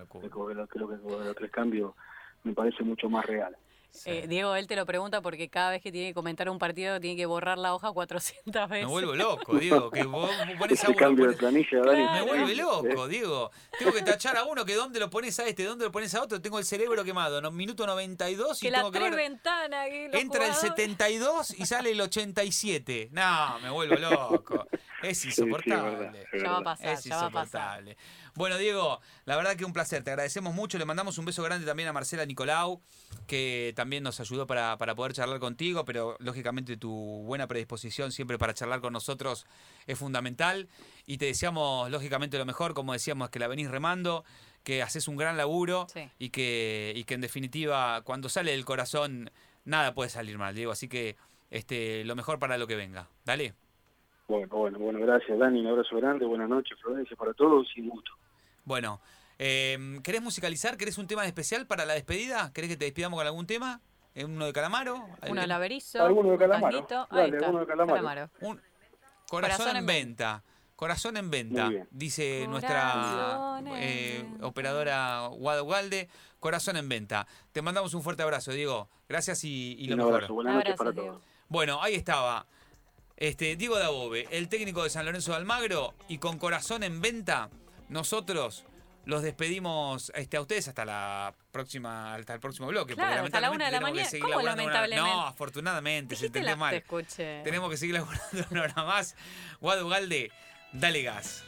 creo 0.10 0.30
que 0.30 0.30
volver 0.30 0.58
a 0.58 1.26
los 1.26 1.36
tres 1.36 1.52
cambios 1.52 1.94
me 2.44 2.54
parece 2.54 2.84
mucho 2.84 3.08
más 3.08 3.24
real. 3.26 3.56
Sí. 3.92 4.12
Eh, 4.12 4.26
Diego, 4.28 4.56
él 4.56 4.68
te 4.68 4.76
lo 4.76 4.86
pregunta 4.86 5.22
porque 5.22 5.50
cada 5.50 5.72
vez 5.72 5.82
que 5.82 5.92
tiene 5.92 6.10
que 6.10 6.14
comentar 6.14 6.50
un 6.50 6.60
partido 6.60 7.00
tiene 7.00 7.18
que 7.18 7.26
borrar 7.26 7.58
la 7.58 7.74
hoja 7.74 7.92
400 7.92 8.70
Me 8.70 8.76
veces. 8.78 8.88
vuelvo 8.90 9.16
loco, 9.16 9.58
Diego, 9.58 9.90
que 9.92 10.04
vos 10.04 10.30
pones 10.60 10.84
a 10.84 10.88
uno, 10.90 10.96
cambio 10.98 11.26
de 11.28 11.36
pones- 11.38 11.68
planilla. 11.68 12.14
Me 12.14 12.22
vuelve 12.22 12.56
loco, 12.56 13.08
Diego. 13.08 13.52
Tengo 13.78 13.92
que 13.92 14.02
tachar 14.04 14.38
a 14.38 14.44
uno 14.46 14.64
que 14.64 14.76
dónde 14.76 15.00
lo 15.00 15.10
pones 15.10 15.40
a 15.40 15.48
este, 15.48 15.64
dónde 15.64 15.86
lo 15.86 15.92
pones 15.92 16.14
a 16.16 16.22
otro. 16.22 16.40
Tengo 16.42 16.60
el 16.60 16.66
cerebro 16.66 17.04
quemado. 17.04 17.42
No, 17.42 17.52
minuto 17.52 17.86
92 17.88 18.62
y 18.62 18.68
que 18.68 18.72
la 18.72 18.78
tengo 18.80 18.92
que 18.92 19.00
tres 19.00 19.12
ver. 19.12 19.20
ventanas. 19.20 19.88
que 19.90 20.06
Entra 20.06 20.46
el 20.46 20.54
jugadores- 20.54 20.58
72 20.60 21.60
y 21.60 21.66
sale 21.66 21.92
el 21.92 22.00
87. 22.02 23.10
No, 23.12 23.60
me 23.60 23.70
vuelvo 23.70 23.96
loco. 23.96 24.68
Es 25.02 25.18
Sí, 25.18 25.24
sí, 25.24 25.30
es 25.30 25.38
insoportable. 25.40 25.96
verdad, 25.98 26.14
Ya 26.44 26.52
va 26.52 26.58
a 26.58 26.64
pasar, 26.64 26.88
Es 26.94 27.04
ya 27.06 27.16
va 27.18 27.26
a 27.28 27.30
pasar. 27.32 27.84
Bueno, 28.40 28.58
Diego, 28.58 29.02
la 29.26 29.36
verdad 29.36 29.58
que 29.58 29.66
un 29.66 29.74
placer. 29.74 30.02
Te 30.02 30.12
agradecemos 30.12 30.56
mucho. 30.56 30.78
Le 30.78 30.86
mandamos 30.86 31.18
un 31.18 31.26
beso 31.26 31.44
grande 31.44 31.66
también 31.66 31.90
a 31.90 31.92
Marcela 31.92 32.26
Nicolau, 32.26 32.80
que 33.28 33.74
también 33.76 34.02
nos 34.02 34.22
ayudó 34.22 34.48
para, 34.48 34.78
para 34.78 34.96
poder 34.96 35.12
charlar 35.12 35.42
contigo, 35.42 35.84
pero 35.84 36.16
lógicamente 36.20 36.78
tu 36.78 36.90
buena 37.26 37.48
predisposición 37.48 38.14
siempre 38.14 38.38
para 38.38 38.54
charlar 38.54 38.80
con 38.80 38.94
nosotros 38.94 39.46
es 39.88 40.00
fundamental. 40.00 40.70
Y 41.06 41.18
te 41.18 41.26
deseamos, 41.26 41.92
lógicamente, 41.92 42.38
lo 42.38 42.46
mejor, 42.46 42.74
como 42.74 42.94
decíamos, 42.94 43.30
que 43.30 43.40
la 43.40 43.50
venís 43.50 43.70
remando, 43.70 44.24
que 44.64 44.84
haces 44.84 45.10
un 45.10 45.18
gran 45.18 45.36
laburo 45.36 45.88
Sí. 45.94 46.10
y, 46.18 46.30
que, 46.30 46.94
y 46.96 47.04
que 47.04 47.16
en 47.16 47.22
definitiva, 47.22 48.04
cuando 48.06 48.30
sale 48.30 48.52
del 48.52 48.64
corazón, 48.64 49.32
nada 49.66 49.94
puede 49.94 50.10
salir 50.10 50.38
mal, 50.38 50.56
Diego. 50.56 50.72
Así 50.72 50.88
que 50.88 51.18
este, 51.52 52.06
lo 52.06 52.16
mejor 52.16 52.40
para 52.40 52.58
lo 52.58 52.68
que 52.68 52.78
venga. 52.78 53.10
Dale. 53.26 53.54
Bueno, 54.30 54.48
bueno, 54.56 54.80
bueno, 54.80 55.00
gracias 55.00 55.38
Dani, 55.40 55.60
un 55.60 55.66
abrazo 55.68 55.98
grande, 55.98 56.24
buenas 56.24 56.48
noches 56.48 56.78
Florencia 56.80 57.18
para 57.18 57.34
todos 57.34 57.68
y 57.76 57.82
un 57.82 57.90
gusto. 57.90 58.12
Bueno, 58.70 59.02
eh, 59.40 60.00
¿querés 60.04 60.22
musicalizar? 60.22 60.78
¿Querés 60.78 61.00
un 61.00 61.08
tema 61.08 61.26
especial 61.26 61.66
para 61.66 61.86
la 61.86 61.96
despedida? 61.96 62.52
¿Querés 62.54 62.70
que 62.70 62.78
te 62.78 62.86
despidamos 62.86 63.18
con 63.18 63.26
algún 63.26 63.48
tema? 63.48 63.82
¿Eh, 64.14 64.26
¿Uno 64.26 64.46
de 64.46 64.54
Calamaro? 64.54 65.04
Uno 65.28 65.42
de 65.42 65.48
Laberizo. 65.48 66.06
Alguno 66.06 66.34
de 66.34 66.38
Calamaro. 66.38 66.86
Dale, 66.88 67.08
Ahí 67.24 67.30
está. 67.32 67.46
alguno 67.48 67.62
de 67.62 67.66
Calamaro. 67.66 68.30
Un 68.42 68.62
corazón, 69.28 69.58
Corazón 69.58 69.70
en 69.72 69.78
en 69.78 69.86
venta. 69.88 70.44
Corazón 70.76 71.18
en 71.18 71.32
venta, 71.32 71.72
dice 71.90 72.46
nuestra 72.48 73.60
eh, 73.74 74.24
venta. 74.24 74.46
operadora 74.46 75.28
Guado 75.32 75.66
Galde. 75.66 76.08
Corazón 76.40 76.78
en 76.78 76.88
venta. 76.88 77.26
Te 77.52 77.64
mandamos 77.64 77.96
un 77.96 78.04
fuerte 78.04 78.22
abrazo, 78.22 78.52
Diego. 78.52 78.88
Gracias 79.10 79.44
y, 79.46 79.74
y 79.80 79.88
lo 79.88 79.96
un 79.96 79.98
mejor. 79.98 80.14
abrazo, 80.14 80.34
buenas 80.36 80.54
noches 80.54 80.70
Abrazo, 80.74 80.78
para 80.78 80.92
Diego. 80.92 81.08
todos. 81.18 81.24
Bueno, 81.48 81.82
ahí 81.82 81.96
estaba. 81.96 82.46
Este, 83.18 83.56
Diego 83.56 83.80
Dabove, 83.80 84.28
el 84.30 84.48
técnico 84.48 84.84
de 84.84 84.92
San 84.92 85.06
Lorenzo 85.08 85.32
de 85.32 85.38
Almagro, 85.38 85.96
y 86.08 86.20
con 86.20 86.38
corazón 86.38 86.84
en 86.84 87.02
venta, 87.02 87.50
nosotros 87.90 88.66
los 89.06 89.24
despedimos 89.24 90.12
este, 90.16 90.38
a 90.38 90.42
ustedes 90.42 90.68
hasta 90.68 90.86
la 90.86 91.34
próxima, 91.52 92.14
hasta 92.16 92.34
el 92.36 92.40
próximo 92.40 92.68
bloque. 92.68 92.94
porque 92.96 93.08
Claro, 93.08 93.26
hasta 93.26 93.40
la 93.42 93.50
una 93.52 93.66
de 93.66 93.72
la 93.72 93.80
mañana. 93.82 94.08
¿Cómo 94.22 94.36
una- 94.36 94.44
lamentablemente? 94.44 95.10
No, 95.12 95.26
afortunadamente, 95.26 96.16
se 96.16 96.28
entendió 96.28 96.56
mal. 96.58 96.72
Te 96.72 96.78
escuché. 96.78 97.42
Tenemos 97.44 97.70
que 97.72 97.78
seguir 97.78 97.96
laburando 98.00 98.46
una 98.52 98.62
hora 98.64 98.84
más. 98.84 99.16
Guado 99.60 99.88
Galde, 99.90 100.32
dale 100.74 101.02
gas. 101.04 101.44